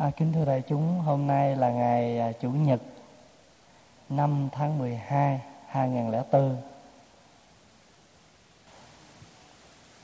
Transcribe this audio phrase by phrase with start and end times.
[0.00, 2.80] À, kính thưa đại chúng, hôm nay là ngày à, Chủ nhật
[4.08, 6.56] 5 tháng 12 2004.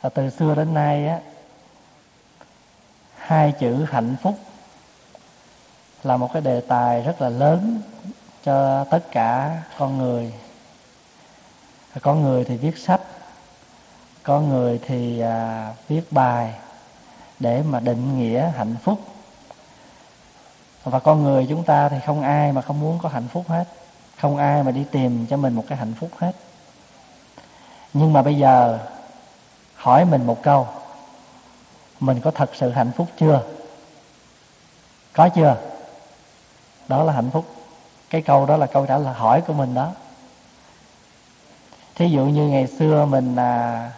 [0.00, 1.20] À, từ xưa đến nay á
[3.16, 4.34] hai chữ hạnh phúc
[6.02, 7.80] là một cái đề tài rất là lớn
[8.42, 10.32] cho tất cả con người.
[11.92, 13.00] À, có người thì viết sách,
[14.22, 16.54] có người thì à, viết bài
[17.40, 18.98] để mà định nghĩa hạnh phúc
[20.90, 23.64] và con người chúng ta thì không ai mà không muốn có hạnh phúc hết.
[24.20, 26.32] Không ai mà đi tìm cho mình một cái hạnh phúc hết.
[27.92, 28.78] Nhưng mà bây giờ
[29.74, 30.68] hỏi mình một câu.
[32.00, 33.42] Mình có thật sự hạnh phúc chưa?
[35.12, 35.56] Có chưa?
[36.88, 37.44] Đó là hạnh phúc.
[38.10, 39.92] Cái câu đó là câu trả lời hỏi của mình đó.
[41.94, 43.90] Thí dụ như ngày xưa mình à,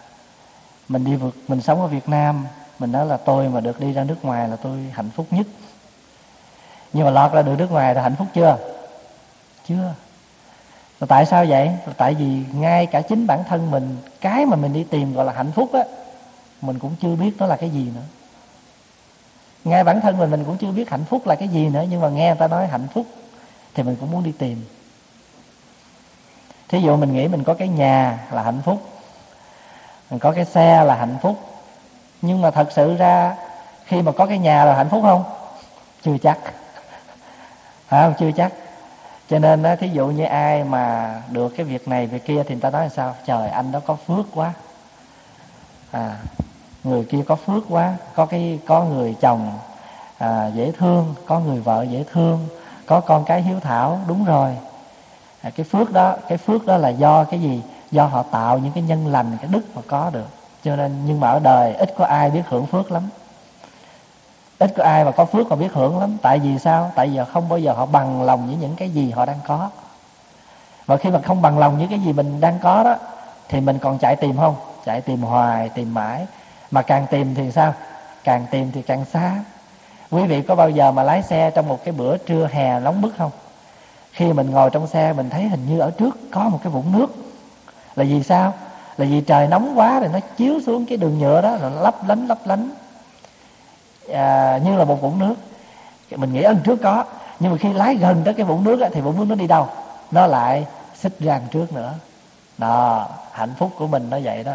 [0.89, 2.47] mình đi vượt mình sống ở Việt Nam
[2.79, 5.47] mình nói là tôi mà được đi ra nước ngoài là tôi hạnh phúc nhất
[6.93, 8.59] nhưng mà lọt ra được nước ngoài là hạnh phúc chưa?
[9.69, 9.95] Chưa.
[11.01, 11.67] Là tại sao vậy?
[11.87, 15.25] Là tại vì ngay cả chính bản thân mình, cái mà mình đi tìm gọi
[15.25, 15.81] là hạnh phúc á,
[16.61, 18.03] mình cũng chưa biết nó là cái gì nữa.
[19.65, 22.01] Ngay bản thân mình mình cũng chưa biết hạnh phúc là cái gì nữa, nhưng
[22.01, 23.07] mà nghe người ta nói hạnh phúc
[23.75, 24.65] thì mình cũng muốn đi tìm.
[26.69, 28.83] Thí dụ mình nghĩ mình có cái nhà là hạnh phúc,
[30.11, 31.39] mình có cái xe là hạnh phúc,
[32.23, 33.37] nhưng mà thật sự ra
[33.85, 35.25] khi mà có cái nhà là hạnh phúc không?
[36.03, 36.39] Chưa chắc
[37.89, 38.53] phải không chưa chắc.
[39.29, 42.55] Cho nên đó, thí dụ như ai mà được cái việc này việc kia thì
[42.55, 43.15] người ta nói là sao?
[43.25, 44.53] Trời anh đó có phước quá.
[45.91, 46.17] À
[46.85, 47.95] người kia có phước quá.
[48.15, 49.59] Có cái có người chồng
[50.19, 52.49] à, dễ thương có người vợ dễ thương
[52.87, 54.57] có con cái hiếu thảo đúng rồi.
[55.43, 57.63] À, cái phước đó cái phước đó là do cái gì?
[57.91, 60.29] Do họ tạo những cái nhân lành cái đức mà có được.
[60.65, 63.03] Cho nên nhưng mà ở đời ít có ai biết hưởng phước lắm
[64.59, 66.17] ít có ai mà có phước mà biết hưởng lắm.
[66.23, 66.91] Tại vì sao?
[66.95, 69.71] Tại giờ không bao giờ họ bằng lòng với những cái gì họ đang có.
[70.87, 72.97] Và khi mà không bằng lòng với cái gì mình đang có đó,
[73.49, 74.55] thì mình còn chạy tìm không?
[74.85, 76.27] Chạy tìm hoài, tìm mãi.
[76.71, 77.75] Mà càng tìm thì sao?
[78.25, 79.33] Càng tìm thì càng xa.
[80.11, 83.03] Quý vị có bao giờ mà lái xe trong một cái bữa trưa hè nóng
[83.03, 83.31] bức không?
[84.13, 86.99] Khi mình ngồi trong xe, mình thấy hình như ở trước có một cái vũng
[86.99, 87.07] nước.
[87.97, 88.55] Là vì sao?
[88.97, 91.81] Là vì trời nóng quá thì nó chiếu xuống cái đường nhựa đó, rồi nó
[91.81, 92.71] lấp lánh lấp lánh
[94.13, 95.35] à, như là một vũng nước.
[96.17, 97.05] Mình nghĩ ân trước có.
[97.41, 99.69] Nhưng mà khi lái gần tới cái vũng nước thì vũng nước nó đi đâu?
[100.11, 101.95] Nó lại xích ra trước nữa.
[102.59, 104.53] Đó hạnh phúc của mình nó vậy đó.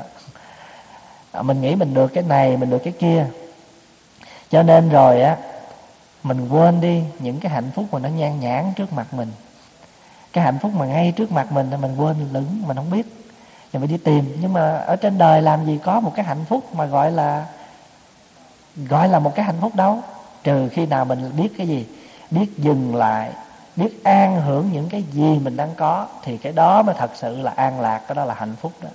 [1.31, 3.25] À, mình nghĩ mình được cái này mình được cái kia.
[4.49, 5.37] Cho nên rồi á
[6.23, 9.31] mình quên đi những cái hạnh phúc mà nó nhan nhản trước mặt mình.
[10.33, 13.05] Cái hạnh phúc mà ngay trước mặt mình mình quên lửng mình không biết.
[13.73, 14.37] Thì phải đi tìm.
[14.41, 17.45] Nhưng mà ở trên đời làm gì có một cái hạnh phúc mà gọi là
[18.75, 20.03] gọi là một cái hạnh phúc đâu.
[20.43, 21.87] Trừ khi nào mình biết cái gì
[22.31, 23.31] biết dừng lại
[23.75, 27.41] biết an hưởng những cái gì mình đang có thì cái đó mới thật sự
[27.41, 28.89] là an lạc cái đó là hạnh phúc đó.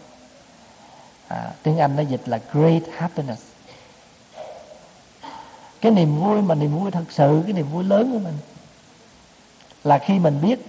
[1.29, 3.43] À, tiếng anh nó dịch là great happiness.
[5.81, 8.39] Cái niềm vui mà niềm vui thật sự cái niềm vui lớn của mình
[9.85, 10.67] là khi mình biết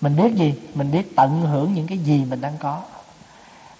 [0.00, 0.54] mình biết gì?
[0.74, 2.80] Mình biết tận hưởng những cái gì mình đang có.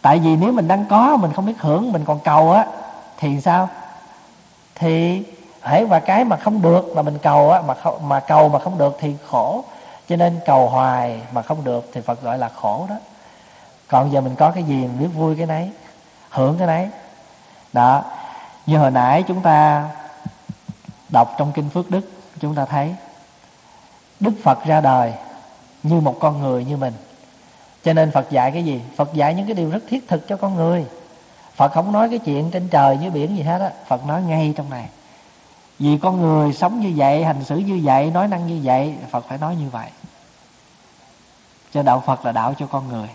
[0.03, 2.67] Tại vì nếu mình đang có mình không biết hưởng mình còn cầu á
[3.23, 3.69] thì sao?
[4.75, 5.23] Thì
[5.63, 8.59] hễ và cái mà không được mà mình cầu á mà không, mà cầu mà
[8.59, 9.65] không được thì khổ.
[10.09, 12.95] Cho nên cầu hoài mà không được thì Phật gọi là khổ đó.
[13.89, 15.71] Còn giờ mình có cái gì mình biết vui cái nấy
[16.31, 16.89] hưởng cái nấy.
[17.73, 18.05] Đó.
[18.67, 19.89] Như hồi nãy chúng ta
[21.09, 22.95] đọc trong kinh phước đức chúng ta thấy
[24.21, 25.13] đức phật ra đời
[25.83, 26.93] như một con người như mình.
[27.85, 28.83] Cho nên phật dạy cái gì?
[28.97, 30.87] Phật dạy những cái điều rất thiết thực cho con người
[31.57, 33.71] phật không nói cái chuyện trên trời dưới biển gì hết á.
[33.89, 34.89] Phật nói ngay trong này.
[35.79, 39.25] Vì con người sống như vậy hành xử như vậy nói năng như vậy phật
[39.29, 39.91] phải nói như vậy.
[41.73, 43.09] Cho đạo phật là đạo cho con người.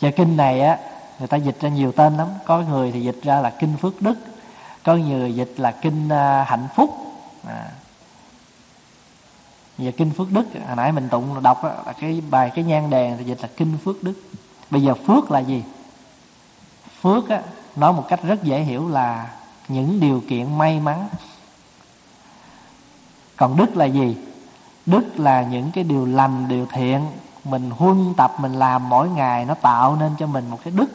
[0.00, 0.78] Cho kinh này á
[1.18, 2.28] người ta dịch ra nhiều tên lắm.
[2.44, 4.14] Có người thì dịch ra là kinh phước đức
[4.84, 6.90] có người dịch là kinh à, hạnh phúc.
[7.48, 7.70] À,
[9.78, 12.90] giờ kinh phước đức hồi nãy mình tụng đọc đó, là cái bài cái nhan
[12.90, 14.14] đèn thì dịch là kinh phước đức.
[14.70, 15.62] Bây giờ phước là gì?
[17.04, 17.40] Phước á,
[17.76, 19.26] nói một cách rất dễ hiểu là
[19.68, 21.08] những điều kiện may mắn.
[23.36, 24.16] Còn đức là gì?
[24.86, 27.06] Đức là những cái điều lành điều thiện.
[27.44, 30.86] Mình huân tập mình làm mỗi ngày nó tạo nên cho mình một cái đức.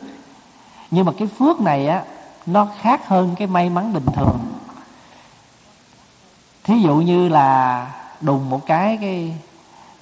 [0.91, 2.03] Nhưng mà cái phước này á
[2.45, 4.39] nó khác hơn cái may mắn bình thường.
[6.63, 7.87] Thí dụ như là
[8.21, 9.37] đùng một cái cái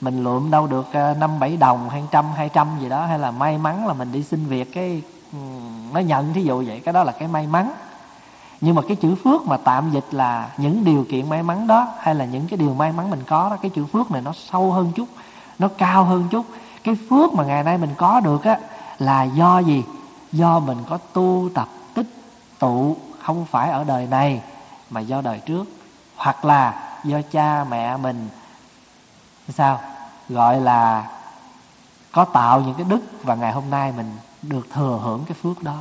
[0.01, 3.19] mình lượm đâu được ờ, năm bảy đồng hay trăm hai trăm gì đó hay
[3.19, 5.01] là may mắn là mình đi xin việc cái
[5.93, 7.71] nó nhận thí dụ vậy, cái đó là cái may mắn.
[8.61, 11.87] Nhưng mà cái chữ phước mà tạm dịch là những điều kiện may mắn đó,
[11.99, 14.31] hay là những cái điều may mắn mình có đó, cái chữ phước này nó
[14.33, 15.07] sâu hơn chút,
[15.59, 16.45] nó cao hơn chút.
[16.83, 18.59] Cái phước mà ngày nay mình có được á,
[18.99, 19.83] là do gì?
[20.31, 22.07] Do mình có tu tập tích
[22.59, 24.41] tụ, không phải ở đời này,
[24.89, 25.67] mà do đời trước.
[26.15, 28.29] Hoặc là do cha mẹ mình,
[29.49, 29.79] sao?
[30.29, 31.07] Gọi là
[32.11, 34.11] có tạo những cái đức và ngày hôm nay mình
[34.47, 35.77] được thừa hưởng cái phước đó.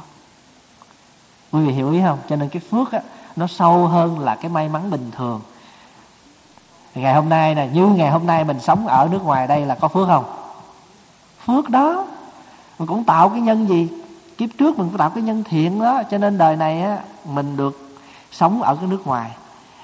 [1.53, 2.19] Quý vị hiểu ý không?
[2.29, 3.01] Cho nên cái phước á,
[3.37, 5.41] nó sâu hơn là cái may mắn bình thường.
[6.95, 9.75] Ngày hôm nay nè, như ngày hôm nay mình sống ở nước ngoài đây là
[9.75, 10.25] có phước không?
[11.47, 12.05] Phước đó.
[12.79, 13.89] Mình cũng tạo cái nhân gì?
[14.39, 16.03] Kiếp trước mình cũng tạo cái nhân thiện đó.
[16.11, 17.99] Cho nên đời này á, mình được
[18.33, 19.31] sống ở cái nước ngoài.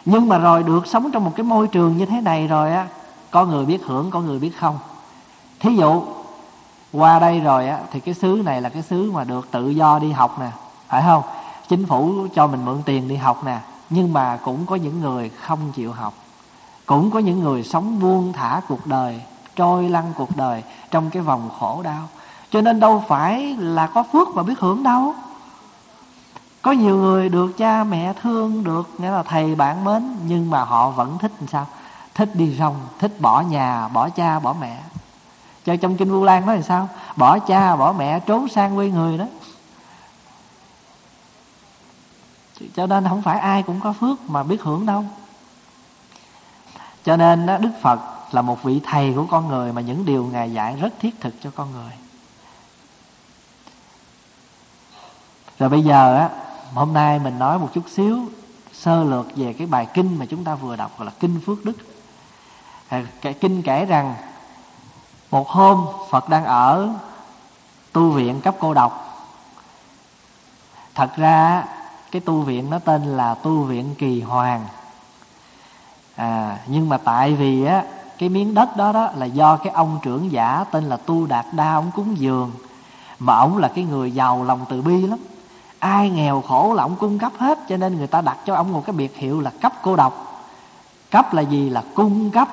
[0.05, 2.87] Nhưng mà rồi được sống trong một cái môi trường như thế này rồi á,
[3.31, 4.79] có người biết hưởng, có người biết không?
[5.61, 6.03] Thí dụ
[6.93, 9.99] qua đây rồi á, thì cái xứ này là cái xứ mà được tự do
[9.99, 10.51] đi học nè,
[10.89, 11.23] phải không?
[11.69, 13.59] Chính phủ cho mình mượn tiền đi học nè,
[13.91, 16.15] nhưng mà cũng có những người không chịu học.
[16.87, 19.21] Cũng có những người sống buông thả cuộc đời,
[19.57, 22.09] trôi lăn cuộc đời trong cái vòng khổ đau.
[22.51, 25.15] Cho nên đâu phải là có phước mà biết hưởng đâu.
[26.63, 30.65] Có nhiều người được cha mẹ thương được, nghĩa là thầy bạn mến, nhưng mà
[30.65, 31.67] họ vẫn thích làm sao?
[32.15, 34.79] Thích đi rong thích bỏ nhà, bỏ cha, bỏ mẹ
[35.65, 36.89] cho trong kinh vu lan nói là sao?
[37.17, 39.27] Bỏ cha bỏ mẹ trốn sang quê người đó.
[42.75, 45.05] Cho nên không phải ai cũng có phước mà biết hưởng đâu.
[47.05, 48.01] Cho nên đó, đức phật
[48.33, 51.35] là một vị thầy của con người mà những điều ngài dạy rất thiết thực
[51.43, 51.93] cho con người.
[55.59, 56.29] Rồi bây giờ á
[56.75, 58.19] hôm nay mình nói một chút xíu
[58.73, 61.65] sơ lược về cái bài kinh mà chúng ta vừa đọc gọi là kinh phước
[61.65, 61.77] đức.
[63.21, 64.15] Cái kinh kể rằng
[65.33, 66.89] một hôm, phật đang ở
[67.93, 69.19] tu viện cấp cô độc.
[70.95, 71.65] Thật ra,
[72.11, 74.67] cái tu viện nó tên là tu viện kỳ hoàng.
[76.17, 77.83] À nhưng mà tại vì á,
[78.19, 81.47] cái miếng đất đó đó là do cái ông trưởng giả tên là tu đạt
[81.53, 82.53] đa, ông cúng dường.
[83.19, 85.19] Mà ông là cái người giàu lòng từ bi lắm.
[85.79, 88.73] Ai nghèo khổ là ổng cung cấp hết, cho nên người ta đặt cho ông
[88.73, 90.45] một cái biệt hiệu là cấp cô độc.
[91.11, 91.69] Cấp là gì?
[91.69, 92.49] Là cung cấp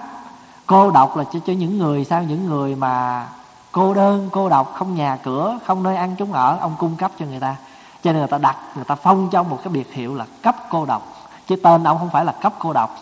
[0.69, 3.27] cô độc là cho, cho những người sao những người mà
[3.71, 7.11] cô đơn cô độc không nhà cửa không nơi ăn chúng ở ông cung cấp
[7.19, 7.55] cho người ta.
[8.03, 10.55] Cho nên người ta đặt người ta phong cho một cái biệt hiệu là cấp
[10.69, 12.97] cô độc chứ tên ông không phải là cấp cô độc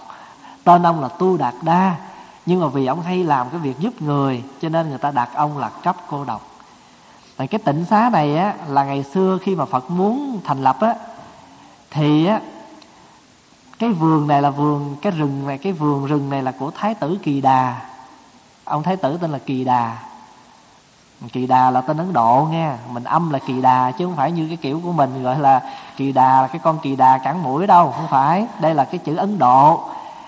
[0.63, 1.95] tên ông là tu đạt đa.
[2.45, 5.29] Nhưng mà vì ông hay làm cái việc giúp người cho nên người ta đặt
[5.33, 6.41] ông là cấp cô độc
[7.37, 10.77] tại cái tỉnh xá này á là ngày xưa khi mà phật muốn thành lập
[10.81, 10.95] á
[11.91, 12.39] thì á
[13.79, 16.93] cái vườn này là vườn, cái rừng này, cái vườn rừng này là của thái
[16.93, 17.81] tử kỳ đà.
[18.63, 19.97] Ông thái tử tên là kỳ đà.
[21.33, 24.31] Kỳ đà là tên ấn độ nghe, mình âm là kỳ đà chứ không phải
[24.31, 25.61] như cái kiểu của mình gọi là
[25.97, 28.47] kỳ đà là cái con kỳ đà cắn mũi đâu, không phải.
[28.59, 29.83] Đây là cái chữ ấn độ,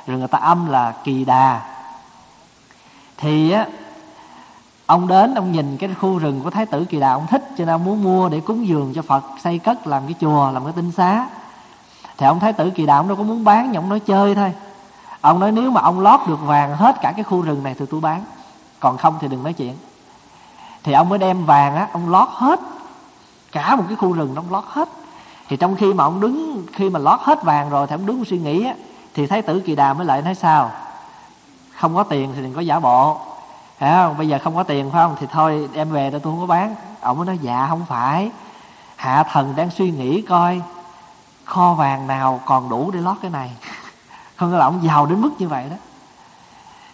[0.07, 1.61] rồi người ta âm là kỳ đà.
[3.17, 3.67] Thì á,
[4.85, 7.65] ông đến, ông nhìn cái khu rừng của thái tử kỳ đà, ông thích cho
[7.65, 10.63] nên ông muốn mua để cúng dường cho phật, xây cất, làm cái chùa, làm
[10.63, 11.27] cái tinh xá
[12.19, 14.35] thì ông thái tử kỳ đạo ông đâu có muốn bán, nhưng ông nói chơi
[14.35, 14.53] thôi.
[15.21, 17.85] Ông nói nếu mà ông lót được vàng hết cả cái khu rừng này thì
[17.91, 18.23] tôi bán.
[18.79, 19.75] Còn không thì đừng nói chuyện.
[20.83, 22.59] Thì ông mới đem vàng á, ông lót hết.
[23.51, 24.89] Cả một cái khu rừng ông lót hết.
[25.49, 28.25] Thì trong khi mà ông đứng, khi mà lót hết vàng rồi thì ông đứng
[28.25, 28.73] suy nghĩ á,
[29.13, 30.71] thì thái tử kỳ đà mới lại nói sao?
[31.75, 33.17] Không có tiền thì đừng có giả bộ.
[33.77, 34.17] Phải không?
[34.17, 35.15] Bây giờ không có tiền phải không?
[35.19, 36.75] Thì thôi, đem về tôi không có bán.
[37.01, 38.31] Ông mới nói dạ không phải.
[38.95, 40.61] Hạ thần đang suy nghĩ coi.
[41.49, 43.51] Kho vàng nào còn đủ để lót cái này?
[44.35, 45.75] Không là ông giàu đến mức như vậy đó.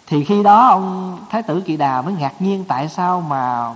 [0.07, 3.73] Thì khi đó ông Thái tử Kỳ Đà mới ngạc nhiên Tại sao mà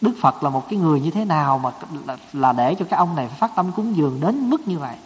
[0.00, 1.70] Đức Phật là một cái người như thế nào Mà
[2.06, 4.96] là, là để cho cái ông này phát tâm cúng dường đến mức như vậy?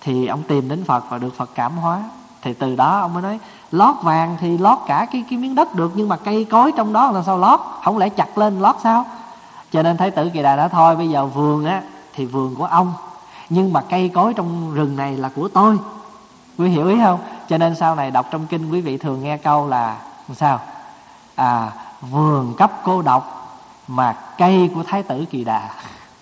[0.00, 2.02] Thì ông tìm đến Phật và được Phật cảm hóa.
[2.42, 3.38] Thì từ đó ông mới nói
[3.70, 6.92] lót vàng thì lót cả cái cái miếng đất được nhưng mà cây cối trong
[6.92, 7.60] đó làm sao lót?
[7.84, 9.06] Không lẽ chặt lên lót sao?
[9.72, 11.82] Cho nên thái tử kỳ đà đã thôi bây giờ vườn á
[12.14, 12.92] thì vườn của ông.
[13.50, 15.78] Nhưng mà cây cối trong rừng này là của tôi.
[16.58, 17.20] Quý hiểu ý không?
[17.48, 19.96] Cho nên sau này đọc trong kinh, quý vị thường nghe câu là
[20.34, 20.60] sao?
[21.34, 23.56] À vườn cấp cô độc
[23.88, 25.70] mà cây của thái tử kỳ đà.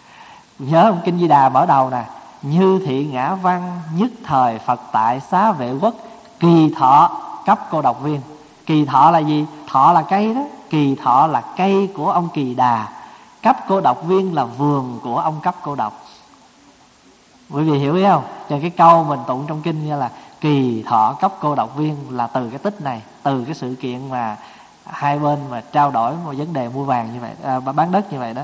[0.58, 1.00] Nhớ không?
[1.04, 2.04] Kinh di đà mở đầu nè.
[2.42, 5.94] Như thị ngã văn, nhất thời phật tại xá vệ quốc,
[6.40, 7.10] kỳ thọ
[7.46, 8.20] cấp cô độc viên.
[8.66, 9.46] Kỳ thọ là gì?
[9.68, 10.40] Thọ là cây đó.
[10.70, 12.88] Kỳ thọ là cây của ông kỳ đà
[13.42, 16.04] cấp cô độc viên là vườn của ông cấp cô độc.
[17.50, 18.24] Quý vị hiểu ý không?
[18.48, 21.96] Cho cái câu mình tụng trong kinh như là kỳ thọ cấp cô độc viên
[22.10, 24.36] là từ cái tích này từ cái sự kiện mà
[24.86, 28.12] hai bên mà trao đổi một vấn đề mua vàng như vậy à, bán đất
[28.12, 28.42] như vậy đó.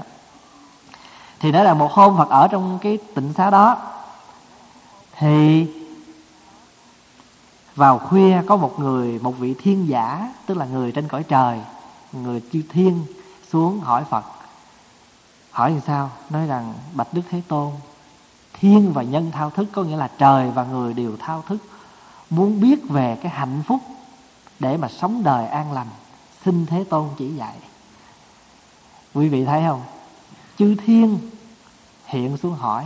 [1.41, 3.77] Thì đó là một hôm phật ở trong cái tịnh xá đó
[5.19, 5.67] thì
[7.77, 11.61] vào khuya có một người một vị thiên giả tức là người trên cõi trời
[12.13, 13.05] người chư thiên
[13.53, 14.25] xuống hỏi phật
[15.59, 16.11] hỏi thì sao?
[16.31, 17.73] Nói rằng, bạch đức thế tôn,
[18.53, 21.59] thiên và nhân thao thức, có nghĩa là trời và người đều thao thức,
[22.31, 23.81] muốn biết về cái hạnh phúc
[24.59, 25.87] để mà sống đời an lành,
[26.45, 27.55] xin thế tôn chỉ dạy.
[29.15, 29.83] Quý vị thấy không?
[30.59, 31.19] Chư thiên
[32.07, 32.85] hiện xuống hỏi,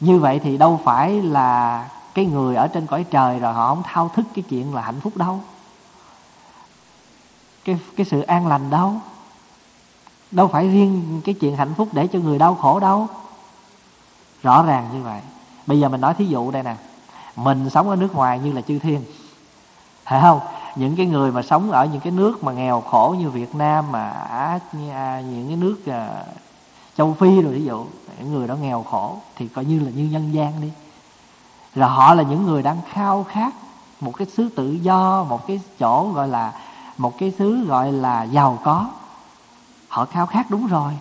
[0.00, 3.82] như vậy thì đâu phải là cái người ở trên cõi trời rồi họ không
[3.86, 5.40] thao thức cái chuyện là hạnh phúc đâu?
[7.64, 8.94] Cái cái sự an lành đâu?
[10.30, 13.06] Đâu phải riêng cái chuyện hạnh phúc để cho người đau khổ đâu.
[14.42, 15.20] Rõ ràng như vậy.
[15.66, 16.76] Bây giờ mình nói thí dụ đây nè.
[17.36, 19.02] Mình sống ở nước ngoài như là chư thiên.
[20.04, 20.40] Phải không?
[20.76, 23.92] Những cái người mà sống ở những cái nước mà nghèo khổ như Việt Nam
[23.92, 24.60] mà à,
[25.20, 26.24] những cái nước à,
[26.96, 27.84] châu Phi rồi ví dụ
[28.18, 30.70] những người đó nghèo khổ thì coi như là như nhân gian đi.
[31.74, 33.54] Là họ là những người đang khao khát
[34.00, 36.52] một cái xứ tự do một cái chỗ gọi là
[36.98, 38.86] một cái xứ gọi là giàu có
[39.88, 40.92] họ khao khát đúng rồi.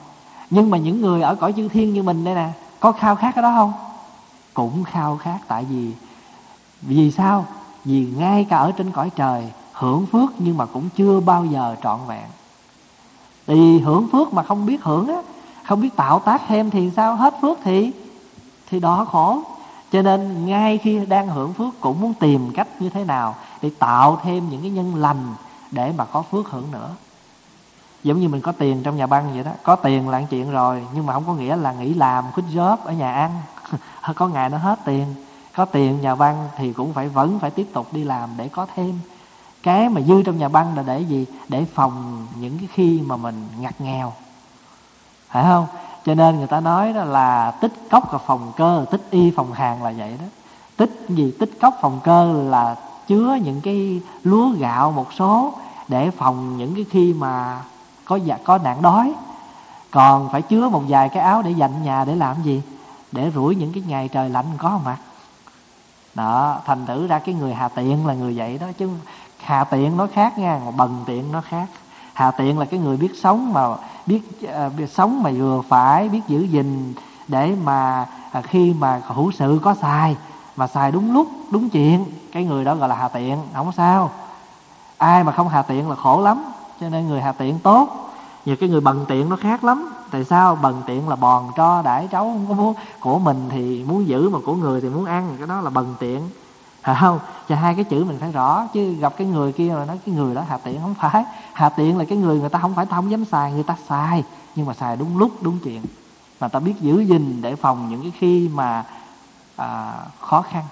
[0.49, 3.35] Nhưng mà những người ở cõi chư thiên như mình đây nè, có khao khát
[3.35, 3.73] cái đó không?
[4.53, 5.91] Cũng khao khát, tại vì
[6.81, 7.45] vì sao?
[7.85, 11.75] Vì ngay cả ở trên cõi trời, hưởng phước nhưng mà cũng chưa bao giờ
[11.83, 12.25] trọn vẹn.
[13.47, 15.21] Thì hưởng phước mà không biết hưởng á,
[15.63, 17.15] không biết tạo tác thêm thì sao?
[17.15, 17.91] Hết phước thì
[18.69, 19.41] thì đó khổ.
[19.91, 23.71] Cho nên ngay khi đang hưởng phước cũng muốn tìm cách như thế nào để
[23.79, 25.33] tạo thêm những cái nhân lành
[25.71, 26.89] để mà có phước hưởng nữa
[28.07, 29.51] giống như mình có tiền trong nhà băng vậy đó.
[29.63, 32.77] Có tiền là chuyện rồi, nhưng mà không có nghĩa là nghỉ làm, quýt job
[32.83, 33.31] ở nhà ăn.
[34.15, 35.05] Có ngày nó hết tiền.
[35.55, 38.67] Có tiền nhà băng thì cũng phải vẫn phải tiếp tục đi làm để có
[38.75, 38.99] thêm.
[39.63, 41.25] Cái mà dư trong nhà băng là để gì?
[41.47, 44.13] Để phòng những cái khi mà mình ngặt nghèo.
[45.29, 45.67] Phải không?
[46.05, 49.53] Cho nên người ta nói đó là tích cốc và phòng cơ, tích y phòng
[49.53, 50.25] hàng là vậy đó.
[50.77, 51.33] Tích gì?
[51.39, 52.75] Tích cốc phòng cơ là
[53.07, 55.53] chứa những cái lúa gạo một số
[55.87, 57.59] để phòng những cái khi mà
[58.07, 59.13] có dạ có nạn đói.
[59.91, 62.61] Còn phải chứa một vài cái áo để dành nhà để làm gì?
[63.11, 64.97] Để rủi những cái ngày trời lạnh có mặt.
[66.15, 68.89] Đó thành thử ra cái người hà tiện là người vậy đó chứ
[69.43, 71.67] hà tiện nó khác nha bần tiện nó khác.
[72.13, 73.61] Hà tiện là cái người biết sống mà
[74.05, 76.93] biết, uh, biết sống mà vừa phải biết giữ gìn
[77.27, 80.15] để mà uh, khi mà hữu sự có xài
[80.55, 82.05] mà xài đúng lúc đúng chuyện.
[82.31, 84.11] Cái người đó gọi là hà tiện không sao.
[84.97, 86.43] Ai mà không hà tiện là khổ lắm
[86.81, 88.11] cho nên người hà tiện tốt.
[88.45, 89.89] Nhiều cái người bần tiện nó khác lắm.
[90.11, 90.55] Tại sao?
[90.55, 92.73] Bần tiện là bòn cho đãi cháu không có muốn.
[92.99, 95.35] Của mình thì muốn giữ mà của người thì muốn ăn.
[95.37, 96.29] Cái đó là bần tiện.
[96.81, 97.19] Phải không?
[97.47, 98.67] Và hai cái chữ mình phải rõ.
[98.73, 101.23] Chứ gặp cái người kia mà nói cái người đó hạ tiện không phải.
[101.53, 103.51] Hạ tiện là cái người người ta không phải ta không dám xài.
[103.51, 104.23] Người ta xài.
[104.55, 105.81] Nhưng mà xài đúng lúc đúng chuyện.
[106.39, 108.83] Mà ta biết giữ gìn để phòng những cái khi mà
[109.55, 110.63] à, khó khăn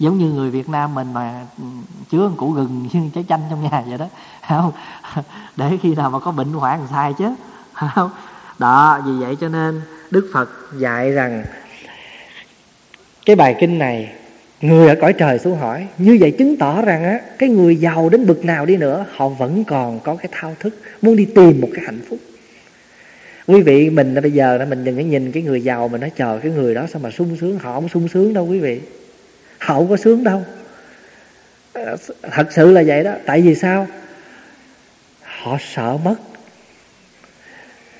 [0.00, 1.64] giống như người Việt Nam mình mà ừ,
[2.10, 4.08] chứa một củ gừng như trái chanh trong nhà vậy đó.
[4.48, 4.72] Không?
[5.56, 7.34] Để khi nào mà có bệnh hoạn sai chứ.
[7.72, 8.10] Không?
[8.58, 9.80] Đó, vì vậy cho nên
[10.10, 11.44] Đức Phật dạy rằng,
[13.26, 14.12] cái bài kinh này,
[14.60, 18.08] người ở cõi trời xuống hỏi, như vậy chứng tỏ rằng á, cái người giàu
[18.08, 21.60] đến bực nào đi nữa, họ vẫn còn có cái thao thức, muốn đi tìm
[21.60, 22.18] một cái hạnh phúc.
[23.46, 26.10] Quý vị, mình bây giờ đó mình đừng có nhìn cái người giàu mình nói
[26.16, 28.80] chờ cái người đó sao mà sung sướng, họ không sung sướng đâu, quý vị
[29.60, 30.44] hậu không có sướng đâu.
[31.72, 31.96] Ờ,
[32.30, 33.12] thật sự là vậy đó.
[33.26, 33.86] Tại vì sao?
[35.22, 36.14] Họ sợ mất.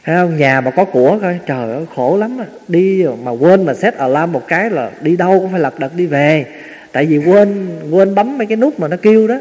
[0.04, 0.36] Thấy không?
[0.36, 2.46] Nhà mà có của coi, Trời ơi, khổ lắm à.
[2.68, 5.96] Đi mà quên mà set alarm một cái là Đi đâu cũng phải lật đật
[5.96, 6.46] đi về.
[6.92, 9.38] Tại vì quên quên bấm mấy cái nút mà nó kêu đó.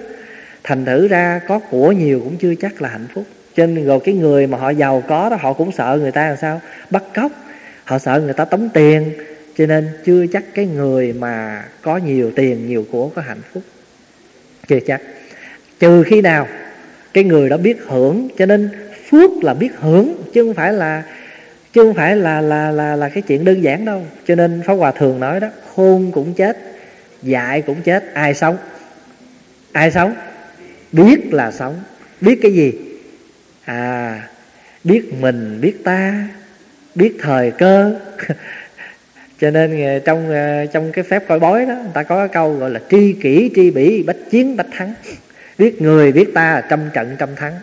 [0.63, 3.23] Thành thử ra có của nhiều cũng chưa chắc là hạnh phúc.
[3.55, 6.37] Trên rồi cái người mà họ giàu có đó, Họ cũng sợ người ta làm
[6.37, 6.61] sao?
[6.89, 7.31] Bắt cóc.
[7.83, 9.13] Họ sợ người ta tống tiền.
[9.59, 13.63] Cho nên chưa chắc cái người mà có nhiều tiền, nhiều của, có hạnh phúc.
[14.67, 15.01] Chưa chắc.
[15.79, 16.47] Trừ khi nào
[17.13, 18.69] cái người đó biết hưởng, cho nên
[19.09, 21.03] phước là biết hưởng, chứ không phải là,
[21.73, 24.05] chứ không phải là là là là cái chuyện đơn giản đâu.
[24.27, 26.57] Cho nên pháp hòa thường nói đó, khôn cũng chết,
[27.21, 28.57] dại cũng chết, ai sống?
[29.71, 30.15] Ai sống?
[30.91, 31.79] Biết là sống.
[32.21, 32.73] Biết cái gì?
[33.65, 34.21] À
[34.83, 36.27] biết mình, biết ta,
[36.95, 37.99] biết thời cơ.
[39.39, 42.27] cho nên ờ, trong ờ, trong cái phép coi bói đó, người ta có cái
[42.27, 44.93] câu gọi là tri kỷ, tri bỉ, bách chiến, bách thắng.
[45.57, 47.53] Biết người, biết ta, trăm trận, trăm thắng.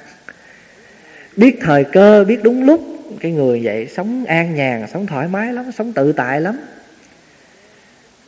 [1.37, 2.80] Biết thời cơ, biết đúng lúc,
[3.21, 6.59] cái người vậy sống an nhàn, sống thoải mái lắm, sống tự tại lắm.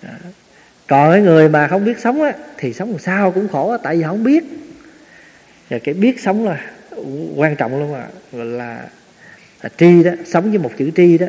[0.02, 0.10] Đó.
[0.86, 3.96] còn cái người mà không biết sống á, thì sống làm sao cũng khổ, tại
[3.96, 4.44] vì không biết.
[5.70, 6.60] Và cái biết sống là
[7.36, 8.84] quan trọng luôn à gọi là
[9.62, 11.26] là tri đó, sống với một chữ tri đó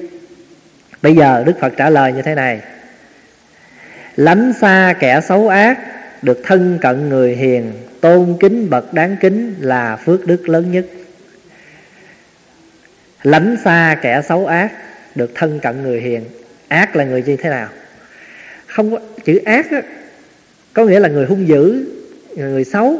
[1.02, 2.62] bây giờ đức phật trả lời như thế này.
[4.16, 5.80] Lánh xa kẻ xấu ác
[6.22, 10.86] được thân cận người hiền tôn kính bậc đáng kính là phước đức lớn nhất.
[13.24, 14.72] Lánh xa kẻ xấu ác
[15.16, 16.24] được thân cận người hiền.
[16.68, 17.68] Ác là người như thế nào?
[18.68, 19.78] Không có chữ ác đó,
[20.74, 21.86] có nghĩa là người hung dữ
[22.36, 23.00] người xấu.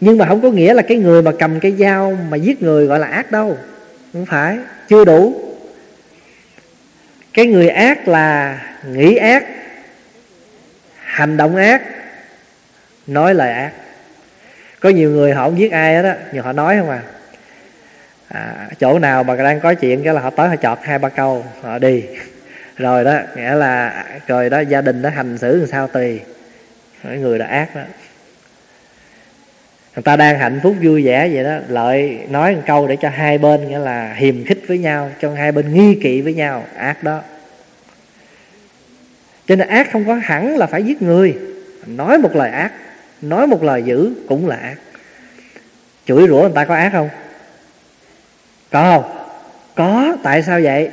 [0.00, 2.86] Nhưng mà không có nghĩa là cái người mà cầm cái dao mà giết người
[2.86, 3.58] gọi là ác đâu.
[4.12, 4.58] Không phải
[4.88, 5.49] chưa đủ
[7.34, 9.44] cái người ác là nghĩ ác,
[10.96, 11.82] hành động ác,
[13.06, 13.72] nói lời ác.
[14.80, 17.02] Có nhiều người họ không giết ai hết á, nhưng họ nói không à.
[18.28, 21.08] à chỗ nào mà đang có chuyện cái là họ tới họ chọt hai ba
[21.08, 22.04] câu, họ đi.
[22.76, 26.20] Rồi đó, nghĩa là, rồi đó gia đình đã hành xử làm sao tùy.
[27.04, 27.82] Người đã ác đó
[30.00, 33.08] người ta đang hạnh phúc vui vẻ vậy đó, lợi nói một câu để cho
[33.08, 36.64] hai bên nghĩa là hiềm khích với nhau, cho hai bên nghi kỵ với nhau,
[36.76, 37.20] ác đó.
[39.46, 41.34] Cho nên ác không có hẳn là phải giết người,
[41.86, 42.72] nói một lời ác,
[43.22, 44.76] nói một lời dữ cũng là ác.
[46.06, 47.08] Chửi rủa người ta có ác không?
[48.70, 49.12] Có không?
[49.74, 50.90] Có, tại sao vậy?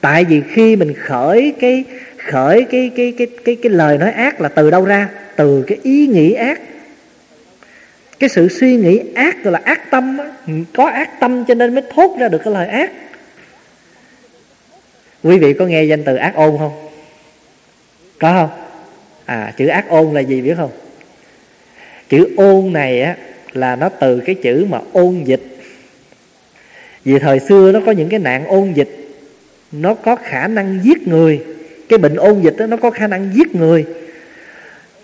[0.00, 1.84] Tại vì khi mình khởi cái
[2.16, 5.08] khởi cái cái cái cái cái lời nói ác là từ đâu ra?
[5.36, 6.60] Từ cái ý nghĩ ác
[8.20, 10.24] cái sự suy nghĩ ác gọi là ác tâm á.
[10.46, 12.92] Ừ, có ác tâm cho nên mới thốt ra được cái lời ác.
[15.22, 16.88] Quý vị có nghe danh từ ác ôn không?
[18.18, 18.50] Có không?
[19.24, 20.70] À chữ ác ôn là gì biết không?
[22.08, 23.16] Chữ ôn này á
[23.52, 25.42] là nó từ cái chữ mà ôn dịch.
[27.04, 28.96] Vì thời xưa nó có những cái nạn ôn dịch
[29.72, 31.44] nó có khả năng giết người.
[31.88, 33.86] Cái bệnh ôn dịch đó, nó có khả năng giết người.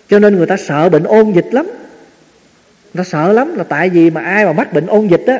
[0.09, 1.67] Cho nên người ta sợ bệnh ôn dịch lắm
[2.93, 5.39] nó sợ lắm là tại vì mà ai mà mắc bệnh ôn dịch á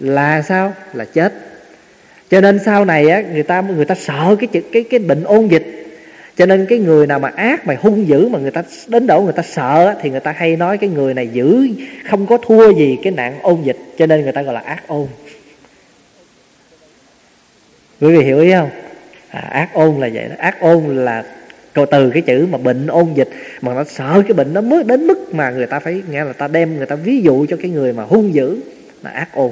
[0.00, 0.74] là sao?
[0.92, 1.32] Là chết.
[2.30, 5.48] Cho nên sau này á người ta người ta sợ cái cái cái bệnh ôn
[5.48, 5.72] dịch.
[6.36, 9.20] Cho nên cái người nào mà ác mà hung dữ mà người ta đến độ
[9.22, 11.68] người ta sợ thì người ta hay nói cái người này dữ
[12.10, 13.76] không có thua gì cái nạn ôn dịch.
[13.98, 15.06] Cho nên người ta gọi là ác ôn.
[18.00, 18.70] Quý vị hiểu ý không?
[19.30, 20.34] À, ác ôn là vậy đó.
[20.38, 21.24] Ác ôn là
[21.84, 23.28] từ cái chữ mà bệnh ôn dịch,
[23.60, 26.32] mà nó sợ cái bệnh nó mới đến mức mà người ta phải nghe là
[26.32, 28.60] ta đem người ta ví dụ cho cái người mà hung dữ,
[29.02, 29.50] là ác ôn.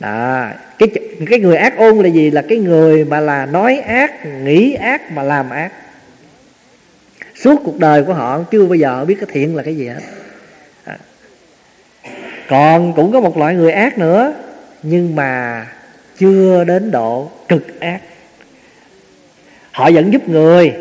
[0.00, 0.88] Đó, cái
[1.30, 2.30] cái người ác ôn là gì?
[2.30, 5.72] Là cái người mà là nói ác, nghĩ ác mà làm ác.
[7.34, 10.00] Suốt cuộc đời của họ chưa bao giờ biết cái thiện là cái gì hết.
[10.84, 10.98] À.
[12.48, 14.34] còn cũng có một loại người ác nữa,
[14.82, 15.66] nhưng mà
[16.18, 18.00] chưa đến độ cực ác
[19.72, 20.72] họ vẫn giúp người.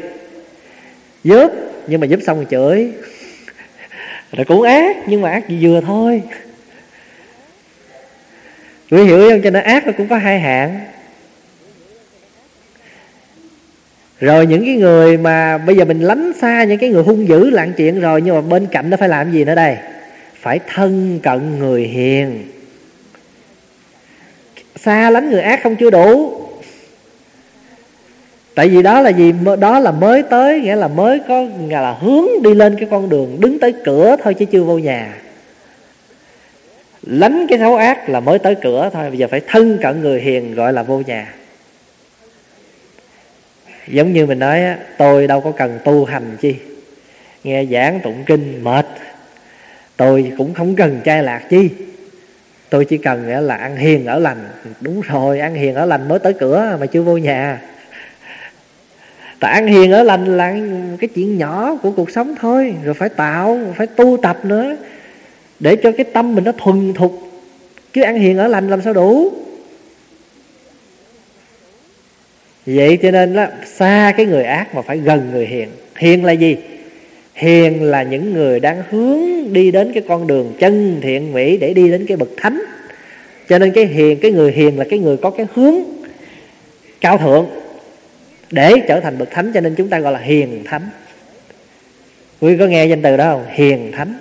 [1.23, 1.51] Giúp,
[1.88, 2.91] nhưng mà giúp xong rồi chửi.
[4.32, 6.21] Rồi cũng ác, nhưng mà ác gì vừa thôi.
[8.91, 9.41] Quý hiểu không?
[9.43, 10.80] Cho nên ác nó cũng có hai hạng.
[14.19, 17.49] Rồi những cái người mà bây giờ mình lánh xa những cái người hung dữ
[17.49, 19.77] lạng chuyện rồi, nhưng mà bên cạnh nó phải làm gì nữa đây?
[20.41, 22.47] Phải thân cận người hiền.
[24.75, 26.40] Xa lánh người ác không chưa đủ
[28.56, 29.34] tại vì đó là gì?
[29.60, 33.10] Đó là mới tới, nghĩa là mới có, nghĩa là hướng đi lên cái con
[33.10, 35.14] đường, đứng tới cửa thôi chứ chưa vô nhà.
[37.04, 40.22] Lánh cái xấu ác là mới tới cửa thôi, bây giờ phải thân cận người
[40.22, 41.34] hiền gọi là vô nhà.
[43.88, 44.62] Giống như mình nói
[44.98, 46.56] tôi đâu có cần tu hành chi.
[47.44, 48.86] Nghe giảng tụng kinh mệt,
[49.98, 51.70] tôi cũng không cần trai lạc chi.
[52.70, 54.50] Tôi chỉ cần là ăn hiền ở lành.
[54.82, 57.62] Đúng rồi, ăn hiền ở lành mới tới cửa mà chưa vô nhà
[59.41, 60.58] tại ăn hiền ở lành là
[60.99, 64.75] cái chuyện nhỏ của cuộc sống thôi, rồi phải tạo, phải tu tập nữa,
[65.60, 67.13] để cho cái tâm mình nó thuần thục.
[67.93, 69.34] Chứ ăn hiền ở lành làm sao đủ?
[72.65, 75.69] Vậy cho nên là xa cái người ác mà phải gần người hiền.
[75.95, 76.58] Hiền là gì?
[77.34, 79.19] Hiền là những người đang hướng
[79.54, 82.62] đi đến cái con đường chân thiện mỹ để đi đến cái bậc thánh.
[83.49, 85.75] Cho nên cái hiền, cái người hiền là cái người có cái hướng
[87.01, 87.61] cao thượng
[88.52, 90.90] để trở thành bậc thánh, cho nên chúng ta gọi là hiền thánh.
[92.40, 93.46] Quý có nghe danh từ đó không?
[93.52, 94.14] Hiền thánh.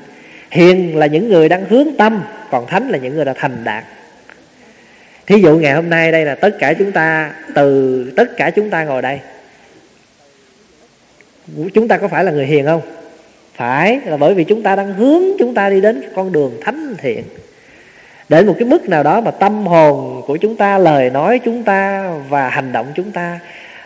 [0.51, 3.85] Hiền là những người đang hướng tâm, còn thánh là những người đã thành đạt.
[5.27, 8.71] Thí dụ ngày hôm nay đây là tất cả chúng ta, từ tất cả chúng
[8.71, 9.21] ta ngồi đây.
[11.75, 12.81] Chúng ta có phải là người hiền không?
[13.55, 16.95] Phải, là bởi vì chúng ta đang hướng chúng ta đi đến con đường thánh
[16.99, 17.25] thiện.
[18.29, 21.63] Đến một cái mức nào đó mà tâm hồn của chúng ta, lời nói chúng
[21.63, 23.39] ta và hành động chúng ta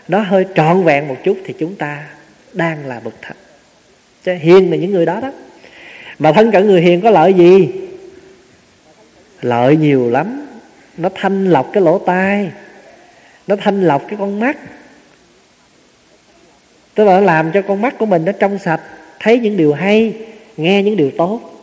[0.09, 2.07] nó hơi trọn vẹn một chút thì chúng ta
[2.53, 3.37] đang là bậc thánh
[4.25, 5.33] chứ hiền là những người đó đó.
[6.19, 7.69] Mà thân cận người hiền có lợi gì?
[9.43, 10.47] Lợi nhiều lắm.
[10.97, 12.51] Nó thanh lọc cái lỗ tai.
[13.47, 14.57] Nó thanh lọc cái con mắt.
[16.95, 18.81] Tức là nó làm cho con mắt của mình nó trong sạch,
[19.21, 20.15] thấy những điều hay,
[20.57, 21.54] nghe những điều tốt.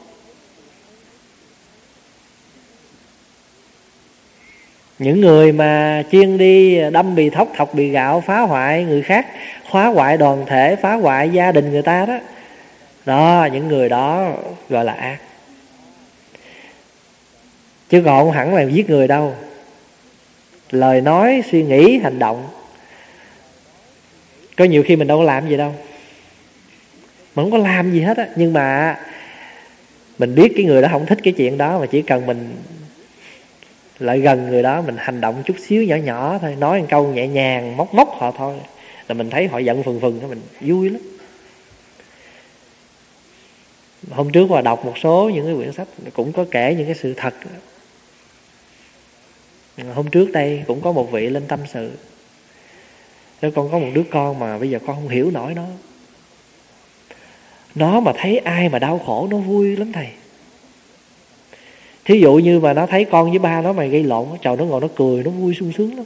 [5.01, 9.27] Những người mà chuyên đi đâm bì thóc, thọc bì gạo, phá hoại người khác,
[9.71, 12.19] phá hoại đoàn thể, phá hoại gia đình người ta đó.
[13.05, 14.33] Đó, những người đó
[14.69, 15.17] gọi là ác.
[17.89, 19.33] Chứ còn không hẳn là giết người đâu.
[20.71, 22.47] Lời nói, suy nghĩ, hành động.
[24.57, 25.73] Có nhiều khi mình đâu có làm gì đâu.
[27.35, 28.27] Mình không có làm gì hết á.
[28.35, 28.97] Nhưng mà
[30.17, 32.55] mình biết cái người đó không thích cái chuyện đó mà chỉ cần mình
[34.01, 37.07] lại gần người đó mình hành động chút xíu nhỏ nhỏ thôi, nói một câu
[37.07, 38.55] nhẹ nhàng, móc móc họ thôi.
[39.07, 41.01] Là mình thấy họ giận phừng phừng mình vui lắm.
[44.09, 46.95] Hôm trước mà đọc một số những cái quyển sách, cũng có kể những cái
[46.95, 47.33] sự thật.
[49.93, 51.91] Hôm trước đây cũng có một vị lên tâm sự.
[53.41, 55.65] Nếu con có một đứa con mà bây giờ con không hiểu nổi nó.
[57.75, 60.07] Nó mà thấy ai mà đau khổ, nó vui lắm thầy
[62.05, 64.65] thí dụ như mà nó thấy con với ba nó mày gây lộn trời nó
[64.65, 66.05] ngồi nó cười nó vui sung sướng lắm.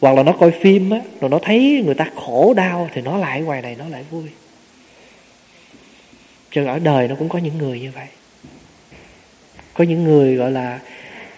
[0.00, 3.18] Hoặc là nó coi phim á rồi nó thấy người ta khổ đau thì nó
[3.18, 4.24] lại ngoài này nó lại vui.
[6.50, 8.06] Cho ở đời nó cũng có những người như vậy.
[9.74, 10.80] Có những người gọi là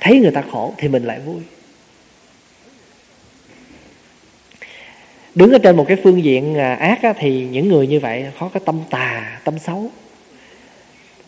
[0.00, 1.42] thấy người ta khổ thì mình lại vui.
[5.34, 8.26] Đứng ở trên một cái phương diện à, ác á, thì những người như vậy
[8.38, 9.90] có cái tâm tà tâm xấu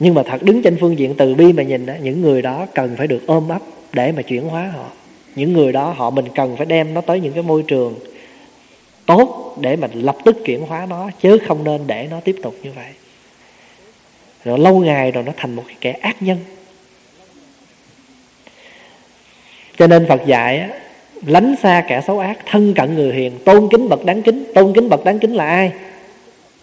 [0.01, 2.67] nhưng mà thật đứng trên phương diện từ bi mà nhìn đó, những người đó
[2.75, 4.85] cần phải được ôm ấp để mà chuyển hóa họ.
[5.35, 7.95] Những người đó họ mình cần phải đem nó tới những cái môi trường
[9.07, 12.55] tốt để mình lập tức chuyển hóa nó chứ không nên để nó tiếp tục
[12.63, 12.87] như vậy.
[14.45, 16.39] Rồi lâu ngày rồi nó thành một cái kẻ ác nhân.
[19.79, 20.69] Cho nên phật dạy á,
[21.27, 24.45] lánh xa kẻ xấu ác thân cận người hiền tôn kính bậc đáng kính.
[24.55, 25.73] Tôn kính bậc đáng kính là ai?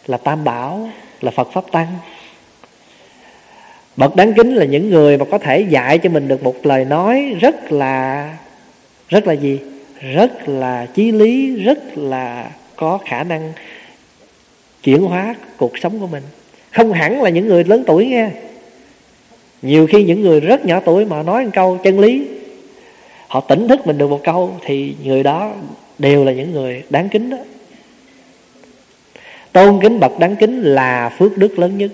[0.07, 0.89] Là tam bảo
[1.21, 1.87] là phật pháp tăng
[3.97, 6.85] bậc đáng kính là những người mà có thể dạy cho mình được một lời
[6.85, 8.29] nói rất là
[9.09, 9.59] rất là gì?
[10.13, 13.53] Rất là chí lý, rất là có khả năng
[14.83, 16.23] chuyển hóa cuộc sống của mình.
[16.71, 18.29] Không hẳn là những người lớn tuổi nghe.
[19.61, 22.27] Nhiều khi những người rất nhỏ tuổi mà nói một câu chân lý,
[23.27, 25.53] họ tỉnh thức mình được một câu thì người đó
[25.99, 27.37] đều là những người đáng kính đó.
[29.51, 31.91] Tôn kính bậc đáng kính là phước đức lớn nhất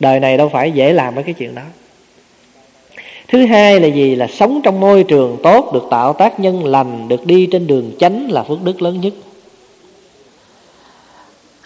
[0.00, 1.62] đời này đâu phải dễ làm mấy cái chuyện đó.
[3.28, 4.14] Thứ hai là gì?
[4.14, 7.92] Là sống trong môi trường tốt, được tạo tác nhân lành, được đi trên đường
[7.98, 9.12] chánh là phước đức lớn nhất.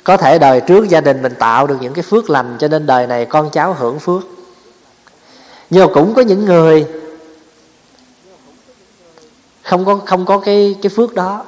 [0.05, 2.87] Có thể đời trước gia đình mình tạo được những cái phước lành, cho nên
[2.87, 4.23] đời này con cháu hưởng phước.
[5.71, 6.87] Nhưng mà cũng có những người
[9.63, 11.45] không có không có cái cái phước đó,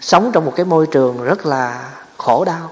[0.00, 2.70] sống trong một cái môi trường rất là khổ đau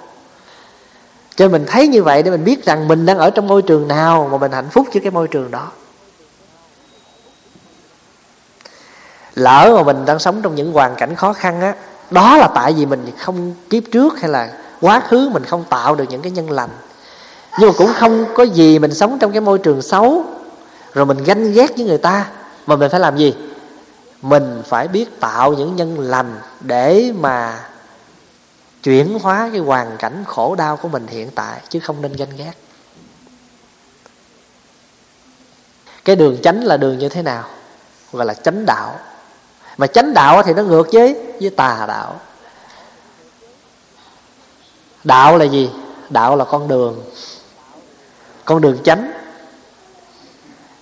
[1.36, 3.88] cho mình thấy như vậy để mình biết rằng mình đang ở trong môi trường
[3.88, 5.70] nào mà mình hạnh phúc với cái môi trường đó.
[9.34, 11.74] Lỡ mà mình đang sống trong những hoàn cảnh khó khăn á,
[12.10, 15.94] đó là tại vì mình không kiếp trước hay là quá khứ mình không tạo
[15.94, 16.70] được những cái nhân lành.
[17.58, 20.24] Nhưng mà cũng không có gì mình sống trong cái môi trường xấu,
[20.92, 22.26] rồi mình ganh ghét với người ta,
[22.66, 23.34] mà mình phải làm gì?
[24.22, 27.60] Mình phải biết tạo những nhân lành để mà
[28.82, 32.36] chuyển hóa cái hoàn cảnh khổ đau của mình hiện tại chứ không nên ganh
[32.36, 32.52] ghét.
[36.04, 37.44] Cái đường chánh là đường như thế nào?
[38.12, 38.98] Gọi là chánh đạo.
[39.76, 42.20] Mà chánh đạo thì nó ngược với với tà đạo.
[45.04, 45.70] Đạo là gì?
[46.10, 47.04] Đạo là con đường.
[48.44, 49.12] Con đường chánh.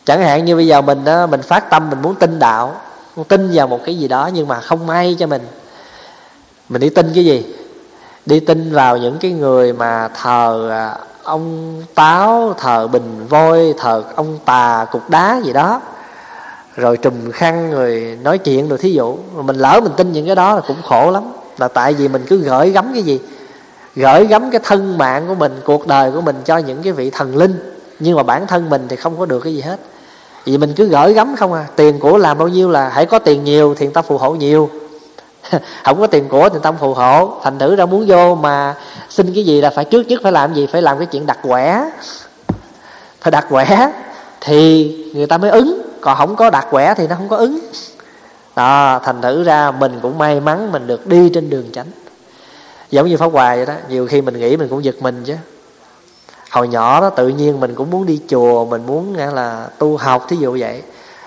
[0.04, 2.80] Chẳng hạn như bây giờ mình đó mình phát tâm, mình muốn tin đạo,
[3.16, 5.46] muốn tin vào một cái gì đó nhưng mà không may cho mình.
[6.68, 7.54] Mình đi tin cái gì?
[8.30, 14.02] Đi tin vào những cái người mà thờ à, ông táo, thờ bình voi, thờ
[14.16, 15.80] ông tà cục đá gì đó.
[16.76, 19.16] Rồi trùm khăn rồi nói chuyện rồi thí dụ.
[19.36, 21.22] Mình lỡ mình tin những cái đó là cũng khổ lắm.
[21.58, 23.20] Là tại vì mình cứ gửi gắm cái gì?
[23.96, 27.10] Gửi gắm cái thân mạng của mình, cuộc đời của mình cho những cái vị
[27.10, 27.74] thần linh.
[28.00, 29.76] Nhưng mà bản thân mình thì không có được cái gì hết.
[30.44, 31.66] Vì mình cứ gửi gắm không à.
[31.76, 34.30] Tiền của làm bao nhiêu là hãy có tiền nhiều thì người ta phù hộ
[34.30, 34.70] nhiều.
[35.84, 37.40] không có tiền của thì tâm phù hộ.
[37.42, 38.74] Thành thử ra muốn vô mà
[39.08, 40.66] xin cái gì là phải trước nhất phải làm gì?
[40.66, 41.90] Phải làm cái chuyện đặt quẻ.
[43.20, 43.92] Phải đặt quẻ
[44.40, 45.82] thì người ta mới ứng.
[46.00, 47.58] Còn không có đặt quẻ thì nó không có ứng.
[48.56, 51.86] Đó, thành thử ra mình cũng may mắn mình được đi trên đường tránh
[52.90, 55.34] giống như pháp hoài vậy đó, nhiều khi mình nghĩ mình cũng giật mình chứ.
[56.50, 60.26] Hồi nhỏ đó tự nhiên mình cũng muốn đi chùa, mình muốn là tu học
[60.28, 60.82] thí dụ vậy.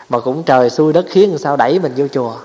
[0.10, 2.36] Mà cũng trời xui đất khiến sao đẩy mình vô chùa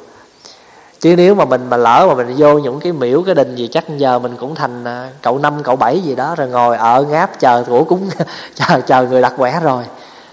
[1.00, 3.68] chứ nếu mà mình mà lỡ mà mình vô những cái miễu cái đình gì,
[3.72, 7.04] chắc giờ mình cũng thành à, cậu năm, cậu bảy gì đó rồi ngồi ở
[7.11, 8.08] ngáp chờ của cúng
[8.54, 9.84] chờ chờ người đặt quẻ rồi.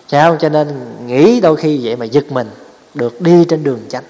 [0.08, 0.68] Sao cho nên
[1.08, 2.50] nghĩ đôi khi vậy mà giật mình,
[2.94, 4.04] được đi trên đường chánh.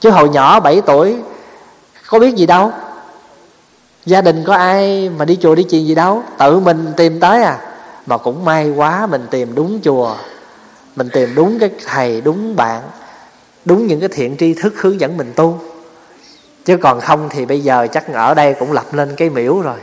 [0.00, 1.16] Chứ hồi nhỏ 7 tuổi,
[2.08, 2.72] có biết gì đâu.
[4.06, 6.22] Gia đình có ai mà đi chùa đi chuyện gì đâu.
[6.38, 7.58] Tự mình tìm tới à.
[8.06, 10.16] Mà cũng may quá mình tìm đúng chùa,
[10.96, 12.82] mình tìm đúng cái thầy, đúng bạn,
[13.64, 15.58] đúng những cái thiện tri thức hướng dẫn mình tu
[16.68, 19.78] chứ còn không thì bây giờ chắc ở đây cũng lập lên cái miễu rồi.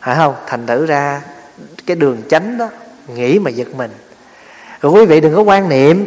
[0.00, 0.34] Phải không?
[0.46, 1.22] Thành thử ra
[1.86, 2.68] cái đường chánh đó,
[3.08, 3.90] nghĩ mà giật mình.
[4.80, 6.06] Rồi quý vị đừng có quan niệm,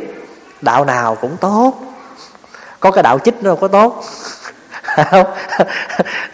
[0.62, 1.74] đạo nào cũng tốt.
[2.80, 4.04] Có cái đạo chích đâu có tốt.
[5.12, 5.26] Không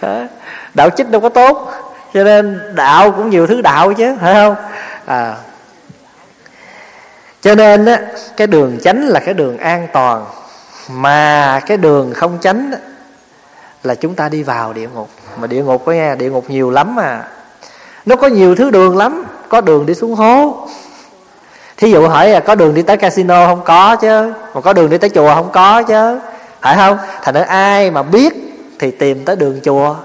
[0.73, 1.71] đạo chích đâu có tốt.
[2.13, 4.55] Cho nên đạo cũng nhiều thứ đạo chứ, phải không?
[5.05, 5.35] À.
[7.41, 8.01] Cho nên á,
[8.37, 10.25] cái đường chánh là cái đường an toàn.
[10.89, 12.71] Mà cái đường không chánh
[13.85, 15.09] là chúng ta đi vào địa ngục.
[15.39, 17.27] Mà địa ngục có nghe địa ngục nhiều lắm mà
[18.05, 19.23] nó có nhiều thứ đường lắm.
[19.49, 20.67] Có đường đi xuống hố.
[21.77, 24.33] Thí dụ hỏi là có đường đi tới casino không có chứ?
[24.53, 26.19] Mà có đường đi tới chùa không có chứ?
[26.61, 26.97] Phải không?
[27.21, 28.33] Thành ra ai mà biết
[28.79, 29.95] thì tìm tới đường chùa.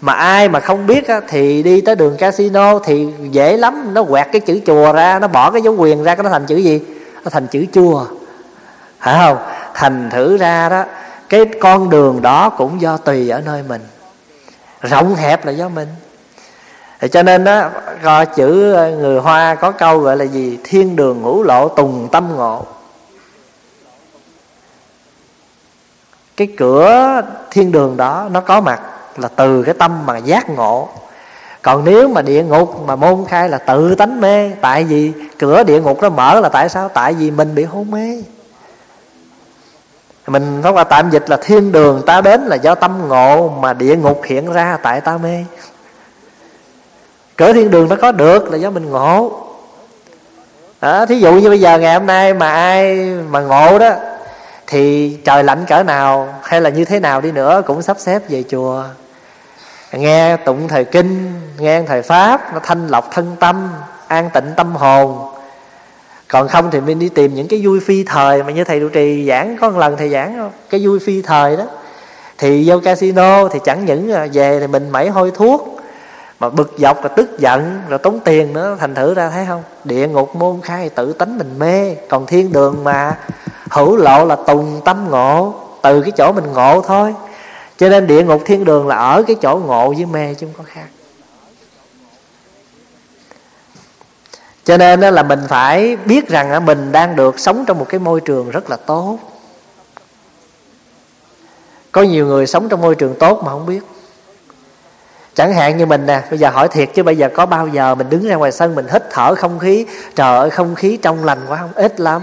[0.00, 3.94] Mà ai mà không biết á, thì đi tới đường casino thì dễ lắm.
[3.94, 6.46] Nó quẹt cái chữ chùa ra nó bỏ cái dấu quyền ra cái nó thành
[6.46, 6.80] chữ gì?
[7.24, 8.06] Nó thành chữ chùa.
[9.00, 9.38] Phải không?
[9.74, 10.84] Thành thử ra đó
[11.28, 13.80] cái con đường đó cũng do tùy ở nơi mình.
[14.80, 15.88] Rộng hẹp là do mình.
[17.00, 17.70] Thì cho nên đó
[18.02, 20.58] coi chữ ờ, người hoa có câu gọi là gì?
[20.64, 22.66] Thiên đường ngũ lộ tùng tâm ngộ.
[26.36, 28.80] Cái cửa thiên đường đó, nó có mặt
[29.16, 30.88] là từ cái tâm mà giác ngộ.
[31.62, 35.62] Còn nếu mà địa ngục mà môn khai là tự tánh mê, tại vì cửa
[35.62, 36.88] địa ngục nó mở là tại sao?
[36.88, 38.22] Tại vì mình bị hôn mê
[40.26, 43.72] mình nói là tạm dịch là thiên đường ta đến là do tâm ngộ mà
[43.72, 45.44] địa ngục hiện ra tại ta mê.
[47.36, 49.42] Cỡ thiên đường nó có được là do mình ngộ.
[50.80, 52.96] Đó, thí dụ như bây giờ ngày hôm nay mà ai
[53.30, 53.90] mà ngộ đó
[54.66, 58.22] thì trời lạnh cỡ nào hay là như thế nào đi nữa cũng sắp xếp
[58.28, 58.84] về chùa.
[59.92, 63.68] Nghe tụng thời kinh nghe thời pháp nó thanh lọc thân tâm
[64.06, 65.35] an tịnh tâm hồn
[66.28, 68.88] còn không thì mình đi tìm những cái vui phi thời mà như thầy trụ
[68.88, 71.64] trì giảng, có một lần thầy giảng cái vui phi thời đó.
[72.38, 75.80] Thì vô casino thì chẳng những à, về thì mình mẩy hôi thuốc,
[76.40, 79.62] mà bực dọc rồi tức giận, rồi tốn tiền nữa, thành thử ra thấy không?
[79.84, 83.16] Địa ngục môn khai tự tánh mình mê, còn thiên đường mà
[83.70, 87.14] hữu lộ là tùng tâm ngộ, từ cái chỗ mình ngộ thôi.
[87.76, 90.64] Cho nên địa ngục thiên đường là ở cái chỗ ngộ với mê chứ không
[90.64, 90.86] có khác.
[94.66, 98.20] Cho nên là mình phải biết rằng mình đang được sống trong một cái môi
[98.20, 99.18] trường rất là tốt.
[101.92, 103.80] Có nhiều người sống trong môi trường tốt mà không biết.
[105.34, 107.94] Chẳng hạn như mình nè bây giờ hỏi thiệt chứ bây giờ có bao giờ
[107.94, 111.24] mình đứng ra ngoài sân mình hít thở không khí trời ơi không khí trong
[111.24, 111.72] lành quá không?
[111.74, 112.22] Ít lắm.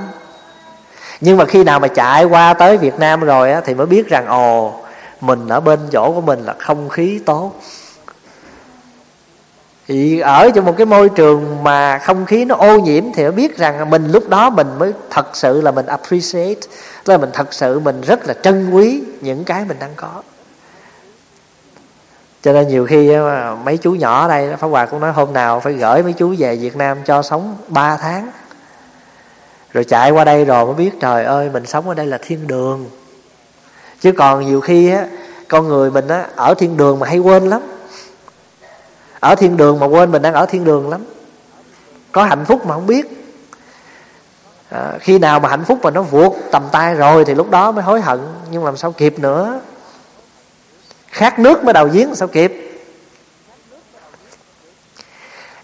[1.22, 4.10] Nhưng mà khi nào mà chạy qua tới việt nam rồi á, thì mới biết
[4.10, 4.74] rằng ồ
[5.22, 7.52] mình ở bên chỗ của mình là không khí tốt
[9.88, 13.32] thì ở trong một cái môi trường mà không khí nó ô nhiễm thì mới
[13.32, 16.62] biết rằng mình lúc đó mình mới thật sự là mình appreciate,
[17.06, 20.22] là mình thật sự mình rất là trân quý những cái mình đang có.
[22.42, 23.12] Cho nên nhiều khi
[23.64, 26.36] mấy chú nhỏ ở đây Pháp Hòa cũng nói hôm nào phải gửi mấy chú
[26.38, 28.32] về Việt Nam cho sống 3 tháng.
[29.74, 32.48] Rồi chạy qua đây rồi mới biết, trời ơi, mình sống ở đây là thiên
[32.48, 32.90] đường.
[34.02, 35.06] Chứ còn nhiều khi á,
[35.48, 37.62] con người mình á, ở thiên đường mà hay quên lắm
[39.24, 41.04] ở thiên đường mà quên mình đang ở thiên đường lắm.
[42.12, 43.06] Có hạnh phúc mà không biết.
[44.70, 47.72] À, khi nào mà hạnh phúc mà nó vượt tầm tay rồi thì lúc đó
[47.72, 48.20] mới hối hận
[48.52, 49.60] nhưng làm sao kịp nữa.
[51.08, 52.54] Khát nước mới đầu giếng sao kịp?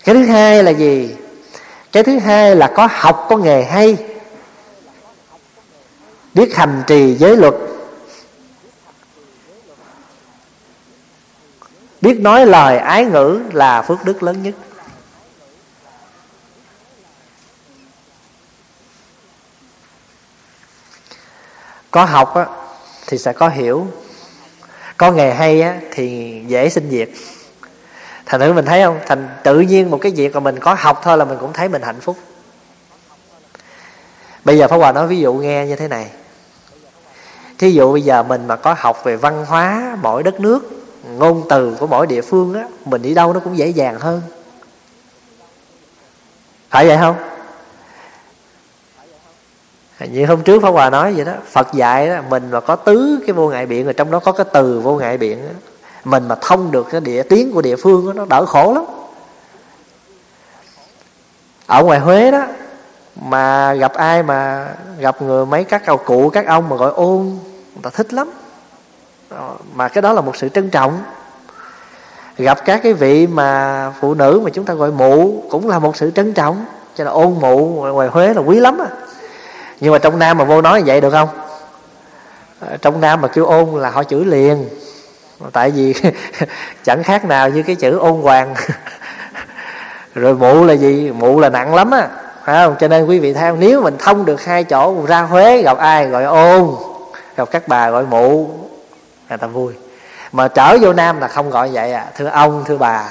[0.04, 1.16] Cái thứ hai là gì?
[1.92, 3.98] Cái thứ hai là có học có nghề hay.
[6.34, 7.54] Biết hành trì giới luật.
[12.02, 14.56] Biết nói lời ái ngữ là phước đức lớn nhất.
[21.92, 22.46] Có học á,
[23.08, 23.88] thì sẽ có hiểu.
[24.98, 27.16] Có nghề hay á, thì dễ xin việc.
[28.26, 29.00] Thành thử mình thấy không?
[29.06, 31.70] Thành tự nhiên một cái việc mà mình có học thôi là mình cũng thấy
[31.70, 32.18] mình hạnh phúc.
[34.46, 36.10] Bây giờ pháp hòa nói ví dụ nghe như thế này.
[37.58, 40.79] Thí dụ bây giờ mình mà có học về văn hóa mỗi đất nước
[41.20, 44.22] ngôn từ của mỗi địa phương á mình đi đâu nó cũng dễ dàng hơn.
[46.70, 47.16] Phải vậy không?
[50.12, 53.20] Như hôm trước Pháp Hòa nói vậy đó Phật dạy đó mình mà có tứ
[53.28, 55.54] cái vô ngại biện rồi trong đó có cái từ vô ngại biện đó.
[56.04, 58.84] mình mà thông được cái địa tiếng của địa phương đó, nó đỡ khổ lắm.
[61.66, 62.46] Ở ngoài Huế đó
[63.16, 67.40] mà gặp ai mà gặp người mấy các cầu cụ các ông mà gọi ôn
[67.74, 68.30] người ta thích lắm.
[69.30, 71.04] Ờ, mà cái đó là một sự trân trọng.
[72.38, 75.96] Gặp các cái vị mà phụ nữ mà chúng ta gọi mụ cũng là một
[75.96, 76.66] sự trân trọng.
[76.96, 78.90] Cho nên ôn mụ ngoài Huế là quý lắm à
[79.80, 81.30] nhưng mà trong Nam mà vô nói vậy được không?
[82.60, 84.70] Ờ, trong Nam mà kêu ôn là họ chửi liền.
[85.54, 85.94] Tại vì
[86.84, 88.54] chẳng khác nào như cái chữ ôn hoàng.
[90.16, 91.12] Rồi mụ là gì?
[91.12, 92.08] Mụ là nặng lắm á.
[92.46, 92.76] Phải không?
[92.80, 96.08] Cho nên quý vị theo, nếu mình thông được hai chỗ, ra huế gặp ai
[96.08, 96.76] gọi ôn,
[97.38, 98.50] gặp các bà gọi mụ
[99.30, 99.74] người ta vui.
[100.32, 102.06] Mà trở vô nam là không gọi vậy à.
[102.16, 103.04] Thưa ông, thưa bà.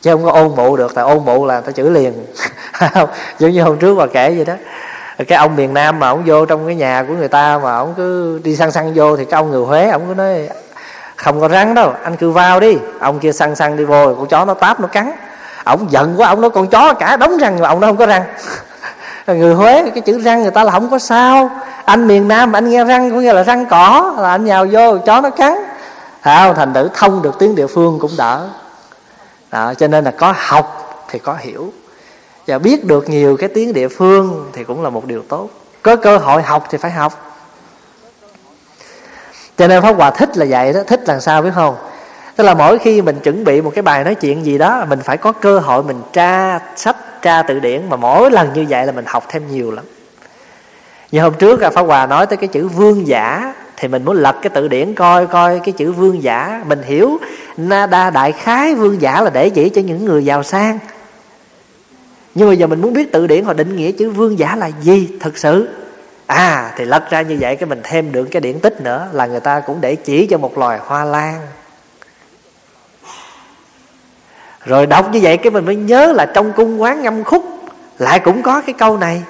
[0.00, 2.26] Chứ không có ôn mụ được, tại ôn mụ là ta chửi liền.
[3.38, 4.54] Giống như hôm trước bà kể vậy đó.
[5.28, 7.94] Cái ông miền nam mà ông vô trong cái nhà của người ta mà ông
[7.96, 10.48] cứ đi săn săn vô thì cái ông người huế, ông cứ nói,
[11.16, 12.78] không có rắn đâu, anh cứ vào đi.
[13.00, 15.12] Ông kia săn săn đi vô, con chó nó táp nó cắn.
[15.64, 18.06] Ông giận quá, ông nói con chó cả đống răng mà ông nó không có
[18.06, 18.22] răng.
[19.26, 21.50] người huế cái chữ răng người ta là không có sao.
[21.84, 24.98] Anh miền nam anh nghe răng có nghĩa là răng cỏ là anh nhào vô
[24.98, 25.54] chó nó cắn.
[26.22, 28.48] Không thành thử thông được tiếng địa phương cũng đỡ.
[29.50, 31.72] Đó, cho nên là có học thì có hiểu.
[32.46, 35.48] Và biết được nhiều cái tiếng địa phương thì cũng là một điều tốt.
[35.82, 37.34] Có cơ hội học thì phải học.
[39.58, 41.76] Cho nên pháp hòa thích là vậy đó thích làm sao biết không?
[42.36, 45.00] Tức là mỗi khi mình chuẩn bị một cái bài nói chuyện gì đó mình
[45.04, 48.86] phải có cơ hội mình tra sách tra từ điển mà mỗi lần như vậy
[48.86, 49.84] là mình học thêm nhiều lắm.
[51.12, 54.16] Như hôm trước à, Pháp Hòa nói tới cái chữ vương giả, thì mình muốn
[54.16, 56.64] lật cái từ điển coi coi cái chữ vương giả.
[56.66, 57.18] Mình hiểu
[57.56, 60.78] nada đại khái vương giả là để chỉ cho những người giàu sang.
[62.34, 64.70] Nhưng mà giờ mình muốn biết từ điển họ định nghĩa chữ vương giả là
[64.80, 65.68] gì thực sự?
[66.26, 69.26] À thì lật ra như vậy cái mình thêm được cái điển tích nữa là
[69.26, 71.40] người ta cũng để chỉ cho một loài hoa lan
[74.64, 77.44] rồi đọc như vậy cái mình mới nhớ là trong cung quán ngâm khúc
[77.98, 79.22] lại cũng có cái câu này.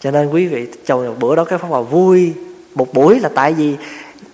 [0.00, 2.34] Cho nên quý vị trong một bữa đó cái pháp hòa vui
[2.74, 3.76] một buổi là tại vì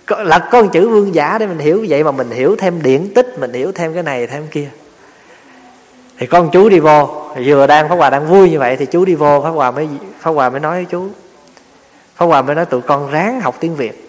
[0.07, 1.85] là con chữ vương giả để mình hiểu.
[1.89, 4.69] Vậy mà mình hiểu thêm điển tích, mình hiểu thêm cái này, thêm kia.
[6.17, 7.09] Thì con chú đi vô.
[7.45, 9.41] Vừa đang, pháp hòa đang vui như vậy thì chú đi vô.
[9.41, 9.87] Pháp hòa mới,
[10.19, 11.07] pháp hòa mới nói với chú,
[12.15, 14.02] pháp hòa mới nói tụi con ráng học tiếng việt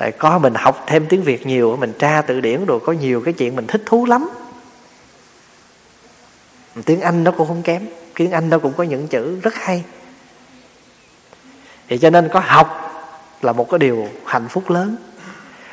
[0.00, 3.22] tại có mình học thêm tiếng việt nhiều, mình tra từ điển rồi có nhiều
[3.24, 4.30] cái chuyện mình thích thú lắm.
[6.84, 9.84] Tiếng anh nó cũng không kém, tiếng anh nó cũng có những chữ rất hay.
[11.88, 12.92] Thì cho nên có học
[13.42, 14.96] là một cái điều hạnh phúc lớn.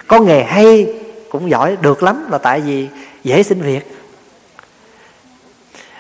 [0.08, 0.94] Có nghề hay
[1.30, 2.88] cũng giỏi được lắm là tại vì
[3.24, 3.98] dễ xin việc.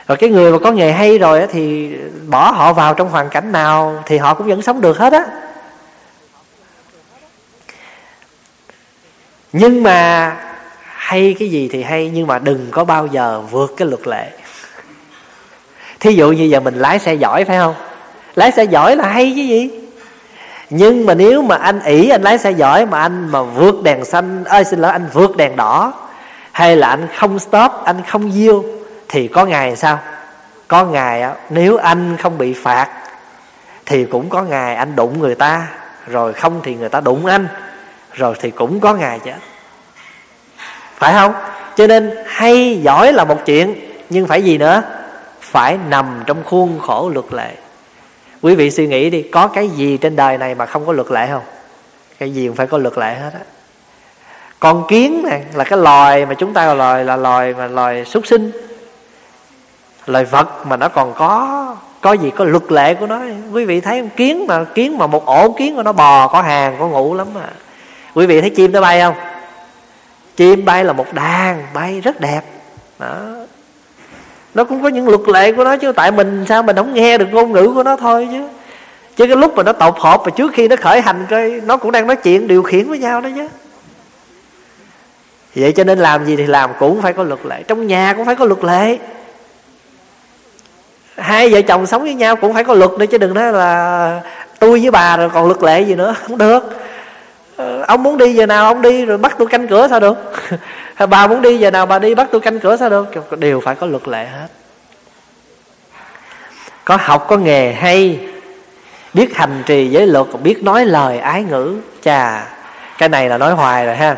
[0.07, 1.95] Rồi cái người mà có nghề hay rồi thì
[2.27, 5.25] bỏ họ vào trong hoàn cảnh nào thì họ cũng vẫn sống được hết á.
[9.53, 10.35] Nhưng mà
[10.83, 14.29] hay cái gì thì hay, nhưng mà đừng có bao giờ vượt cái luật lệ.
[15.99, 17.75] Thí dụ như giờ mình lái xe giỏi phải không?
[18.35, 19.69] Lái xe giỏi là hay chứ gì?
[20.69, 24.05] Nhưng mà nếu mà anh ỷ anh lái xe giỏi mà anh mà vượt đèn
[24.05, 25.93] xanh, ơi, xin lỗi, anh vượt đèn đỏ,
[26.51, 28.65] hay là anh không stop, anh không diêu
[29.07, 29.99] thì có ngày sao?
[30.67, 32.89] Có ngày nếu anh không bị phạt,
[33.85, 35.67] thì cũng có ngày anh đụng người ta,
[36.07, 37.47] rồi không thì người ta đụng anh
[38.17, 39.37] rồi thì cũng có ngày chết.
[40.95, 41.33] Phải không?
[41.75, 43.75] Cho nên hay giỏi là một chuyện,
[44.09, 44.83] nhưng phải gì nữa?
[45.41, 47.55] Phải nằm trong khuôn khổ luật lệ.
[48.41, 51.11] Quý vị suy nghĩ đi, có cái gì trên đời này mà không có luật
[51.11, 51.43] lệ không?
[52.19, 53.39] Cái gì cũng phải có luật lệ hết á.
[54.59, 58.05] Con kiến này là cái loài mà chúng ta gọi loài, là loài mà loài
[58.05, 58.51] súc sinh.
[60.05, 63.21] Loài vật mà nó còn có có gì có luật lệ của nó.
[63.53, 66.75] Quý vị thấy kiến mà kiến mà một ổ kiến của nó bò, có hàng,
[66.79, 67.49] có ngủ lắm mà
[68.17, 69.15] quý vị thấy chim nó bay không?
[70.35, 72.41] Chim bay là một đàn, bay rất đẹp.
[72.99, 73.15] Đó.
[74.53, 77.17] Nó cũng có những luật lệ của nó chứ, tại mình sao mình không nghe
[77.17, 78.47] được ngôn ngữ của nó thôi chứ.
[79.15, 81.77] Chứ cái lúc mà nó tập hợp và trước khi nó khởi hành cái nó
[81.77, 83.47] cũng đang nói chuyện điều khiển với nhau đó chứ.
[85.55, 87.63] Vậy cho nên làm gì thì làm cũng phải có luật lệ.
[87.67, 88.97] Trong nhà cũng phải có luật lệ.
[91.17, 94.21] Hai vợ chồng sống với nhau cũng phải có luật nữa chứ đừng nói là
[94.59, 96.63] tôi với bà rồi còn luật lệ gì nữa, không được.
[97.57, 100.17] Ờ, ông muốn đi giờ nào ông đi, rồi bắt tôi canh cửa sao được?
[101.09, 103.37] Bà muốn đi giờ nào bà đi, bắt tôi canh cửa sao được?
[103.39, 104.47] Đều phải có luật lệ hết.
[106.85, 108.19] Có học, có nghề hay,
[109.13, 111.75] biết hành trì giới luật, biết nói lời ái ngữ.
[112.01, 112.47] Chà,
[112.97, 114.17] cái này là nói hoài rồi ha.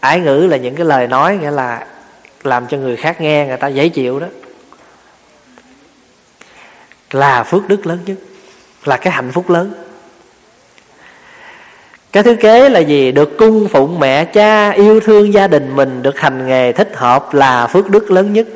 [0.00, 1.86] Ái ngữ là những cái lời nói, nghĩa là
[2.42, 4.26] làm cho người khác nghe, người ta dễ chịu đó.
[7.10, 8.16] Là phước đức lớn nhất,
[8.84, 9.72] là cái hạnh phúc lớn
[12.12, 13.12] cái thứ kế là gì?
[13.12, 17.34] Được cung phụng mẹ cha, yêu thương gia đình mình, được hành nghề thích hợp
[17.34, 18.46] là phước đức lớn nhất.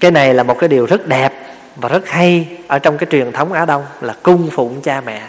[0.00, 1.32] Cái này là một cái điều rất đẹp
[1.76, 5.28] và rất hay ở trong cái truyền thống á đông là cung phụng cha mẹ.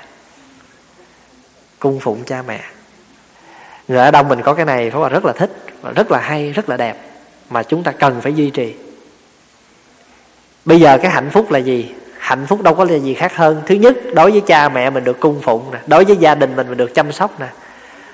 [1.79, 2.61] Cung phụng cha mẹ.
[3.87, 5.51] Người Á đông mình có cái này phải là, rất là thích
[5.81, 6.97] và rất là hay, rất là đẹp
[7.49, 8.73] mà chúng ta cần phải duy trì.
[10.65, 11.91] Bây giờ cái hạnh phúc là gì?
[12.23, 13.61] Hạnh phúc đâu có là gì khác hơn.
[13.65, 16.55] Thứ nhất, đối với cha mẹ mình được cung phụng nè, đối với gia đình
[16.55, 17.45] mình mình được chăm sóc nè.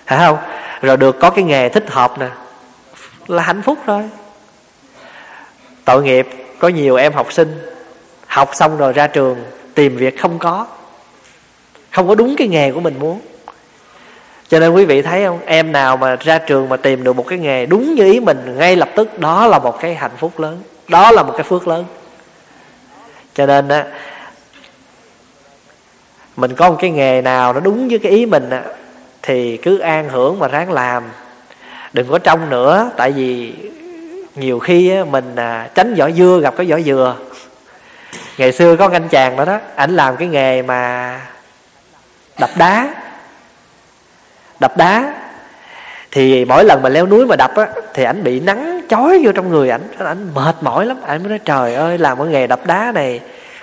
[0.06, 0.38] Phải không?
[0.82, 2.28] Rồi được có cái nghề thích hợp nè.
[3.28, 4.04] Là hạnh phúc rồi
[5.86, 6.28] tội nghiệp,
[6.60, 7.60] có nhiều em học sinh
[8.28, 9.38] học xong rồi ra trường
[9.76, 10.68] tìm việc không có.
[11.92, 13.20] Không có đúng cái nghề của mình muốn.
[14.48, 15.40] Cho nên quý vị thấy không?
[15.46, 18.56] Em nào mà ra trường mà tìm được một cái nghề đúng như ý mình,
[18.58, 20.62] ngay lập tức, đó là một cái hạnh phúc lớn.
[20.88, 21.86] Đó là một cái phước lớn
[23.40, 23.86] cho nên á
[26.36, 28.62] mình có một cái nghề nào nó đúng với cái ý mình á
[29.22, 31.04] thì cứ an hưởng mà ráng làm.
[31.94, 33.54] Đừng có trông nữa tại vì
[34.36, 37.16] nhiều khi á, mình à, tránh vỏ dưa gặp cái vỏ dừa.
[38.38, 41.22] Ngày xưa có anh chàng đó đó ảnh làm cái nghề mà
[42.40, 42.94] đập đá.
[44.60, 45.14] Đập đá.
[46.12, 49.32] Thì mỗi lần mà leo núi mà đập á thì ảnh bị nắng chói vô
[49.32, 49.82] trong người ảnh.
[49.98, 50.98] Ảnh mệt mỏi lắm.
[51.06, 53.20] Ảnh mới nói, trời ơi, làm cái nghề đập đá này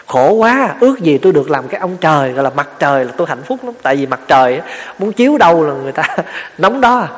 [0.06, 0.74] khổ quá.
[0.80, 3.42] Ước gì tôi được làm cái ông trời, gọi là mặt trời là tôi hạnh
[3.42, 3.74] phúc lắm.
[3.82, 4.60] Tại vì mặt trời
[4.98, 6.04] muốn chiếu đâu là người ta
[6.58, 7.08] nóng đó.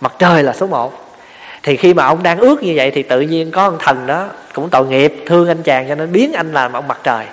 [0.00, 1.08] Mặt trời là số một.
[1.62, 4.26] Thì khi mà ông đang ước như vậy thì tự nhiên có ông thần đó
[4.54, 7.24] cũng tội nghiệp, thương anh chàng cho nên biến anh làm ông mặt trời,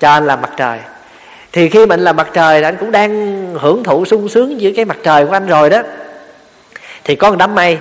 [0.00, 0.78] cho anh làm mặt trời.
[1.52, 4.84] Thì khi mình là mặt trời anh cũng đang hưởng thụ sung sướng giữa cái
[4.84, 5.82] mặt trời của anh rồi đó.
[7.04, 7.78] Thì có một đám mây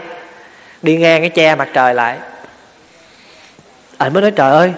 [0.84, 2.17] đi ngang cái che mặt trời lại.
[3.97, 4.73] Anh mới nói, trời ơi,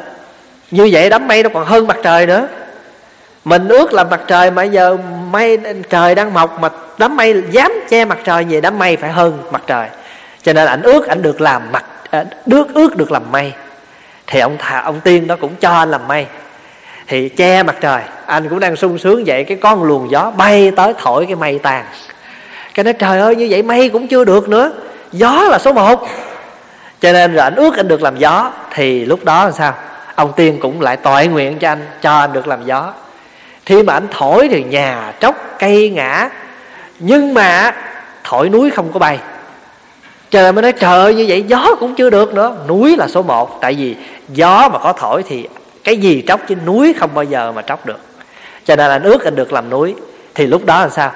[0.72, 2.47] như vậy đám mây nó còn hơn mặt trời nữa.
[3.45, 4.97] Mình ước là mặt trời mà giờ
[5.32, 9.12] mây, trời đang mọc mà đám mây dám che mặt trời về đám mây phải
[9.12, 9.88] hơn mặt trời.
[10.41, 13.53] Cho nên ảnh ước ảnh được làm mặt à, ước ước được làm mây.
[14.28, 16.26] Thì ông thà ông tiên đó cũng cho anh làm mây.
[17.08, 20.72] Thì che mặt trời, anh cũng đang sung sướng vậy, cái con luồng gió bay
[20.76, 21.86] tới thổi cái mây tàn
[22.74, 24.72] cái nói, trời ơi, như vậy mây cũng chưa được nữa
[25.18, 26.07] gió là số một.
[26.99, 29.74] Cho nên rồi anh ước anh được làm gió, thì lúc đó là sao?
[30.16, 32.93] Ông tiên cũng lại tội nguyện cho anh cho anh được làm gió.
[33.66, 36.30] Khi mà anh thổi thì nhà tróc cây ngã,
[36.99, 37.76] nhưng mà
[38.24, 39.20] thổi núi không có bay.
[40.32, 42.55] Trời mới nói, trời ơi, như vậy gió cũng chưa được nữa.
[42.68, 43.95] Núi là số một, tại vì
[44.30, 45.47] gió mà có thổi thì
[45.84, 47.99] cái gì tróc chứ núi không bao giờ mà tróc được.
[48.66, 49.95] Cho nên anh ước anh được làm núi.
[50.36, 51.11] Thì lúc đó là sao?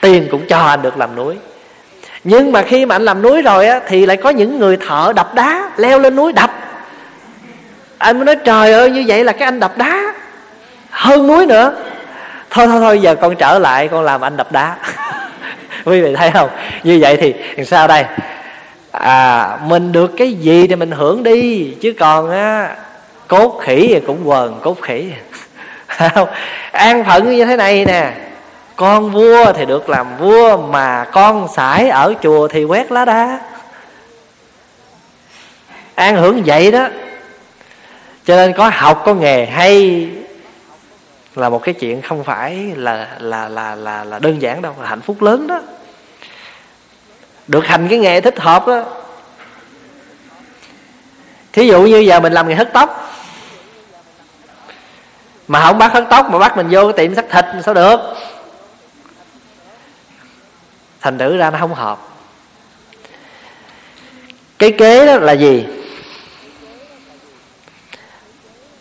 [0.00, 1.36] Tiên cũng cho anh được làm núi
[2.24, 5.12] nhưng mà khi mà anh làm núi rồi á, thì lại có những người thợ
[5.16, 6.50] đập đá leo lên núi đập.
[7.98, 10.14] Anh mới nói, trời ơi, như vậy là cái anh đập đá.
[10.90, 11.72] Hơn núi nữa.
[12.50, 14.76] Thôi thôi thôi, giờ con trở lại, con làm anh đập đá.
[15.84, 16.50] Quý vị thấy không?
[16.82, 17.16] Như vậy
[17.56, 18.04] thì sao đây?
[18.92, 22.76] À mình được cái gì thì mình hưởng đi, chứ còn á,
[23.28, 25.12] cốt khỉ thì cũng quần cốt khỉ.
[26.14, 26.28] Không?
[26.72, 28.12] An phận như thế này nè
[28.82, 33.40] con vua thì được làm vua, mà con sải ở chùa thì quét lá đá
[35.94, 36.88] an hưởng vậy đó.
[38.24, 40.08] Cho nên có học, có nghề hay
[41.34, 44.88] là một cái chuyện không phải là là là là là đơn giản đâu, là
[44.88, 45.60] hạnh phúc lớn đó.
[47.46, 48.82] Được hành cái nghề thích hợp đó
[51.52, 53.14] thí dụ như giờ mình làm nghề hớt tóc,
[55.48, 58.00] mà không bắt hớt tóc mà bắt mình vô cái tiệm sắc thịt sao được?
[61.02, 62.08] Thành thử ra nó không hợp.
[64.58, 65.64] Cái kế đó là gì?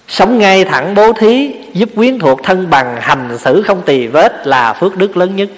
[0.07, 4.47] Sống ngay thẳng bố thí, giúp quyến thuộc thân bằng, hành xử không tỳ vết
[4.47, 5.49] là phước đức lớn nhất.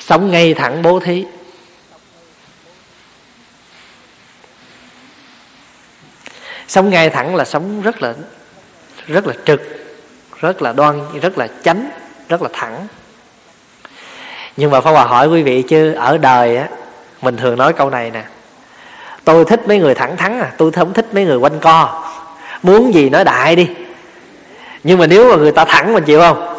[0.00, 1.24] Sống ngay thẳng bố thí.
[6.68, 8.14] Sống ngay thẳng là sống rất là
[9.06, 9.62] rất là trực,
[10.40, 11.90] rất là đoan, rất là chánh,
[12.28, 12.86] rất là thẳng
[14.56, 16.68] nhưng mà Pháp Hòa hỏi quý vị chứ ở đời á
[17.22, 18.24] mình thường nói câu này nè.
[19.24, 22.04] Tôi thích mấy người thẳng thắn à tôi không thích mấy người quanh co.
[22.62, 23.68] Muốn gì nói đại đi.
[24.84, 26.54] Nhưng mà nếu mà người ta thẳng mình chịu không?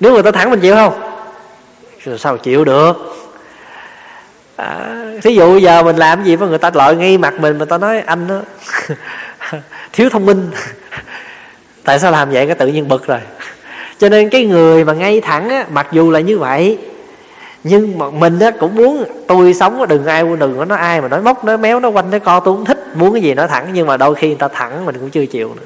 [0.00, 1.00] Nếu người ta thẳng mình chịu không?
[2.04, 2.92] Rồi sao chịu được?
[4.56, 7.64] À, thí dụ giờ mình làm gì mà người ta lợi ngay mặt mình mà
[7.64, 8.40] ta nói anh đó
[9.92, 10.50] thiếu thông minh.
[11.84, 12.46] Tại sao làm vậy?
[12.46, 13.20] Cái tự nhiên bực rồi
[13.98, 16.78] cho nên cái người mà ngay thẳng á mặc dù là như vậy
[17.64, 21.08] nhưng mà mình á cũng muốn tôi sống đừng ai đừng có nói ai mà
[21.08, 23.48] nói móc nói méo nói quanh nói co tôi cũng thích muốn cái gì nói
[23.48, 23.68] thẳng.
[23.72, 25.62] Nhưng mà đôi khi người ta thẳng mình cũng chưa chịu nữa.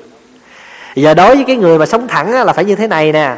[0.95, 3.35] Giờ đối với cái người mà sống thẳng á, là phải như thế này nè.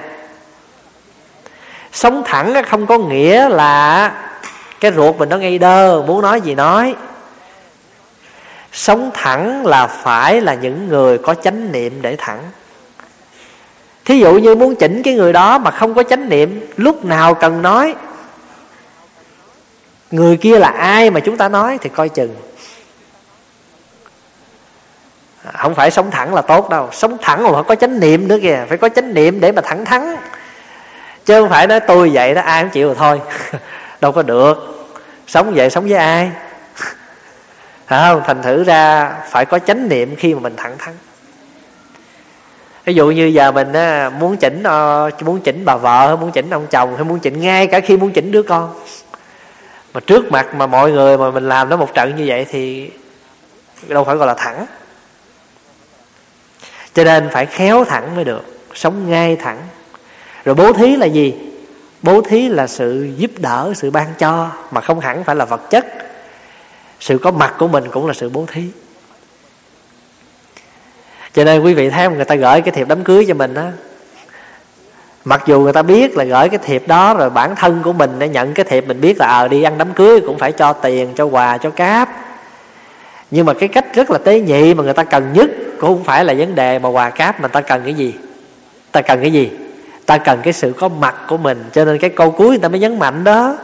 [1.92, 4.12] Sống thẳng á, không có nghĩa là
[4.80, 6.95] cái ruột mình nó ngây đơ muốn nói gì nói.
[8.72, 12.40] Sống thẳng là phải là những người có chánh niệm để thẳng
[14.05, 17.35] thí dụ như muốn chỉnh cái người đó mà không có chánh niệm, lúc nào
[17.35, 17.95] cần nói?
[20.11, 22.37] Người kia là ai mà chúng ta nói thì coi chừng.
[25.53, 26.89] Không phải sống thẳng là tốt đâu.
[26.93, 28.65] Sống thẳng mà phải có chánh niệm nữa kìa.
[28.69, 30.17] Phải có chánh niệm để mà thẳng thắn.
[31.25, 33.21] Chứ không phải nói tôi vậy đó, ai cũng chịu rồi thôi.
[34.01, 34.87] Đâu có được.
[35.27, 36.31] Sống vậy sống với ai?
[37.87, 38.23] Không?
[38.27, 40.95] Thành thử ra phải có chánh niệm khi mà mình thẳng thắn
[42.85, 43.72] ví dụ như giờ mình
[44.18, 47.41] muốn chỉnh ờ, muốn chỉnh bà vợ hay muốn chỉnh ông chồng hay muốn chỉnh
[47.41, 48.74] ngay cả khi muốn chỉnh đứa con.
[49.95, 52.91] Mà trước mặt mà mọi người mà mình làm nó một trận như vậy thì
[53.89, 54.66] đâu phải gọi là thẳng.
[56.95, 58.43] Cho nên phải khéo thẳng mới được,
[58.74, 59.59] sống ngay thẳng.
[60.45, 61.35] Rồi bố thí là gì?
[62.03, 65.70] Bố thí là sự giúp đỡ, sự ban cho, mà không hẳn phải là vật
[65.70, 65.87] chất.
[67.01, 68.62] Sự có mặt của mình cũng là sự bố thí
[71.35, 72.16] cho nên quý vị thấy không?
[72.16, 73.72] Người ta gửi cái thiệp đám cưới cho mình á.
[75.24, 78.11] Mặc dù người ta biết là gửi cái thiệp đó rồi bản thân của mình
[78.18, 80.53] để nhận cái thiệp mình biết là ờ à, đi ăn đám cưới cũng phải
[80.53, 82.09] cho tiền cho quà cho cáp.
[83.30, 86.05] Nhưng mà cái cách rất là tế nhị mà người ta cần nhất cũng không
[86.05, 88.14] phải là vấn đề mà quà cáp mà ta cần cái gì.
[88.93, 89.51] Ta cần cái gì?
[90.07, 91.64] Ta cần cái sự có mặt của mình.
[91.72, 93.57] Cho nên cái câu cuối người ta mới nhấn mạnh đó.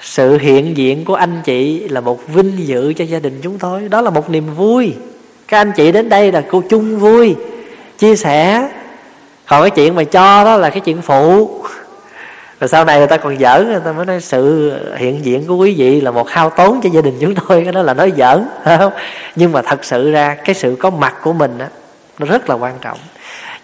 [0.00, 3.88] Sự hiện diện của anh chị là một vinh dự cho gia đình chúng tôi.
[3.88, 4.94] Đó là một niềm vui
[5.48, 7.36] các anh chị đến đây là cô chung vui
[7.98, 8.68] chia sẻ.
[9.46, 11.50] Còn cái chuyện mà cho đó là cái chuyện phụ.
[12.58, 15.56] Và sau này người ta còn giỡn người ta mới nói sự hiện diện của
[15.56, 17.60] quý vị là một hao tốn cho gia đình chúng tôi.
[17.64, 18.92] Cái đó là nói giỡn không?
[19.36, 21.68] Nhưng mà thật sự ra cái sự có mặt của mình á
[22.18, 22.98] nó rất là quan trọng.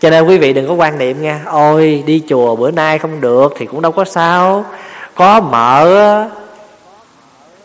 [0.01, 3.21] Cho nên quý vị đừng có quan niệm nha ôi đi chùa bữa nay không
[3.21, 4.65] được thì cũng đâu có sao.
[5.15, 6.29] Có mở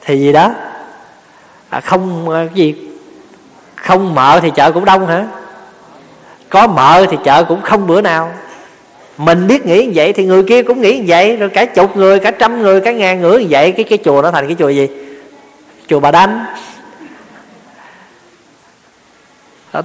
[0.01, 0.51] thì gì đó.
[1.69, 2.88] À, không cái gì
[3.83, 5.25] không mợ thì chợ cũng đông hả?
[6.49, 8.31] Có mợ thì chợ cũng không bữa nào.
[9.17, 11.97] Mình biết nghĩ như vậy thì người kia cũng nghĩ như vậy, rồi cả chục
[11.97, 13.71] người, cả trăm người, cả ngàn người như vậy.
[13.71, 14.89] Cái cái chùa nó thành cái chùa gì?
[15.87, 16.45] Chùa bà đanh.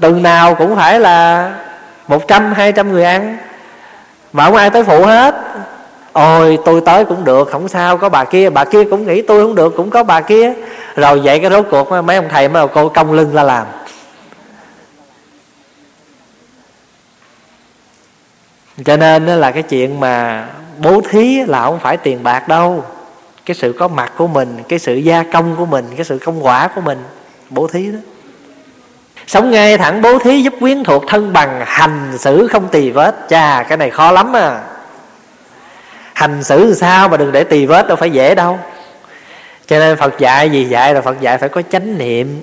[0.00, 1.50] Từng nào cũng phải là
[2.08, 3.36] một trăm, hai trăm người ăn.
[4.32, 5.34] Mà không ai tới phụ hết.
[6.12, 8.50] Ôi, tôi tới cũng được, không sao, có bà kia.
[8.50, 10.52] Bà kia cũng nghĩ tôi không được, cũng có bà kia.
[10.96, 13.66] Rồi vậy cái rốt cuộc mấy ông thầy mới cô công lưng ra làm.
[18.84, 20.46] Cho nên là cái chuyện mà
[20.78, 22.84] bố thí là không phải tiền bạc đâu.
[23.46, 26.44] Cái sự có mặt của mình, cái sự gia công của mình, cái sự công
[26.44, 26.98] quả của mình,
[27.50, 27.98] bố thí đó.
[29.26, 33.14] Sống ngay thẳng bố thí giúp quyến thuộc thân bằng, hành xử không tì vết.
[33.28, 34.60] Chà, cái này khó lắm à.
[36.14, 38.58] Hành xử sao mà đừng để tì vết đâu, phải dễ đâu.
[39.66, 42.42] Cho nên phật dạy gì dạy là phật dạy phải có chánh niệm.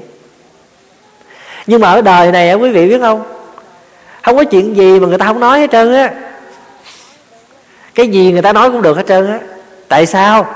[1.68, 3.31] Nhưng mà ở đời này quý vị biết không?
[4.22, 6.14] Không có chuyện gì mà người ta không nói hết trơn á.
[7.96, 9.40] Cái gì người ta nói cũng được hết trơn á.
[9.88, 10.56] Tại sao?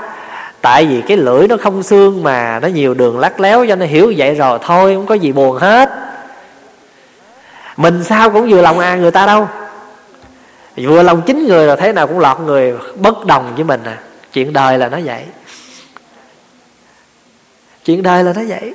[0.60, 3.86] Tại vì cái lưỡi nó không xương mà nó nhiều đường lắc léo cho nó
[3.86, 5.90] hiểu vậy rồi thôi, không có gì buồn hết.
[7.76, 9.48] Mình sao cũng vừa lòng ai người ta đâu.
[10.76, 13.98] Vừa lòng chính người rồi thế nào cũng lọt người bất đồng với mình à.
[14.32, 15.24] Chuyện đời là nó vậy.
[17.84, 18.74] Chuyện đời là nó vậy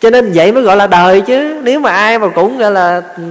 [0.00, 1.60] cho nên vậy mới gọi là đời chứ.
[1.62, 3.22] Nếu mà ai mà cũng gọi là ừ,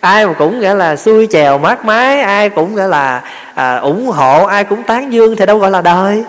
[0.00, 3.22] ai mà cũng gọi là xuôi chèo mát mái ai cũng gọi là
[3.54, 6.24] à, ủng hộ ai cũng tán dương thì đâu gọi là đời.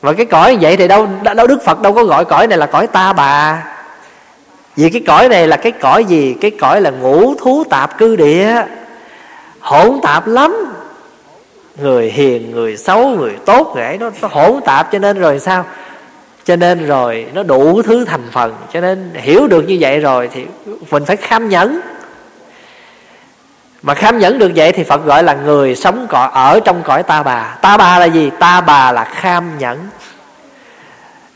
[0.00, 2.66] Và cái cõi vậy thì đâu đâu đức phật đâu có gọi cõi này là
[2.66, 3.64] cõi ta bà.
[4.76, 6.34] Vì cái cõi này là cái cõi gì?
[6.40, 8.62] Cái cõi là ngũ thú tạp cư địa.
[9.60, 10.56] Hỗn tạp lắm.
[11.76, 15.38] Người hiền người xấu người tốt người ấy nó, nó hỗn tạp cho nên rồi
[15.38, 15.64] sao?
[16.44, 18.56] Cho nên rồi, nó đủ thứ thành phần.
[18.72, 20.46] Cho nên hiểu được như vậy rồi thì
[20.90, 21.80] mình phải kham nhẫn.
[23.82, 27.02] Mà kham nhẫn được vậy thì phật gọi là người sống cõi, ở trong cõi
[27.02, 27.56] ta bà.
[27.62, 28.30] Ta bà là gì?
[28.38, 29.88] Ta bà là kham nhẫn.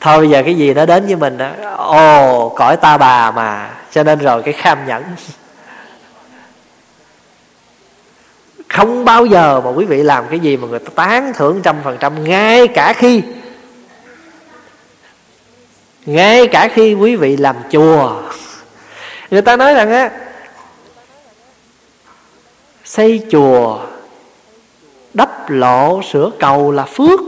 [0.01, 3.71] Thôi bây giờ cái gì nó đến với mình đó ồ, cõi ta bà mà.
[3.93, 5.03] Cho nên rồi cái kham nhẫn.
[8.69, 11.77] Không bao giờ mà quý vị làm cái gì mà người ta tán thưởng trăm
[11.85, 13.23] phần trăm, ngay cả khi
[16.09, 18.23] ngay cả khi quý vị làm chùa,
[19.31, 20.11] người ta nói rằng á,
[22.85, 23.81] xây chùa,
[25.15, 27.21] đắp lộ sửa cầu là phước.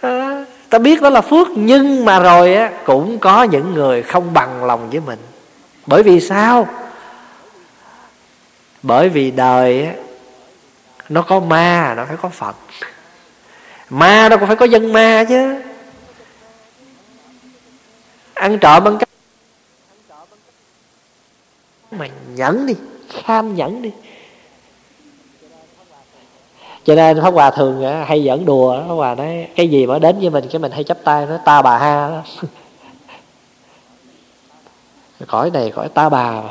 [0.00, 4.32] À, ta biết đó là phước, nhưng mà rồi á, cũng có những người không
[4.32, 5.18] bằng lòng với mình.
[5.86, 6.68] Bởi vì sao?
[8.82, 9.92] Bởi vì đời á,
[11.08, 12.56] nó có ma, nó phải có phật
[13.90, 15.54] ma đâu cũng phải có dân ma chứ.
[18.34, 19.08] Ăn trộm ăn cắp.
[21.90, 22.74] Mà nhẫn đi,
[23.08, 23.90] kham nhẫn đi.
[26.84, 29.98] Cho nên pháp hòa thường à, hay dẫn đùa pháp hòa nói, cái gì mà
[29.98, 32.22] đến với mình, cái mình hay chắp tay nói, ta bà ha đó.
[35.26, 36.42] Cõi này cõi ta bà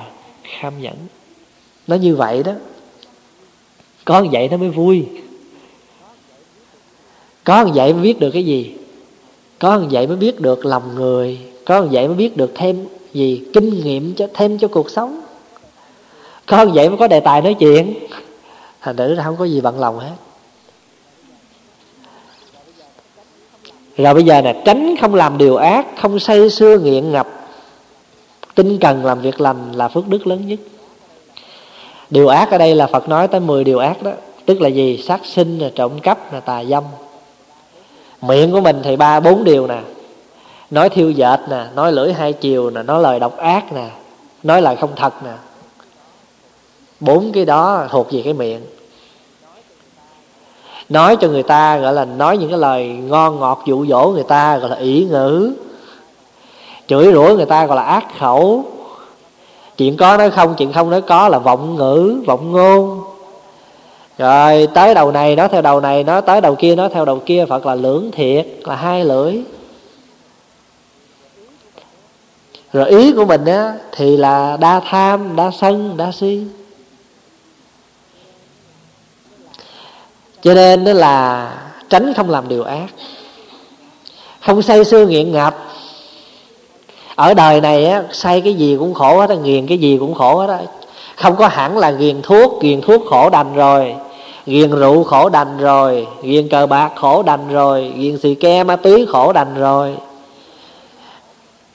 [0.43, 0.95] kham nhẫn.
[1.87, 2.51] Nó như vậy đó.
[4.05, 5.07] Có như vậy nó mới vui
[7.43, 8.73] có như vậy mới biết được cái gì?
[9.59, 12.87] Có như vậy mới biết được lòng người, có như vậy mới biết được thêm
[13.13, 13.43] gì?
[13.53, 15.21] Kinh nghiệm cho, thêm cho cuộc sống.
[16.45, 17.93] Có như vậy mới có đề tài nói chuyện.
[18.81, 20.13] Thành nữ ra không có gì bận lòng hết.
[23.97, 27.27] Rồi bây giờ nè, tránh không làm điều ác, không say sưa nghiện ngập.
[28.55, 30.59] Tinh cần làm việc lành là phước đức lớn nhất.
[32.09, 34.11] Điều ác ở đây là phật nói tới 10 điều ác đó.
[34.45, 35.03] Tức là gì?
[35.07, 36.83] Sát sinh là trộm cắp là tà dâm
[38.21, 39.81] miệng của mình thì ba, bốn điều nè.
[40.71, 43.89] Nói thiêu dệt nè, nói lưỡi hai chiều nè, nói lời độc ác nè,
[44.43, 45.33] nói lời không thật nè.
[46.99, 48.61] Bốn cái đó thuộc về cái miệng.
[50.89, 54.23] Nói cho người ta gọi là nói những cái lời ngon ngọt, dụ dỗ người
[54.23, 55.53] ta gọi là ỷ ngữ.
[56.87, 58.65] Chửi rủa người ta gọi là ác khẩu.
[59.77, 63.01] Chuyện có nói không, chuyện không nói có là vọng ngữ, vọng ngôn
[64.19, 67.19] rồi, tới đầu này nó theo đầu này, nó tới đầu kia nó theo đầu
[67.25, 67.45] kia.
[67.45, 69.35] Phật là lưỡng thiệt, là hai lưỡi.
[72.73, 76.41] Rồi ý của mình á, thì là đa tham, đa sân, đa si.
[80.41, 81.51] Cho nên đó là
[81.89, 82.87] tránh không làm điều ác.
[84.41, 85.55] Không say sưa nghiện ngập.
[87.15, 90.13] Ở đời này á, say cái gì cũng khổ hết á, nghiền cái gì cũng
[90.13, 90.59] khổ hết á.
[91.15, 93.95] Không có hẳn là nghiền thuốc nghiền thuốc khổ đành rồi
[94.49, 98.75] ghiền rượu khổ đành rồi, ghiền cờ bạc khổ đành rồi, ghiền xì ke ma
[98.75, 99.97] túy khổ đành rồi.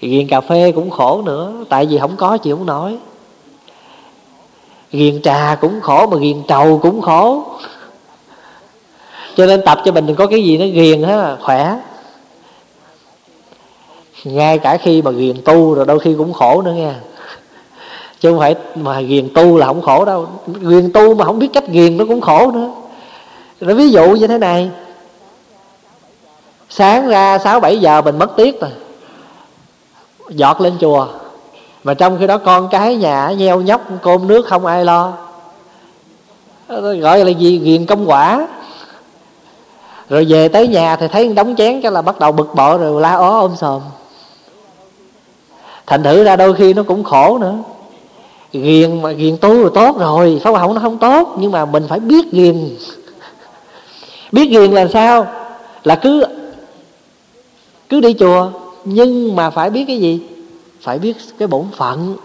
[0.01, 2.97] Ghiền cà phê cũng khổ nữa, tại vì không có chịu không nổi.
[4.93, 7.45] Ghiền trà cũng khổ mà ghiền trầu cũng khổ.
[9.37, 11.79] Cho nên tập cho mình đừng có cái gì nó ghiền hết là khỏe.
[14.25, 16.95] Ngay cả khi mà ghiền tu rồi đôi khi cũng khổ nữa nha
[18.25, 20.29] chứ không phải mà ghiền tu là không khổ đâu.
[20.47, 22.71] Ghiền tu mà không biết cách ghiền nó cũng khổ nữa.
[23.61, 24.71] Rồi ví dụ như thế này.
[26.69, 28.71] Sáng ra sáu bảy giờ mình mất tiết rồi.
[30.31, 31.07] Giọt lên chùa.
[31.85, 35.13] Mà trong khi đó con cái nhà nheo nhóc, cơm nước không ai lo.
[37.01, 37.59] Gọi là gì?
[37.59, 38.47] Ghiền công quả.
[40.09, 43.01] Rồi về tới nhà thì thấy đóng chén cái là bắt đầu bực bội rồi
[43.01, 43.81] la ó ôm sòm.
[45.87, 47.55] Thành thử ra đôi khi nó cũng khổ nữa
[48.59, 51.87] ghiền mà ghiền tu rồi tốt rồi pháp hậu nó không tốt nhưng mà mình
[51.89, 52.77] phải biết ghiền.
[54.33, 55.27] Biết ghiền là sao?
[55.85, 56.25] Là cứ
[57.89, 58.51] cứ đi chùa
[58.85, 60.21] nhưng mà phải biết cái gì?
[60.81, 62.17] Phải biết cái bổn phận.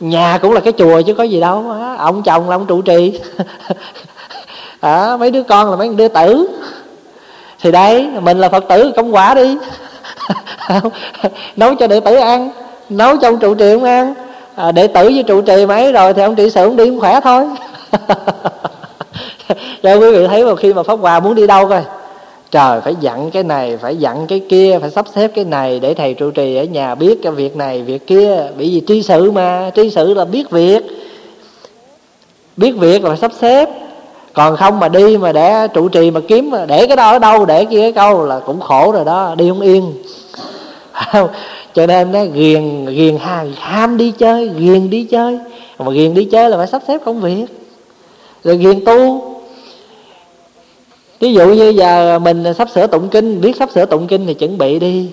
[0.00, 3.20] Nhà cũng là cái chùa chứ có gì đâu ông chồng là ông trụ trì.
[4.80, 6.48] À, mấy đứa con là mấy đứa tử.
[7.60, 9.56] Thì đây mình là phật tử công quả đi.
[11.56, 12.50] Nấu cho đệ tử ăn
[12.90, 14.14] nấu cho ông trụ trì ông ăn.
[14.54, 17.00] À, đệ tử với trụ trì mấy rồi thì ông trị sự ông đi cũng
[17.00, 17.44] khỏe thôi.
[19.82, 21.82] Cho quý vị thấy mà khi mà pháp hòa muốn đi đâu coi?
[22.50, 25.94] Trời phải dặn cái này phải dặn cái kia phải sắp xếp cái này để
[25.94, 28.36] thầy trụ trì ở nhà biết cái việc này việc kia.
[28.56, 30.80] Bởi vì tri sự mà tri sự là biết việc.
[32.56, 33.68] Biết việc là phải sắp xếp.
[34.32, 37.44] Còn không mà đi mà để trụ trì mà kiếm để cái đó ở đâu
[37.44, 39.92] để kia cái câu là cũng khổ rồi đó đi không yên.
[41.74, 45.38] cho nên nó ghiền ghiền ham, ham đi chơi ghiền đi chơi.
[45.78, 47.44] Mà ghiền đi chơi là phải sắp xếp công việc.
[48.44, 49.26] Rồi ghiền tu.
[51.20, 54.34] Ví dụ như giờ mình sắp sửa tụng kinh biết sắp sửa tụng kinh thì
[54.34, 55.10] chuẩn bị đi.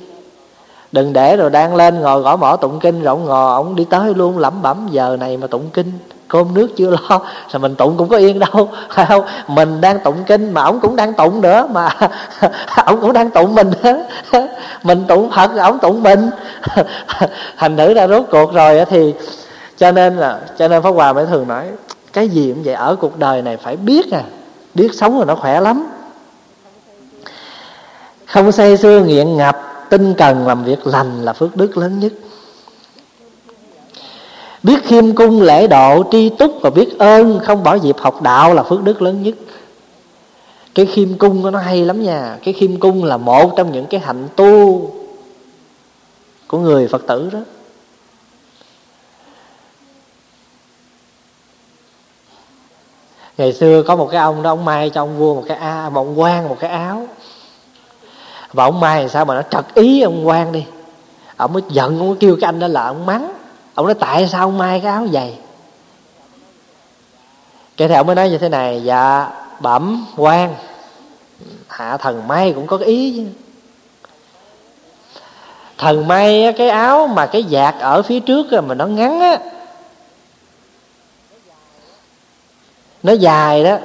[0.92, 3.86] Đừng để rồi đang lên ngồi gõ mỏ tụng kinh rồi ông ngồi ông đi
[3.90, 5.92] tới luôn lẩm bẩm giờ này mà tụng kinh
[6.28, 7.20] cơm nước chưa lo,
[7.52, 8.70] rồi mình tụng cũng có yên đâu.
[8.90, 9.26] Phải không?
[9.48, 11.90] Mình đang tụng kinh mà ông cũng đang tụng nữa, mà
[12.86, 13.72] ông cũng đang tụng mình
[14.84, 16.30] mình tụng phật ông tụng mình.
[17.58, 19.14] Thành thử ra rốt cuộc rồi thì
[19.78, 21.66] cho nên là, cho nên pháp hòa mới thường nói,
[22.14, 24.22] cái gì cũng vậy, ở cuộc đời này phải biết à
[24.78, 25.88] biết sống rồi nó khỏe lắm.
[28.26, 29.56] Không say sưa nghiện ngập
[29.90, 32.14] tinh cần làm việc lành là phước đức lớn nhất
[34.68, 38.54] biết khiêm cung lễ độ, tri túc và biết ơn, không bỏ dịp học đạo
[38.54, 39.36] là phước đức lớn nhất.
[40.76, 42.38] Cái khiêm cung nó hay lắm nha.
[42.44, 44.82] Cái khiêm cung là một trong những cái hạnh tu
[46.48, 47.40] của người phật tử đó.
[53.38, 55.86] Ngày xưa có một cái ông đó, ông may cho ông vua một cái a
[55.86, 57.08] à, một ông quan một cái áo.
[58.54, 60.66] Và ông may làm sao mà nó trật ý, ông quan đi.
[61.38, 63.37] Ông mới giận, ông mới kêu cái anh đó là ông mắng
[63.78, 65.38] ông nói, tại sao ông may cái áo dày
[67.78, 70.56] cái thì ông mới nói như thế này dạ bẩm quan.
[71.68, 73.26] Hạ thần may cũng có cái ý chứ.
[75.78, 79.40] Thần may cái áo mà cái vạt ở phía trước mà nó ngắn á,
[83.04, 83.78] nó dài đó,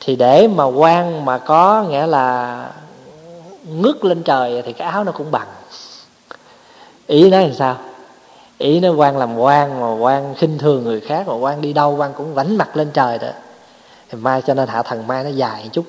[0.00, 2.68] thì để mà quan mà có, nghĩa là
[3.64, 5.48] ngước lên trời thì cái áo nó cũng bằng
[7.06, 7.76] ý nói làm sao?
[8.58, 11.96] Ý nó quan làm quan mà quan khinh thường người khác mà quan đi đâu
[11.96, 13.28] quan cũng vảnh mặt lên trời đó.
[14.10, 15.84] Thì mai cho nên hạ thần mai nó dài một chút.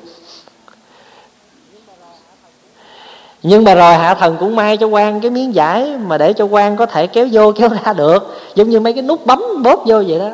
[3.43, 6.45] Nhưng mà rồi hạ thần cũng may cho quan cái miếng vải mà để cho
[6.45, 8.39] quan có thể kéo vô kéo ra được.
[8.55, 10.30] Giống như mấy cái nút bấm bóp vô vậy đó.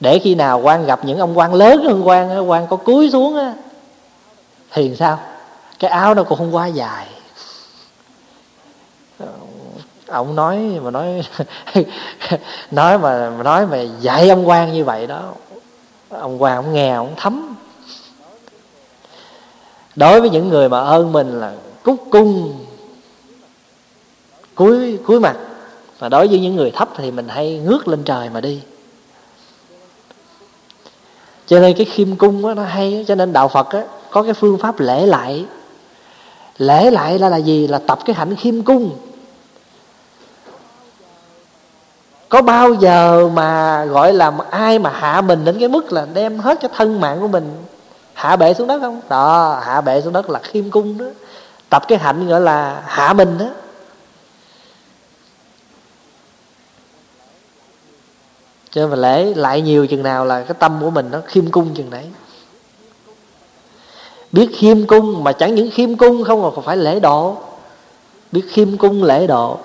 [0.00, 3.36] Để khi nào quan gặp những ông quan lớn hơn quan quan có cúi xuống
[3.36, 3.54] á,
[4.72, 5.18] thì sao?
[5.78, 7.06] Cái áo nó cũng không quá dài
[10.12, 11.22] ông nói mà nói
[12.70, 15.32] nói mà nói mà dạy ông quan như vậy đó
[16.08, 17.54] ông quan ông nghe ông thấm.
[19.96, 22.58] Đối với những người mà ơn mình là cúc cung
[24.54, 25.36] cúi cúi mặt
[25.98, 28.60] và đối với những người thấp thì mình hay ngước lên trời mà đi.
[31.46, 34.34] Cho nên cái khiêm cung đó, nó hay cho nên đạo phật đó, có cái
[34.34, 35.44] phương pháp lễ lại.
[36.58, 37.66] Lễ lại là là gì?
[37.66, 38.90] Là tập cái hạnh khiêm cung.
[42.32, 46.38] Có bao giờ mà, gọi là, ai mà hạ mình đến cái mức là đem
[46.38, 47.56] hết cái thân mạng của mình,
[48.14, 49.00] hạ bệ xuống đất không?
[49.08, 51.06] Đó, hạ bệ xuống đất là khiêm cung đó.
[51.68, 53.46] Tập cái hạnh gọi là hạ mình đó.
[58.70, 61.74] Cho mà lễ lại nhiều chừng nào là cái tâm của mình nó khiêm cung
[61.74, 62.04] chừng đấy
[64.32, 67.36] biết khiêm cung mà chẳng những khiêm cung không, mà còn phải lễ độ.
[68.32, 69.58] Biết khiêm cung lễ độ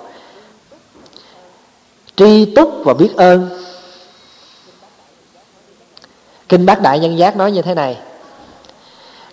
[2.18, 3.48] tri túc và biết ơn.
[6.48, 7.98] Kinh bát đại nhân giác nói như thế này.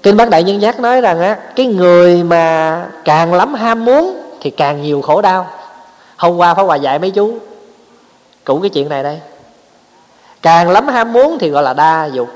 [0.04, 4.22] Kinh bát đại nhân giác nói rằng á, cái người mà càng lắm ham muốn
[4.42, 5.50] thì càng nhiều khổ đau.
[6.18, 7.38] Hôm qua pháp hòa dạy mấy chú
[8.44, 9.20] cũng cái chuyện này đây.
[10.42, 12.30] Càng lắm ham muốn thì gọi là đa dục.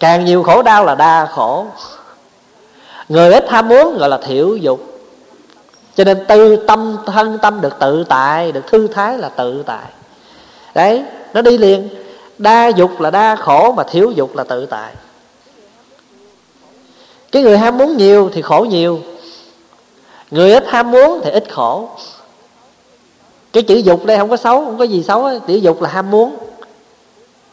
[0.00, 1.66] Càng nhiều khổ đau là đa khổ.
[3.08, 4.89] Người ít ham muốn gọi là thiểu dục
[6.00, 9.84] cho nên tư tâm, thân tâm được tự tại, được thư thái là tự tại.
[10.74, 11.88] Đấy, nó đi liền.
[12.38, 14.94] Đa dục là đa khổ, mà thiếu dục là tự tại.
[17.32, 19.00] Cái người ham muốn nhiều thì khổ nhiều.
[20.30, 21.88] Người ít ham muốn thì ít khổ.
[23.52, 26.10] Cái chữ dục đây không có xấu, không có gì xấu chữ dục là ham
[26.10, 26.36] muốn.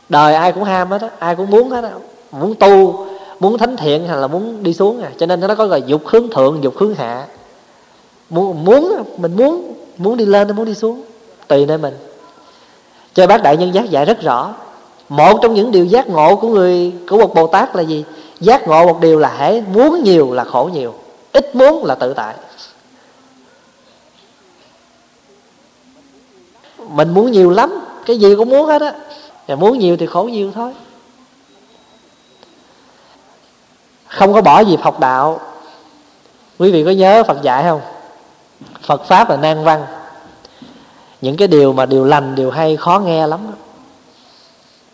[0.10, 1.92] Đời ai cũng ham hết á, ai cũng muốn hết á.
[2.32, 3.06] Muốn tu,
[3.40, 5.10] muốn thánh thiện hay là muốn đi xuống à.
[5.18, 7.26] Cho nên nó có gọi dục hướng thượng, dục hướng hạ
[8.30, 11.04] muốn muốn mình muốn muốn đi lên hay muốn đi xuống,
[11.48, 11.98] tùy nơi mình.
[13.14, 14.56] Cho bác đại nhân giác dạy rất rõ,
[15.10, 18.06] một trong những điều giác ngộ của người, của một bồ tát là gì?
[18.40, 20.94] Giác ngộ một điều là hãy muốn nhiều là khổ nhiều,
[21.34, 22.36] ít muốn là tự tại.
[26.90, 28.94] Mình muốn nhiều lắm, cái gì cũng muốn hết á,
[29.48, 30.74] và muốn nhiều thì khổ nhiều thôi.
[34.08, 35.40] Không có bỏ dịp học đạo.
[36.60, 37.82] Quý vị có nhớ phật dạy không?
[38.88, 39.86] Phật pháp là nan văn.
[41.22, 43.40] Những cái điều mà điều lành, điều hay khó nghe lắm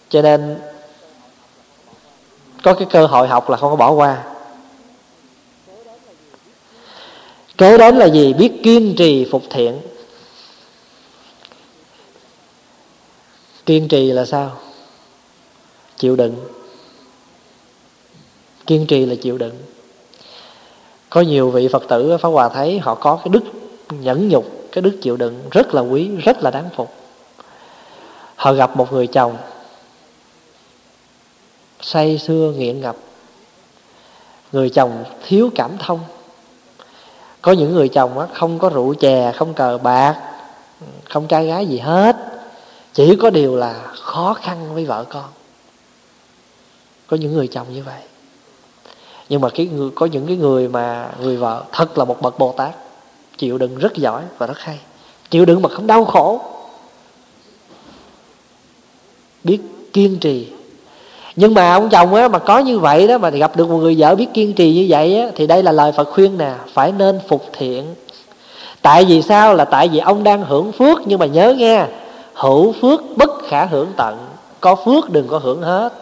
[0.09, 0.59] cho nên,
[2.63, 4.23] có cái cơ hội học là không có bỏ qua.
[7.57, 8.33] Kế đến là gì?
[8.33, 9.81] Biết kiên trì phục thiện.
[13.65, 14.51] Kiên trì là sao?
[15.97, 16.35] Chịu đựng.
[18.65, 19.55] Kiên trì là chịu đựng.
[21.09, 23.43] Có nhiều vị phật tử pháp hòa thấy họ có cái đức
[24.01, 26.93] nhẫn nhục, cái đức chịu đựng rất là quý, rất là đáng phục.
[28.35, 29.37] Họ gặp một người chồng,
[31.81, 32.95] say xưa nghiện ngập.
[34.51, 35.99] Người chồng thiếu cảm thông.
[37.41, 40.21] Có những người chồng á, không có rượu chè, không cờ bạc,
[41.09, 42.15] không trai gái gì hết.
[42.93, 45.25] Chỉ có điều là khó khăn với vợ con.
[47.07, 48.01] Có những người chồng như vậy.
[49.29, 52.39] Nhưng mà cái người, có những cái người mà người vợ thật là một bậc
[52.39, 52.75] bồ tát
[53.37, 54.79] chịu đựng rất giỏi và rất hay.
[55.29, 56.41] Chịu đựng mà không đau khổ.
[59.43, 59.59] Biết
[59.93, 60.47] kiên trì.
[61.35, 63.95] Nhưng mà ông chồng á, mà có như vậy đó, mà gặp được một người
[63.97, 66.91] vợ biết kiên trì như vậy á, thì đây là lời phật khuyên nè, phải
[66.91, 67.95] nên phục thiện.
[68.81, 69.53] Tại vì sao?
[69.53, 71.85] Là tại vì ông đang hưởng phước, nhưng mà nhớ nghe,
[72.33, 74.17] hữu phước bất khả hưởng tận.
[74.61, 75.93] Có phước đừng có hưởng hết.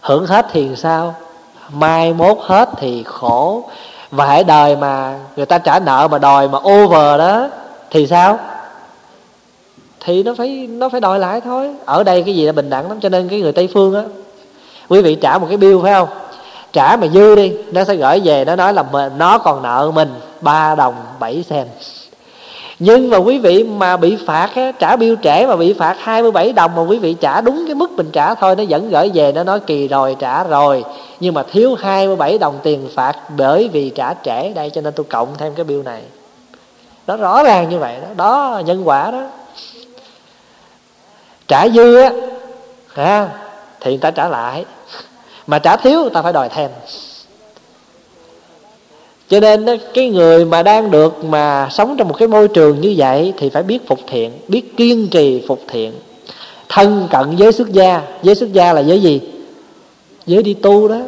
[0.00, 1.14] Hưởng hết thì sao?
[1.72, 3.64] Mai mốt hết thì khổ
[4.10, 7.48] và hãy đời mà người ta trả nợ mà đòi mà over đó
[7.90, 8.38] thì sao?
[10.00, 11.74] Thì nó phải nó phải đòi lại thôi.
[11.84, 14.02] Ở đây cái gì là bình đẳng lắm cho nên cái người tây phương á
[14.88, 16.08] quý vị trả một cái bill phải không?
[16.72, 19.90] Trả mà dư đi nó sẽ gửi về nó nói là mình, nó còn nợ
[19.94, 21.66] mình ba đồng bảy sen
[22.82, 26.52] nhưng mà quý vị mà bị phạt á, trả biêu trễ mà bị phạt 27
[26.52, 29.32] đồng mà quý vị trả đúng cái mức mình trả thôi nó vẫn gửi về
[29.32, 30.84] nó nói kỳ rồi trả rồi.
[31.20, 34.52] Nhưng mà thiếu 27 đồng tiền phạt bởi vì trả trễ.
[34.52, 36.02] Đây cho nên tôi cộng thêm cái bill này.
[37.06, 38.08] Đó rõ ràng như vậy đó.
[38.16, 39.22] Đó nhân quả đó.
[41.48, 42.10] Trả dư á
[42.94, 43.28] ha
[43.80, 44.64] thì người ta trả lại.
[45.46, 46.70] Mà trả thiếu người ta phải đòi thêm
[49.30, 52.94] cho nên cái người mà đang được mà sống trong một cái môi trường như
[52.96, 55.92] vậy thì phải biết phục thiện, biết kiên trì phục thiện.
[56.68, 58.02] Thân cận với xuất gia.
[58.22, 59.20] Với xuất gia là giới gì?
[60.26, 60.98] Giới đi tu đó.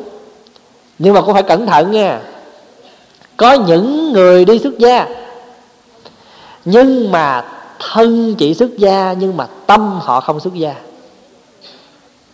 [0.99, 2.21] Nhưng mà cũng phải cẩn thận nha.
[3.37, 5.07] Có những người đi xuất gia,
[6.65, 7.45] nhưng mà
[7.79, 10.75] thân chỉ xuất gia, nhưng mà tâm họ không xuất gia.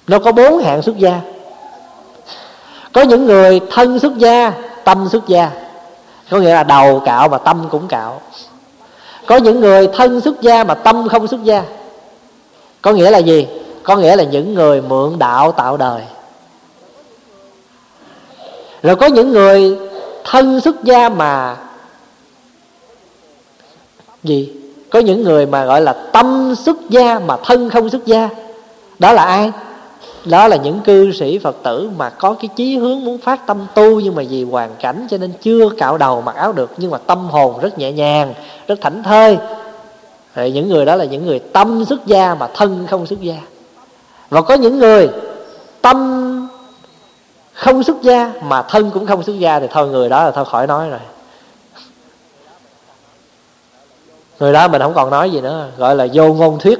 [0.06, 1.20] Nó có bốn hạng xuất gia.
[2.92, 4.52] Có những người thân xuất gia,
[4.84, 5.50] tâm xuất gia
[6.30, 8.20] có nghĩa là đầu cạo mà tâm cũng cạo.
[9.26, 11.62] Có những người thân xuất gia mà tâm không xuất gia.
[12.82, 13.46] Có nghĩa là gì?
[13.82, 16.02] Có nghĩa là những người mượn đạo tạo đời.
[18.82, 19.78] Rồi có những người
[20.24, 21.56] thân xuất gia mà
[24.24, 24.52] gì?
[24.90, 28.28] Có những người mà gọi là tâm xuất gia mà thân không xuất gia.
[28.98, 29.52] Đó là ai?
[30.28, 33.66] Đó là những cư sĩ phật tử mà có cái chí hướng muốn phát tâm
[33.74, 36.90] tu nhưng mà vì hoàn cảnh cho nên chưa cạo đầu mặc áo được, nhưng
[36.90, 38.34] mà tâm hồn rất nhẹ nhàng,
[38.66, 39.38] rất thảnh thơi.
[40.34, 43.36] Thì những người đó là những người tâm xuất gia mà thân không xuất gia.
[44.30, 45.08] Và có những người
[45.82, 46.48] tâm
[47.52, 50.44] không xuất gia mà thân cũng không xuất gia thì thôi, người đó là thôi,
[50.44, 51.00] khỏi nói rồi.
[54.40, 56.78] Người đó mình không còn nói gì nữa, gọi là vô ngôn thuyết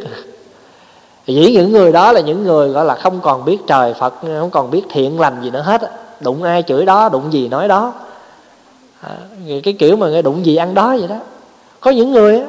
[1.35, 4.51] dĩ những người đó là những người gọi là không còn biết trời phật không
[4.51, 7.95] còn biết thiện lành gì nữa hết đụng ai chửi đó đụng gì nói đó.
[9.01, 9.11] À,
[9.65, 11.17] cái kiểu mà nghe đụng gì ăn đó vậy đó.
[11.81, 12.43] Có những người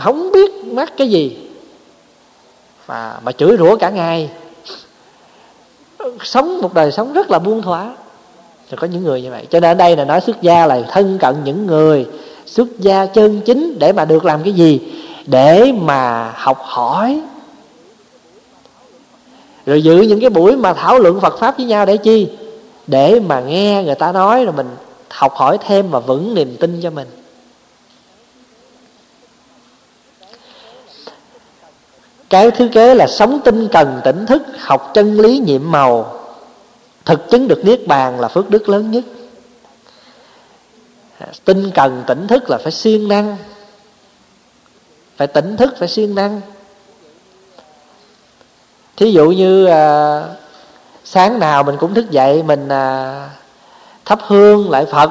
[0.00, 1.36] không biết mắc cái gì
[2.88, 4.30] mà mà chửi rủa cả ngày.
[6.22, 7.84] Sống một đời sống rất là buông thỏa.
[8.70, 9.46] Rồi có những người như vậy.
[9.50, 12.06] Cho nên ở đây là nói xuất gia là thân cận những người
[12.46, 14.80] xuất gia chân chính để mà được làm cái gì?
[15.26, 17.20] Để mà học hỏi
[19.70, 22.28] rồi giữ những cái buổi mà thảo luận Phật pháp với nhau để chi?
[22.86, 24.68] Để mà nghe người ta nói rồi mình
[25.08, 27.08] học hỏi thêm và vững niềm tin cho mình.
[32.30, 36.20] Cái thứ kế là sống tinh cần tỉnh thức, học chân lý nhiệm màu,
[37.04, 39.04] thực chứng được niết bàn là phước đức lớn nhất.
[41.44, 43.36] Tinh cần tỉnh thức là phải siêng năng,
[45.16, 46.40] phải tỉnh thức, phải siêng năng
[49.00, 50.22] thí dụ như à,
[51.04, 53.28] sáng nào mình cũng thức dậy mình à,
[54.04, 55.10] thắp hương lại phật.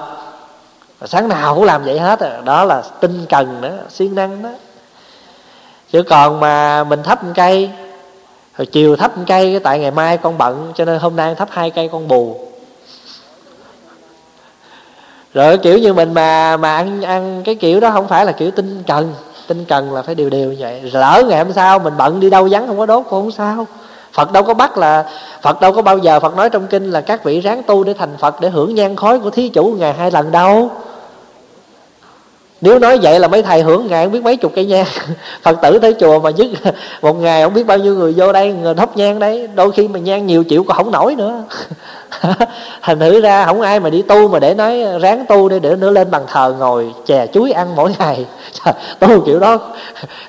[1.06, 2.42] Sáng nào cũng làm vậy hết à.
[2.46, 4.50] đó là tinh cần đó siêng năng đó.
[5.92, 7.70] Chứ còn mà mình thắp một cây
[8.58, 11.50] rồi chiều thắp một cây tại ngày mai con bận cho nên hôm nay thắp
[11.52, 12.40] hai cây con bù.
[15.34, 18.52] Rồi kiểu như mình mà mà ăn ăn cái kiểu đó không phải là kiểu
[18.52, 19.14] tinh cần
[19.50, 20.82] tinh cần là phải đều đều như vậy.
[20.94, 23.68] Lỡ ngày hôm sau mình bận đi đâu vắng, không có đốt cũng không sao.
[24.14, 25.06] Phật đâu có bắt là,
[25.42, 27.94] Phật đâu có bao giờ Phật nói trong kinh là các vị ráng tu để
[27.94, 30.72] thành Phật để hưởng nhan khói của thí chủ ngày hai lần đâu
[32.62, 34.86] nếu nói vậy là mấy thầy hưởng ngày không biết mấy chục cây nhang.
[35.44, 36.48] Phật tử tới chùa mà dứt
[37.02, 39.88] một ngày không biết bao nhiêu người vô đây, người thắp nhang đấy đôi khi
[39.88, 41.44] mà nhang nhiều triệu còn không nổi nữa.
[42.82, 45.76] Thành thử ra không ai mà đi tu mà để nói, ráng tu đi, để
[45.76, 48.26] nữa lên bàn thờ ngồi chè chuối ăn mỗi ngày.
[49.00, 49.60] Tu kiểu đó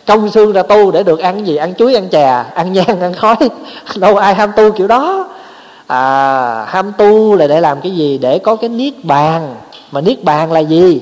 [0.06, 1.56] công xương ra tu để được ăn gì?
[1.56, 3.36] Ăn chuối, ăn chè, ăn nhang, ăn khói.
[3.96, 5.28] Đâu ai ham tu kiểu đó.
[5.86, 8.18] À ham tu là để làm cái gì?
[8.18, 9.54] Để có cái niết bàn.
[9.92, 11.00] Mà niết bàn là gì?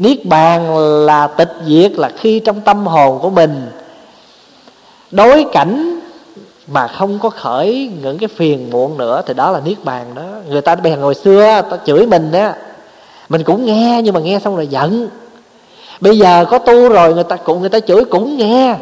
[0.00, 3.70] Niết bàn là tịch diệt là khi trong tâm hồn của mình.
[5.10, 6.00] Đối cảnh
[6.66, 10.22] mà không có khởi những cái phiền muộn nữa thì đó là niết bàn đó.
[10.48, 12.54] Người ta bèn hồi xưa ta chửi mình á,
[13.28, 15.08] mình cũng nghe nhưng mà nghe xong rồi giận.
[16.00, 18.76] Bây giờ có tu rồi người ta cũng, người ta chửi cũng nghe,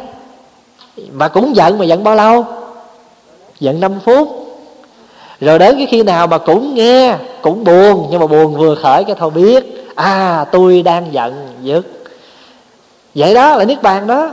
[1.11, 2.45] mà cũng giận mà giận bao lâu?
[3.59, 4.29] Giận 5 phút.
[5.39, 9.03] Rồi đến cái khi nào mà cũng nghe, cũng buồn, nhưng mà buồn vừa khởi
[9.03, 11.85] cái thôi biết à tôi đang giận dứt
[13.15, 14.29] vậy đó là niết bàn đó.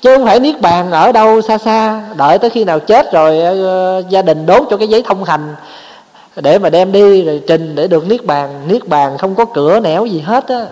[0.00, 3.40] Chứ không phải niết bàn ở đâu xa xa, đợi tới khi nào chết rồi
[3.40, 5.54] ờ, gia đình đốt cho cái giấy thông hành
[6.36, 8.68] để mà đem đi rồi trình để được niết bàn.
[8.68, 10.66] Niết bàn không có cửa nẻo gì hết á.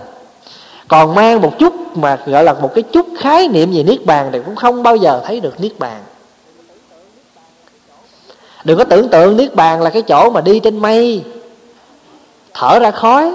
[0.89, 4.31] Còn mang một chút mà gọi là một cái chút khái niệm về niết bàn
[4.33, 6.01] thì cũng không bao giờ thấy được niết bàn.
[8.65, 11.23] Đừng có tưởng tượng niết bàn là cái chỗ mà đi trên mây
[12.55, 13.33] thở ra khói.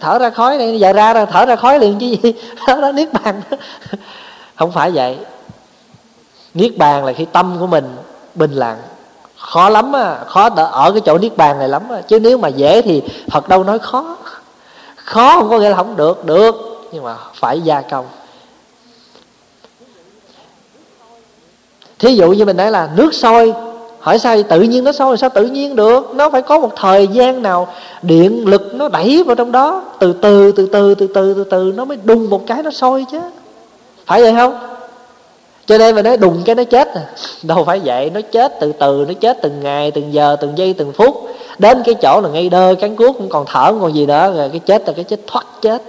[0.00, 2.34] Thở ra khói này giờ ra thở ra khói liền chứ gì?
[2.66, 3.40] Đó, đó niết bàn.
[4.56, 5.18] Không phải vậy.
[6.54, 7.96] Niết bàn là khi tâm của mình
[8.34, 8.78] bình lặng.
[9.36, 12.00] Khó lắm á khó ở cái chỗ niết bàn này lắm á.
[12.08, 14.16] Chứ nếu mà dễ thì phật đâu nói khó.
[14.96, 16.54] Khó không có nghĩa là không được được.
[16.92, 18.06] Nhưng mà phải gia công.
[21.98, 23.54] Thí dụ như mình nói là nước sôi
[24.08, 26.14] hỏi sao tự nhiên nó sôi sao tự nhiên được?
[26.14, 27.68] Nó phải có một thời gian nào
[28.02, 29.84] điện lực nó đẩy vào trong đó.
[29.98, 33.06] Từ từ từ từ từ từ từ từ, nó mới đùng một cái nó sôi
[33.10, 33.20] chứ.
[34.06, 34.58] Phải vậy không?
[35.66, 37.02] Cho nên mà nói đùng cái nó chết à.
[37.42, 40.74] Đâu phải vậy, nó chết từ từ, nó chết từng ngày, từng giờ, từng giây,
[40.78, 41.28] từng phút.
[41.58, 44.48] Đến cái chỗ là ngay đơ, cắn cuốc cũng còn thở còn gì nữa, rồi
[44.48, 45.82] cái chết là cái chết thoát chết.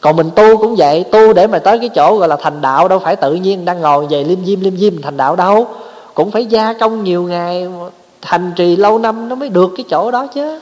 [0.00, 2.88] Còn mình tu cũng vậy, tu để mà tới cái chỗ gọi là thành đạo
[2.88, 5.66] đâu phải tự nhiên đang ngồi về liêm diêm liêm diêm, thành đạo đâu
[6.14, 7.66] cũng phải gia công nhiều ngày,
[8.22, 10.60] thành trì lâu năm nó mới được cái chỗ đó chứ.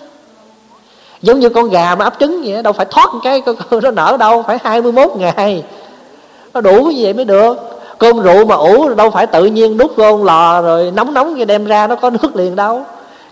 [1.23, 3.43] Giống như con gà mà ấp trứng vậy đâu phải thoát cái
[3.83, 5.65] nó nở đâu, phải 21 ngày.
[6.55, 7.57] Nó đủ như vậy mới được.
[7.99, 11.45] Cơm rượu mà ủ đâu phải tự nhiên đút vô lò rồi nóng nóng cái
[11.45, 12.83] đem ra nó có nước liền đâu.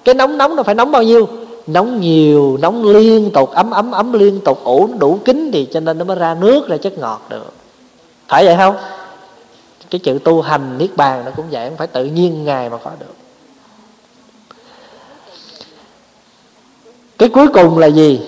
[0.04, 1.28] Cái nóng nóng nó phải nóng bao nhiêu?
[1.66, 5.80] Nóng nhiều, nóng liên tục, ấm ấm ấm liên tục, ủ đủ kín thì cho
[5.80, 7.52] nên nó mới ra nước ra chất ngọt được.
[8.28, 8.74] Phải vậy không?
[9.90, 12.76] Cái chữ tu hành niết bàn nó cũng vậy không phải tự nhiên ngày mà
[12.76, 13.14] có được.
[17.18, 18.20] Cái cuối cùng là gì?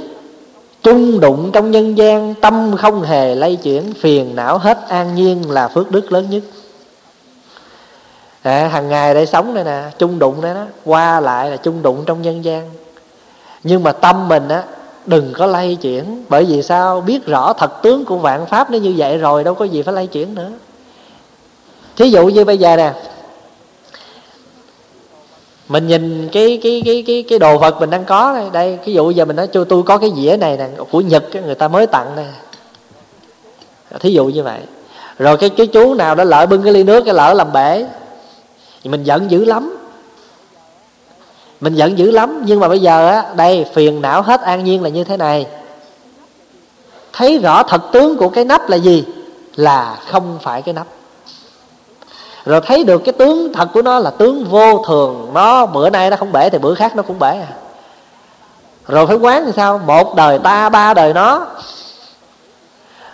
[0.83, 5.51] Chung đụng trong nhân gian tâm không hề lay chuyển phiền não hết an nhiên
[5.51, 6.43] là phước đức lớn nhất.
[8.43, 11.83] À, hàng ngày đây sống đây nè chung đụng đây đó qua lại là chung
[11.83, 12.71] đụng trong nhân gian.
[13.63, 14.65] Nhưng mà tâm mình á
[15.07, 17.01] đừng có lay chuyển bởi vì sao?
[17.01, 19.95] Biết rõ thật tướng của vạn pháp nó như vậy rồi đâu có gì phải
[19.95, 20.51] lay chuyển nữa
[21.97, 22.93] thí dụ như bây giờ nè,
[25.69, 28.93] mình nhìn cái cái cái cái cái đồ vật mình đang có đây đây ví
[28.95, 31.69] dụ giờ mình nói cho tôi có cái dĩa này nè, của nhật người ta
[31.69, 32.27] mới tặng nè.
[34.01, 34.61] Thí dụ như vậy.
[35.19, 37.87] Rồi cái cái chú nào đó lỡ bưng cái ly nước cái lỡ làm bể,
[38.83, 39.77] thì mình giận dữ lắm.
[41.61, 44.83] Mình giận dữ lắm, nhưng mà bây giờ á, đây, phiền não hết an nhiên
[44.83, 45.47] là như thế này.
[47.13, 49.05] Thấy rõ thật tướng của cái nắp là gì?
[49.57, 50.87] Là không phải cái nắp
[52.45, 55.31] rồi thấy được cái tướng thật của nó là tướng vô thường.
[55.35, 57.53] Nó bữa nay nó không bể thì bữa khác nó cũng bể à.
[58.89, 59.81] Rồi phải quán thì sao?
[59.87, 61.47] Một đời ta, ba đời nó.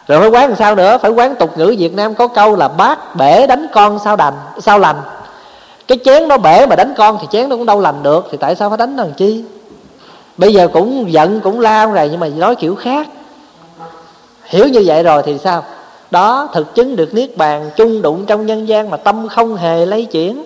[0.09, 0.99] Rồi phải quán làm sao nữa?
[1.03, 4.35] Phải quán tục ngữ việt nam có câu là bác bể đánh con sao đành,
[4.59, 4.97] sao lành.
[5.89, 8.39] Cái chén nó bể mà đánh con thì chén nó cũng đâu lành được, thì
[8.41, 9.45] tại sao phải đánh nó làm chi?
[10.37, 13.09] Bây giờ cũng giận, cũng lao rồi, nhưng mà nói kiểu khác.
[14.45, 15.65] Hiểu như vậy rồi thì sao?
[16.11, 19.87] Đó, thực chứng được niết bàn chung đụng trong nhân gian mà tâm không hề
[19.87, 20.45] lấy chuyển.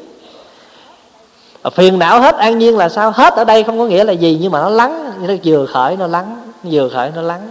[1.73, 3.11] Phiền não hết, an nhiên là sao?
[3.11, 5.97] Hết ở đây không có nghĩa là gì, nhưng mà nó lắng nó vừa khởi
[5.97, 7.51] nó lắng, vừa khởi nó lắng.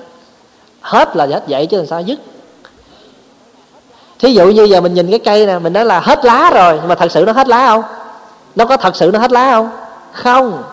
[0.82, 2.20] Hết là hết vậy chứ làm sao dứt.
[4.20, 6.78] Thí dụ như giờ mình nhìn cái cây nè, mình nói là hết lá rồi,
[6.80, 7.84] nhưng mà thật sự nó hết lá không?
[8.56, 9.70] Nó có thật sự nó hết lá không?
[10.12, 10.64] Không.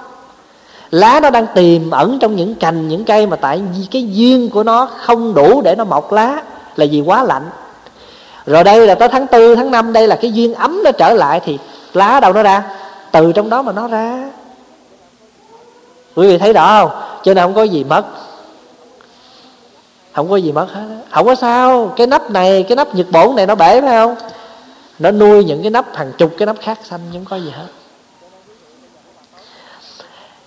[0.91, 4.51] Lá nó đang tiềm ẩn trong những cành, những cây mà tại vì cái duyên
[4.51, 6.43] của nó không đủ để nó mọc lá
[6.79, 7.51] là vì quá lạnh.
[8.47, 11.13] Rồi đây là tới tháng tư, tháng năm, đây là cái duyên ấm nó trở
[11.13, 11.59] lại thì
[11.93, 12.63] lá đâu nó ra?
[13.13, 14.31] Từ trong đó mà nó ra.
[16.15, 17.03] Quý vị thấy rõ không?
[17.23, 18.05] Cho nên không có gì mất.
[20.15, 21.93] Không có gì mất hết không có sao.
[21.97, 24.17] Cái nắp này, cái nắp nhật bổn này nó bể, phải không?
[24.99, 27.67] Nó nuôi những cái nắp, hàng chục cái nắp khác xanh, không có gì hết.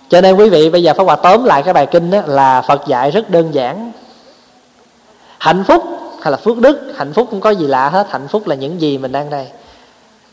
[0.08, 2.62] Cho nên quý vị, bây giờ pháp hòa tóm lại cái bài kinh đó là
[2.62, 3.92] phật dạy rất đơn giản.
[5.38, 5.84] Hạnh phúc
[6.22, 8.06] hay là phước đức hạnh phúc không có gì lạ hết.
[8.10, 9.48] Hạnh phúc là những gì mình đang đây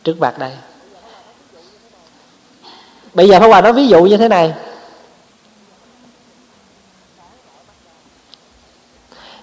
[0.04, 0.52] trước mặt đây.
[3.14, 4.54] Bây giờ Pháp Hòa nói ví dụ như thế này.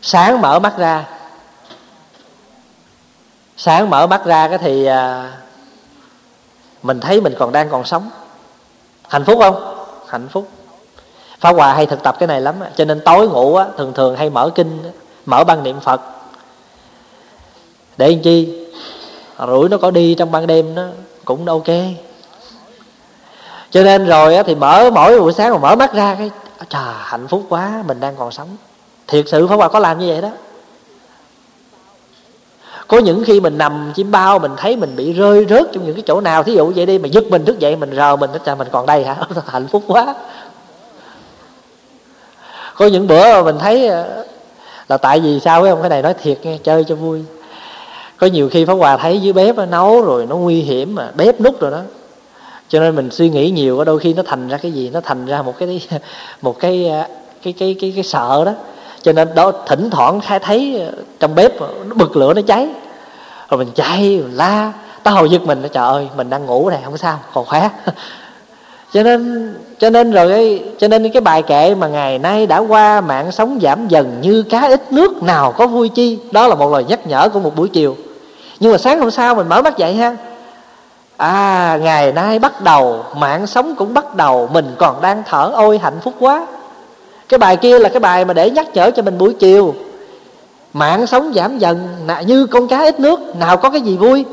[0.02, 1.04] Sáng mở mắt ra.
[3.56, 5.32] Sáng mở mắt ra cái thì à,
[6.82, 8.10] mình thấy mình còn đang còn sống.
[9.08, 9.86] Hạnh phúc không?
[10.08, 10.48] Hạnh phúc.
[11.40, 14.16] Pháp Hòa hay thực tập cái này lắm cho nên tối ngủ á, thường thường
[14.16, 14.92] hay mở kinh
[15.26, 16.15] mở băng niệm Phật
[17.96, 18.66] để làm chi?
[19.46, 20.82] Rủi nó có đi trong ban đêm nó
[21.24, 21.68] cũng ok.
[23.70, 26.30] Cho nên rồi thì mở, mỗi buổi sáng mà mở mắt ra cái
[26.68, 28.48] trời hạnh phúc quá, mình đang còn sống.
[29.06, 30.30] Thiệt sự phải hòa có làm như vậy đó.
[32.88, 35.94] Có những khi mình nằm chim bao, mình thấy mình bị rơi rớt trong những
[35.94, 38.30] cái chỗ nào, thí dụ vậy đi, mà giật mình thức dậy, mình rờ mình
[38.44, 39.16] trời mình còn đây hả?
[39.46, 40.14] Hạnh phúc quá.
[42.74, 44.24] Có những bữa mà mình thấy ờ,
[44.88, 47.24] là tại vì sao cái ông cái này nói thiệt nghe, chơi cho vui
[48.18, 51.10] có nhiều khi pháp hòa thấy dưới bếp nó nấu rồi nó nguy hiểm mà
[51.14, 51.80] bếp nút rồi đó.
[52.68, 54.90] Cho nên mình suy nghĩ nhiều có đôi khi nó thành ra cái gì?
[54.92, 55.88] Nó thành ra một cái
[56.42, 56.92] một cái
[57.42, 58.52] cái cái cái cái, cái sợ đó.
[59.02, 60.88] Cho nên đó thỉnh thoảng khai thấy à,
[61.20, 62.68] trong bếp nó bực lửa nó cháy.
[63.50, 66.80] Rồi mình chạy mình la tao hồi giật mình trời ơi mình đang ngủ này
[66.84, 67.70] không sao còn khỏe.
[68.92, 72.58] Cho nên cho nên rồi cái cho nên cái bài kệ mà ngày nay đã
[72.58, 76.18] qua mạng sống giảm dần như cá ít nước nào có vui chi?
[76.32, 77.96] Đó là một lời nhắc nhở của một buổi chiều
[78.60, 80.16] nhưng mà sáng hôm sau mình mở mắt dậy ha.
[81.16, 85.78] À ngày nay bắt đầu, mạng sống cũng bắt đầu, mình còn đang thở ôi
[85.78, 86.46] hạnh phúc quá.
[87.28, 89.74] Cái bài kia là cái bài mà để nhắc nhở cho mình buổi chiều.
[90.72, 91.88] Mạng sống giảm dần
[92.26, 94.24] như con cá ít nước, nào có cái gì vui.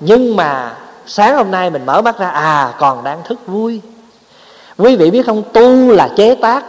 [0.00, 0.74] Nhưng mà
[1.06, 3.80] sáng hôm nay mình mở mắt ra à còn đang thức vui.
[4.78, 6.64] Quý vị biết không, tu là chế tác.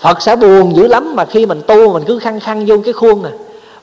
[0.00, 2.92] Phật sẽ buồn dữ lắm mà khi mình tu mình cứ khăng khăng vô cái
[2.92, 3.30] khuôn à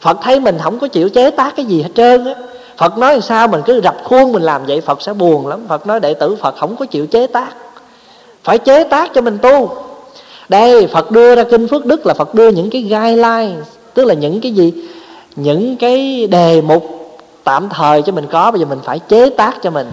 [0.01, 2.33] phật thấy mình không có chịu chế tác cái gì hết trơn á.
[2.77, 5.65] Phật nói sao mình cứ rập khuôn mình làm vậy, phật sẽ buồn lắm.
[5.67, 7.49] Phật nói đệ tử phật không có chịu chế tác.
[8.43, 9.77] Phải chế tác cho mình tu.
[10.49, 13.55] Đây, phật đưa ra kinh phước đức là phật đưa những cái guideline,
[13.93, 14.73] tức là những cái gì?
[15.35, 16.83] Những cái đề mục
[17.43, 19.91] tạm thời cho mình có, bây giờ mình phải chế tác cho mình.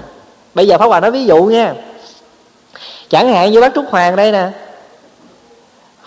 [0.55, 1.74] Bây giờ pháp hòa nói ví dụ nha.
[3.09, 4.48] Chẳng hạn như bác trúc hoàng đây nè.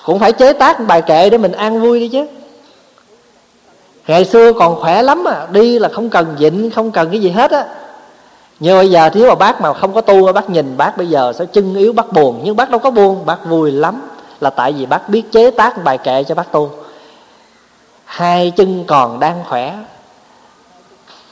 [0.05, 2.25] Cũng phải chế tác bài kệ để mình an vui đi chứ
[4.07, 7.29] ngày xưa còn khỏe lắm à đi là không cần dịnh không cần cái gì
[7.29, 7.65] hết á.
[8.59, 11.33] Nhưng bây giờ thiếu mà bác mà không có tu, bác nhìn bác bây giờ
[11.39, 12.41] sẽ chân yếu, bác buồn.
[12.43, 14.01] Nhưng bác đâu có buồn, bác vui lắm.
[14.39, 16.71] Là tại vì bác biết chế tác bài kệ cho bác tu.
[18.05, 19.77] Hai chân còn đang khỏe.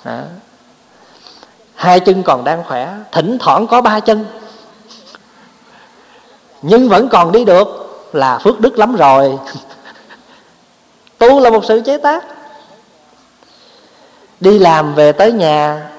[0.03, 0.19] Đó.
[1.75, 2.93] hai chân còn đang khỏe.
[3.11, 4.25] Thỉnh thoảng có ba chân.
[6.61, 7.67] Nhưng vẫn còn đi được.
[8.13, 9.37] Là phước đức lắm rồi.
[11.17, 12.34] Tu là một sự chế tác
[14.39, 15.89] đi làm về tới nhà,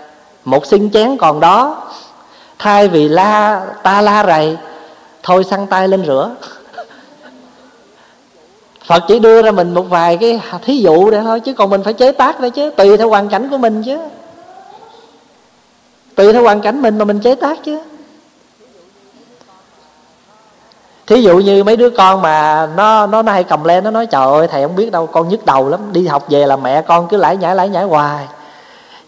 [0.45, 1.83] một xin chén còn đó.
[2.59, 4.57] Thay vì la, ta la rầy,
[5.23, 6.35] thôi săn tay lên rửa.
[8.87, 11.83] Phật chỉ đưa ra mình một vài cái thí dụ để thôi, chứ còn mình
[11.83, 13.99] phải chế tác đấy chứ, tùy theo hoàn cảnh của mình chứ.
[16.15, 17.79] Tùy theo hoàn cảnh mình mà mình chế tác chứ.
[21.07, 24.07] Thí dụ như mấy đứa con mà nó nó nó hay cầm lên, nó nói,
[24.07, 26.83] trời ơi, thầy không biết đâu, con nhức đầu lắm, đi học về là mẹ
[26.83, 28.27] con cứ lải nhải lải nhải hoài.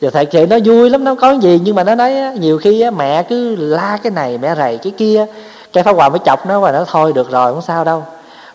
[0.01, 2.91] Rồi thầy kể nó vui lắm, nó có gì, nhưng mà nó nói nhiều khi
[2.91, 5.27] mẹ cứ la cái này, mẹ rầy cái kia,
[5.73, 8.03] cái pháp hòa mới chọc nó và nó thôi được rồi, không sao đâu.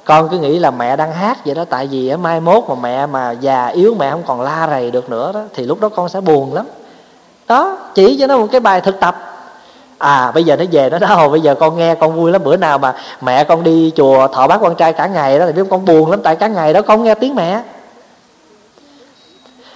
[0.06, 3.06] Con cứ nghĩ là mẹ đang hát vậy đó, tại vì mai mốt mà mẹ
[3.06, 6.10] mà già yếu, mẹ không còn la rầy được nữa đó, thì lúc đó con
[6.10, 6.66] sẽ buồn lắm.
[7.48, 9.33] Đó, chỉ cho nó một cái bài thực tập
[10.04, 12.58] à bây giờ nó về nó nói bây giờ con nghe, con vui lắm, bữa
[12.58, 15.64] nào mà mẹ con đi chùa thọ bác quan trai cả ngày đó, thì biết
[15.70, 17.62] con buồn lắm, tại cả ngày đó con nghe tiếng mẹ.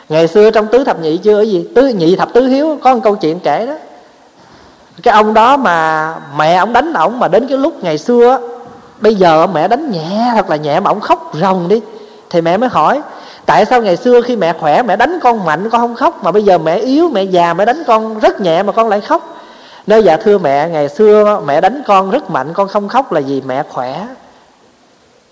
[0.10, 2.94] Ngày xưa trong tứ thập nhị chưa ở gì, tứ nhị thập tứ hiếu, có
[2.94, 3.74] một câu chuyện kể đó.
[5.04, 8.40] Cái ông đó mà mẹ ông đánh ổng mà đến cái lúc ngày xưa
[9.00, 11.82] bây giờ mẹ đánh nhẹ, thật là nhẹ mà ông khóc ròng đi.
[12.30, 13.02] Thì mẹ mới hỏi,
[13.46, 16.32] tại sao ngày xưa khi mẹ khỏe mẹ đánh con mạnh, con không khóc, mà
[16.32, 19.37] bây giờ mẹ yếu, mẹ già mẹ đánh con rất nhẹ mà con lại khóc?
[19.88, 23.22] Nói dạ thưa mẹ ngày xưa mẹ đánh con rất mạnh con không khóc là
[23.22, 24.08] vì mẹ khỏe.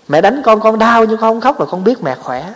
[0.08, 2.52] Mẹ đánh con con đau nhưng con không khóc là con biết mẹ khỏe.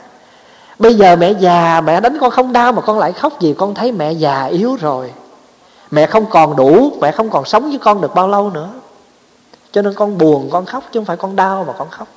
[0.79, 3.75] Bây giờ mẹ già mẹ đánh con không đau mà con lại khóc vì con
[3.75, 5.13] thấy mẹ già yếu rồi.
[5.91, 8.69] Mẹ không còn đủ mẹ không còn sống với con được bao lâu nữa.
[9.73, 12.09] Cho nên con buồn con khóc chứ không phải con đau mà con khóc.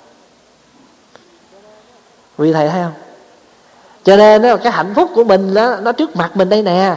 [2.38, 2.94] Vì thầy thấy không?
[4.04, 6.96] Cho nên đó, cái hạnh phúc của mình đó, nó trước mặt mình đây nè.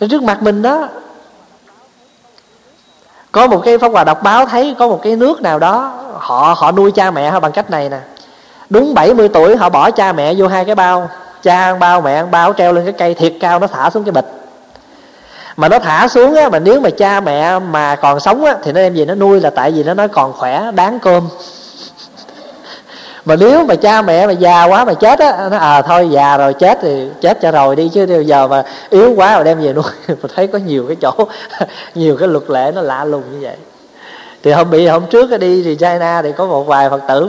[0.00, 0.88] Trước mặt mình đó,
[3.32, 6.54] có một cái phong hòa đọc báo thấy có một cái nước nào đó, họ
[6.58, 7.98] họ nuôi cha mẹ họ bằng cách này nè.
[8.70, 11.08] Đúng 70 tuổi họ bỏ cha mẹ vô hai cái bao,
[11.42, 14.04] cha ăn bao, mẹ ăn bao, treo lên cái cây thiệt cao nó thả xuống
[14.04, 14.26] cái bịch.
[15.56, 18.72] Mà nó thả xuống á, mà nếu mà cha mẹ mà còn sống á, thì
[18.72, 21.28] nó đem gì nó nuôi là tại vì nó nói còn khỏe, đáng cơm
[23.26, 26.36] mà nếu mà cha mẹ mà già quá mà chết á nó à thôi già
[26.36, 29.60] rồi chết thì chết cho rồi đi chứ bây giờ mà yếu quá mà đem
[29.60, 31.12] về nuôi mình thấy có nhiều cái chỗ
[31.94, 33.56] nhiều cái luật lệ nó lạ lùng như vậy.
[34.42, 37.28] Thì hôm bị hôm trước đi thì China thì có một vài phật tử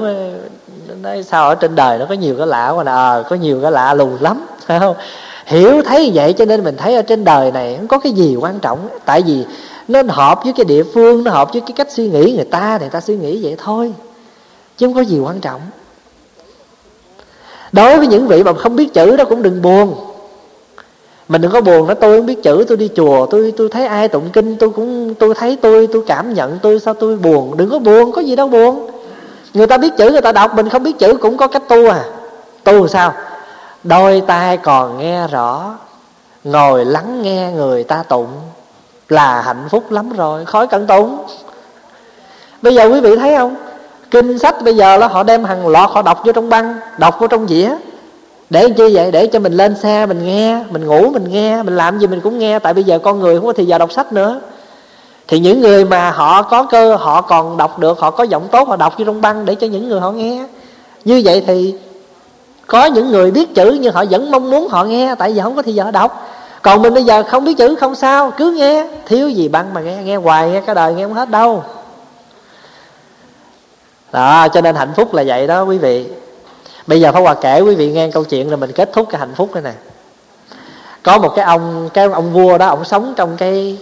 [1.01, 3.59] nói sao ở trên đời nó có nhiều cái lạ quá nè à, có nhiều
[3.61, 4.95] cái lạ lùng lắm phải không?
[5.45, 8.35] Hiểu thấy vậy cho nên mình thấy ở trên đời này không có cái gì
[8.35, 8.89] quan trọng.
[9.05, 9.45] Tại vì
[9.87, 12.77] nó hợp với cái địa phương nó hợp với cái cách suy nghĩ người ta
[12.81, 13.93] người ta suy nghĩ vậy thôi
[14.77, 15.61] chứ không có gì quan trọng
[17.77, 19.95] đối với những vị mà không biết chữ đó cũng đừng buồn.
[21.27, 23.85] Mình đừng có buồn nó tôi không biết chữ, tôi đi chùa, tôi tôi thấy
[23.85, 27.57] ai tụng kinh, tôi cũng, tôi thấy tôi tôi cảm nhận, tôi sao tôi buồn.
[27.57, 28.91] Đừng có buồn, có gì đâu buồn.
[29.53, 31.89] Người ta biết chữ, người ta đọc, mình không biết chữ cũng có cách tu
[31.89, 32.03] à.
[32.63, 33.13] Tu sao?
[33.83, 35.77] Đôi tai còn nghe rõ,
[36.43, 38.27] ngồi lắng nghe người ta tụng
[39.09, 41.17] là hạnh phúc lắm rồi, khỏi cần tụng.
[42.61, 43.55] Bây giờ quý vị thấy không?
[44.11, 47.19] Kinh sách bây giờ là họ đem hàng loạt, họ đọc vô trong băng, đọc
[47.19, 47.69] vô trong dĩa.
[48.49, 49.11] Để chi vậy?
[49.11, 52.21] Để cho mình lên xe, mình nghe, mình ngủ, mình nghe, mình làm gì mình
[52.21, 52.59] cũng nghe.
[52.59, 54.39] Tại bây giờ con người không có thì giờ đọc sách nữa.
[55.27, 58.67] Thì những người mà họ có cơ, họ còn đọc được, họ có giọng tốt,
[58.67, 60.45] họ đọc vô trong băng để cho những người họ nghe.
[61.05, 61.75] Như vậy thì
[62.67, 65.55] có những người biết chữ nhưng họ vẫn mong muốn họ nghe, tại vì không
[65.55, 66.29] có thì giờ đọc.
[66.61, 68.87] Còn mình bây giờ không biết chữ, không sao, cứ nghe.
[69.05, 71.63] Thiếu gì băng mà nghe nghe hoài, nghe cả đời, nghe không hết đâu
[74.11, 76.05] đó, cho nên hạnh phúc là vậy đó quý vị.
[76.87, 79.19] Bây giờ Pháp Hòa kể quý vị nghe câu chuyện rồi mình kết thúc cái
[79.19, 79.73] hạnh phúc này nè.
[81.03, 83.77] Có một cái ông cái ông vua đó, ông sống trong cái,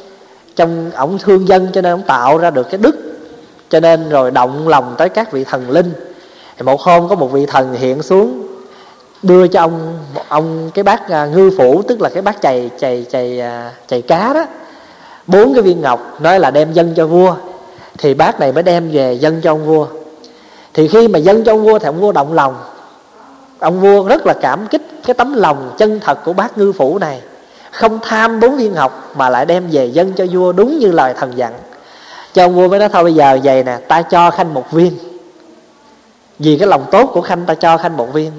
[0.56, 2.96] trong ông thương dân cho nên ông tạo ra được cái đức.
[3.70, 5.94] Cho nên rồi động lòng tới các vị thần linh.
[6.58, 8.48] Thì một hôm có một vị thần hiện xuống,
[9.24, 13.06] đưa cho ông ông cái bát à, ngư phủ, tức là cái bát chày chày
[13.12, 14.46] chày à, chày cá đó,
[15.28, 17.36] bốn cái viên ngọc, nói là đem dân cho vua.
[17.98, 19.88] Thì bát này mới đem về dân cho ông vua
[20.76, 22.56] thì khi mà dân cho ông vua thì ông vua động lòng.
[23.60, 26.98] Ông vua rất là cảm kích cái tấm lòng chân thật của bác ngư phủ
[26.98, 27.22] này.
[27.72, 31.14] Không tham bốn viên ngọc mà lại đem về dân cho vua đúng như lời
[31.14, 31.54] thần dặn.
[32.34, 34.98] Cho ông vua mới nói, thôi bây giờ vậy nè, ta cho khanh một viên.
[36.40, 38.32] Vì cái lòng tốt của khanh, ta cho khanh một viên.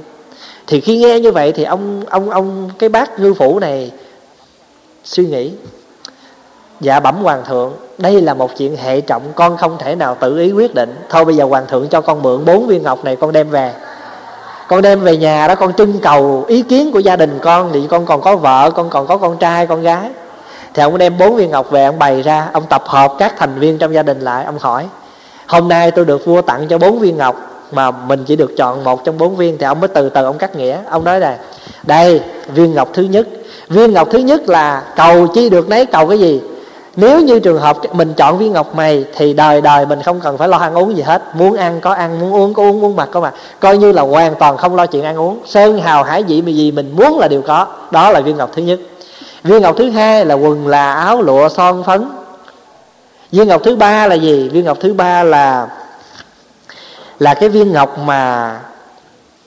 [0.67, 3.91] Thì khi nghe như vậy thì ông ông ông, cái bác ngư phủ này
[5.05, 5.53] suy nghĩ.
[6.81, 10.39] Dạ bẩm hoàng thượng đây là một chuyện hệ trọng, con không thể nào tự
[10.39, 10.95] ý quyết định.
[11.09, 13.73] Thôi bây giờ hoàng thượng cho con mượn bốn viên ngọc này con đem về.
[14.69, 17.71] Con đem về nhà đó, con trưng cầu ý kiến của gia đình con.
[17.73, 20.11] Thì con còn có vợ, con còn có con trai, con gái.
[20.75, 23.59] Thì ông đem bốn viên ngọc về, ông bày ra, ông tập hợp các thành
[23.59, 24.45] viên trong gia đình lại.
[24.45, 24.87] Ông hỏi,
[25.47, 27.37] hôm nay tôi được vua tặng cho bốn viên ngọc,
[27.73, 29.59] mà mình chỉ được chọn một trong bốn viên.
[29.59, 30.79] Thì ông mới từ từ ông cắt nghĩa.
[30.91, 31.37] Ông nói này
[31.83, 32.21] đây,
[32.55, 33.29] viên ngọc thứ nhất.
[33.69, 36.43] Viên ngọc thứ nhất là cầu chi được nấy, cầu cái gì?
[36.97, 40.39] Nếu như trường hợp mình chọn viên ngọc mày, thì đời đời mình không cần
[40.39, 41.23] phải lo ăn uống gì hết.
[41.35, 43.35] Muốn ăn có ăn, muốn uống có uống, muốn mặc có mặc.
[43.61, 45.39] Coi như là hoàn toàn không lo chuyện ăn uống.
[45.47, 47.67] Sơn, hào, hải vị mà gì mình muốn là đều có.
[47.91, 48.81] Đó là viên ngọc thứ nhất.
[49.43, 52.09] Viên ngọc thứ hai là quần, là áo, lụa, son, phấn.
[53.33, 54.49] Viên ngọc thứ ba là gì?
[54.49, 55.69] Viên ngọc thứ ba là
[57.19, 58.61] là cái viên ngọc mà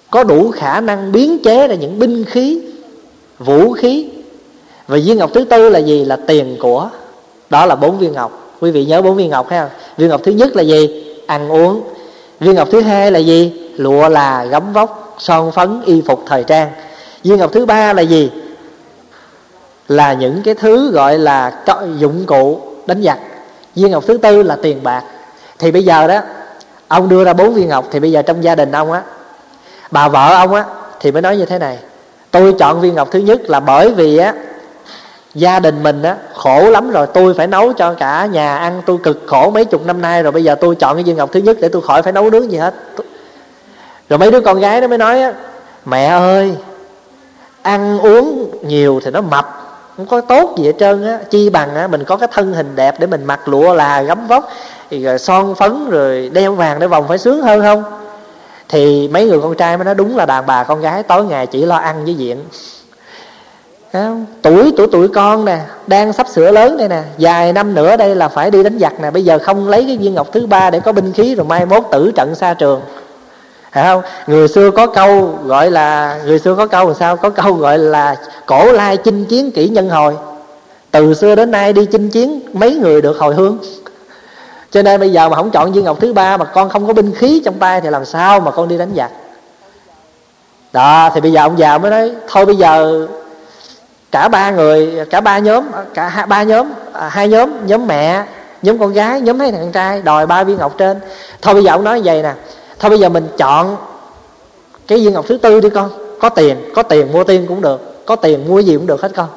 [0.10, 2.62] có đủ khả năng biến chế ra những binh khí,
[3.40, 4.10] vũ khí.
[4.88, 6.06] Và viên ngọc thứ tư là gì?
[6.06, 6.90] Là tiền của
[7.50, 8.56] đó là bốn viên ngọc.
[8.60, 9.70] Quý vị nhớ bốn viên ngọc ha.
[9.98, 11.06] Viên ngọc thứ nhất là gì?
[11.28, 11.82] Ăn uống.
[12.40, 13.72] Viên ngọc thứ hai là gì?
[13.76, 16.70] Lụa là gấm vóc, son phấn, y phục thời trang.
[17.24, 18.32] Viên ngọc thứ ba là gì?
[19.88, 21.52] Là những cái thứ gọi là
[21.98, 23.20] dụng cụ đánh giặc.
[23.76, 25.04] Viên ngọc thứ tư là tiền bạc.
[25.60, 26.20] Thì bây giờ đó,
[26.88, 29.02] ông đưa ra bốn viên ngọc thì bây giờ trong gia đình ông á,
[29.92, 30.66] bà vợ ông á,
[31.00, 31.78] thì mới nói như thế này.
[32.32, 34.34] Tôi chọn viên ngọc thứ nhất là bởi vì á
[35.36, 38.82] gia đình mình á, khổ lắm rồi, tôi phải nấu cho cả nhà ăn.
[38.86, 41.30] Tôi cực khổ mấy chục năm nay rồi, bây giờ tôi chọn cái viên ngọc
[41.32, 42.74] thứ nhất để tôi khỏi phải nấu nướng gì hết.
[44.10, 45.34] Rồi mấy đứa con gái nó mới nói á,
[45.86, 46.56] mẹ ơi,
[47.62, 49.46] ăn uống nhiều thì nó mập,
[49.98, 51.20] không có tốt gì hết trơn á.
[51.30, 54.28] Chi bằng á, mình có cái thân hình đẹp để mình mặc lụa là gấm
[54.28, 54.50] vóc
[54.92, 57.84] rồi son phấn rồi đeo vàng để vòng phải sướng hơn không?
[58.70, 61.48] Thì mấy người con trai mới nói, đúng là đàn bà con gái tối ngày
[61.48, 62.44] chỉ lo ăn với diện
[63.94, 64.26] không?
[64.42, 67.04] tuổi tuổi tuổi con nè, đang sắp sửa lớn đây nè.
[67.20, 69.12] Vài năm nữa đây là phải đi đánh giặc nè.
[69.12, 71.66] Bây giờ không lấy cái viên ngọc thứ ba để có binh khí rồi mai
[71.66, 72.82] mốt tử trận xa trường.
[73.72, 74.02] Phải không?
[74.28, 77.18] Người xưa có câu gọi là, người xưa có câu làm sao?
[77.18, 80.18] Có câu gọi là cổ lai chinh chiến kỹ nhân hồi.
[80.92, 83.58] Từ xưa đến nay đi chinh chiến mấy người được hồi hương.
[84.72, 86.94] Cho nên bây giờ mà không chọn viên ngọc thứ ba mà con không có
[86.94, 89.12] binh khí trong tay thì làm sao mà con đi đánh giặc?
[90.74, 93.08] Đó, thì bây giờ ông già mới nói, thôi bây giờ
[94.12, 98.24] cả ba người cả ba nhóm cả ba nhóm à, hai nhóm nhóm mẹ
[98.62, 101.00] nhóm con gái nhóm hai thằng trai đòi ba viên ngọc trên.
[101.42, 102.34] Thôi bây giờ ông nói vậy nè.
[102.80, 103.78] Thôi bây giờ mình chọn
[104.88, 105.90] cái viên ngọc thứ tư đi con.
[106.20, 109.12] Có tiền có tiền mua tiền cũng được có tiền mua gì cũng được hết
[109.16, 109.28] con.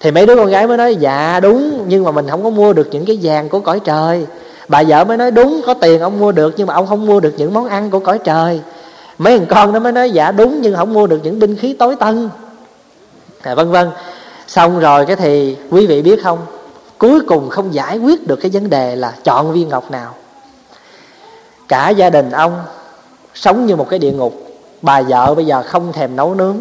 [0.00, 2.72] Thì mấy đứa con gái mới nói dạ đúng nhưng mà mình không có mua
[2.72, 4.26] được những cái vàng của cõi trời.
[4.68, 7.20] Bà vợ mới nói đúng có tiền ông mua được nhưng mà ông không mua
[7.20, 8.60] được những món ăn của cõi trời.
[9.18, 11.76] Mấy thằng con nó mới nói dạ đúng nhưng không mua được những binh khí
[11.78, 12.28] tối tân
[13.44, 13.90] à, vân vân.
[14.46, 16.38] Xong rồi cái thì quý vị biết không?
[16.98, 20.14] Cuối cùng không giải quyết được cái vấn đề là chọn viên ngọc nào.
[21.68, 22.62] Cả gia đình ông
[23.34, 24.34] sống như một cái địa ngục.
[24.82, 26.56] Bà vợ bây giờ không thèm nấu nướng.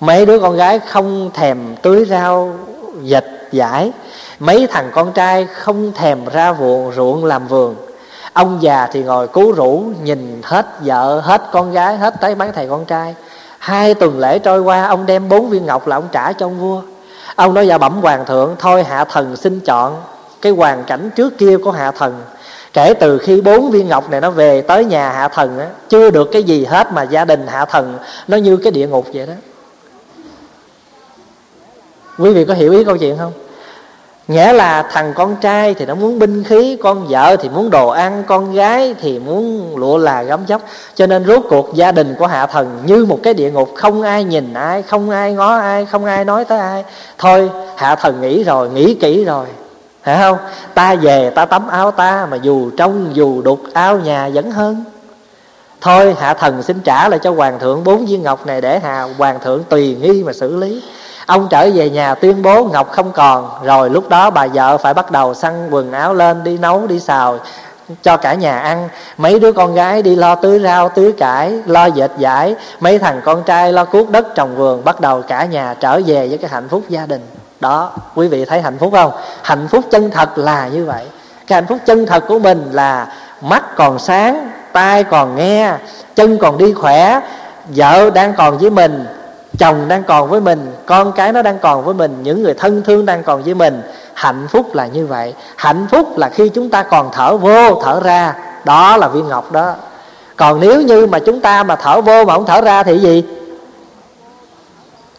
[0.00, 2.54] Mấy đứa con gái không thèm tưới rau
[3.02, 3.92] dịch giải
[4.42, 7.76] mấy thằng con trai không thèm ra ruộng ruộng làm vườn.
[8.32, 12.52] Ông già thì ngồi cứu rũ nhìn hết vợ hết con gái hết tới mấy
[12.52, 13.14] thầy con trai
[13.62, 16.60] hai tuần lễ trôi qua, ông đem bốn viên ngọc là ông trả cho ông
[16.60, 16.82] vua.
[17.36, 20.02] Ông nói dạ bẩm hoàng thượng, thôi hạ thần xin chọn
[20.40, 22.22] cái hoàn cảnh trước kia của hạ thần.
[22.72, 26.10] Kể từ khi bốn viên ngọc này nó về tới nhà hạ thần á, chưa
[26.10, 27.98] được cái gì hết mà gia đình hạ thần
[28.28, 29.34] nó như cái địa ngục vậy đó.
[32.18, 33.32] Quý vị có hiểu ý câu chuyện không?
[34.28, 37.88] Nghĩa là thằng con trai thì nó muốn binh khí, con vợ thì muốn đồ
[37.88, 40.62] ăn, con gái thì muốn lụa là gấm dốc
[40.94, 44.02] cho nên rốt cuộc gia đình của hạ thần như một cái địa ngục, không
[44.02, 46.84] ai nhìn ai, không ai ngó ai, không ai nói tới ai.
[47.18, 49.46] Thôi, hạ thần nghĩ rồi, nghĩ kỹ rồi.
[50.02, 50.38] Phải không?
[50.74, 54.84] Ta về, ta tắm áo ta, mà dù trong, dù đục, áo nhà vẫn hơn.
[55.80, 59.02] Thôi, hạ thần xin trả lại cho hoàng thượng bốn viên ngọc này để hà
[59.18, 60.82] hoàng thượng tùy nghi mà xử lý
[61.26, 63.50] ông trở về nhà tuyên bố ngọc không còn.
[63.64, 67.00] Rồi lúc đó bà vợ phải bắt đầu săn quần áo lên, đi nấu, đi
[67.00, 67.38] xào
[68.02, 68.88] cho cả nhà ăn.
[69.16, 72.54] Mấy đứa con gái đi lo tưới rau, tưới cải, lo dệt vải.
[72.80, 76.28] Mấy thằng con trai lo cuốc đất trồng vườn, bắt đầu cả nhà trở về
[76.28, 77.26] với cái hạnh phúc gia đình.
[77.60, 79.12] Đó, quý vị thấy hạnh phúc không?
[79.42, 81.04] Hạnh phúc chân thật là như vậy.
[81.46, 83.06] Cái hạnh phúc chân thật của mình là
[83.40, 85.72] mắt còn sáng, tai còn nghe,
[86.16, 87.20] chân còn đi khỏe,
[87.68, 89.06] vợ đang còn với mình
[89.58, 92.82] chồng đang còn với mình, con cái nó đang còn với mình, những người thân
[92.82, 93.82] thương đang còn với mình.
[94.14, 95.34] Hạnh phúc là như vậy.
[95.56, 98.34] Hạnh phúc là khi chúng ta còn thở vô, thở ra.
[98.64, 99.74] Đó là viên ngọc đó.
[100.36, 103.24] Còn nếu như mà chúng ta mà thở vô mà không thở ra thì gì?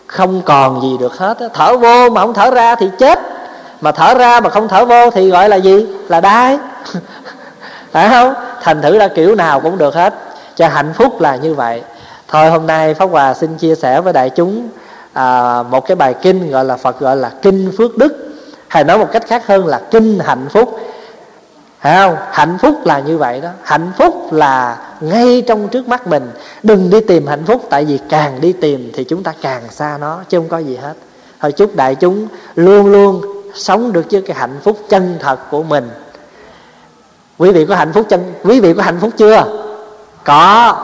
[0.07, 3.19] Không còn gì được hết thở vô mà không thở ra thì chết.
[3.81, 5.87] Mà thở ra mà không thở vô thì gọi là gì?
[6.07, 6.57] Là đai.
[7.91, 8.33] Phải không?
[8.61, 10.13] Thành thử ra kiểu nào cũng được hết.
[10.55, 11.81] Cho hạnh phúc là như vậy
[12.33, 14.69] thôi hôm nay pháp hòa xin chia sẻ với đại chúng
[15.13, 18.33] à, một cái bài kinh gọi là phật gọi là kinh phước đức
[18.67, 20.79] hay nói một cách khác hơn là kinh hạnh phúc.
[21.81, 22.15] Thấy không?
[22.31, 23.49] Hạnh phúc là như vậy đó.
[23.63, 26.31] Hạnh phúc là ngay trong trước mắt mình.
[26.63, 29.97] Đừng đi tìm hạnh phúc Tại vì càng đi tìm thì chúng ta càng xa
[30.01, 30.93] nó Chứ không có gì hết.
[31.39, 33.21] Thôi chúc đại chúng luôn luôn
[33.53, 35.89] sống được với cái hạnh phúc chân thật của mình.
[37.37, 39.45] Quý vị có hạnh phúc chân Quý vị có hạnh phúc chưa?
[40.23, 40.75] Có.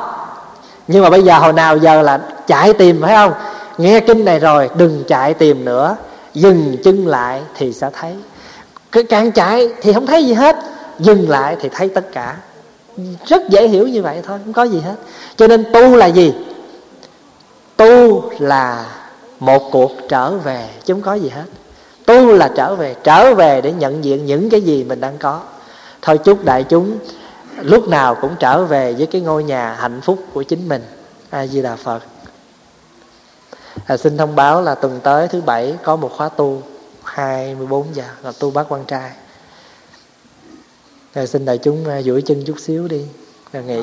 [0.91, 3.34] Nhưng mà bây giờ hồi nào giờ là chạy tìm, phải không?
[3.78, 5.95] Nghe kinh này rồi, đừng chạy tìm nữa.
[6.34, 8.14] Dừng chân lại thì sẽ thấy.
[8.91, 10.56] Cái càng chạy thì không thấy gì hết.
[10.99, 12.36] Dừng lại thì thấy tất cả.
[13.26, 14.95] Rất dễ hiểu như vậy thôi, không có gì hết.
[15.38, 16.34] Cho nên tu là gì?
[17.78, 18.86] Tu là
[19.40, 21.45] một cuộc trở về, chứ không có gì hết.
[22.06, 25.40] Tu là trở về trở về để nhận diện những cái gì mình đang có.
[26.02, 26.98] Thôi chúc đại chúng
[27.61, 30.84] lúc nào cũng trở về với cái ngôi nhà hạnh phúc của chính mình.
[31.30, 32.03] A di đà phật.
[33.86, 36.61] À, xin thông báo là tuần tới thứ bảy có một khóa tu
[37.03, 39.11] 24 giờ là tu bác quan trai.
[41.15, 43.06] Rồi xin đại chúng à, duỗi chân chút xíu đi
[43.53, 43.81] rồi nghỉ.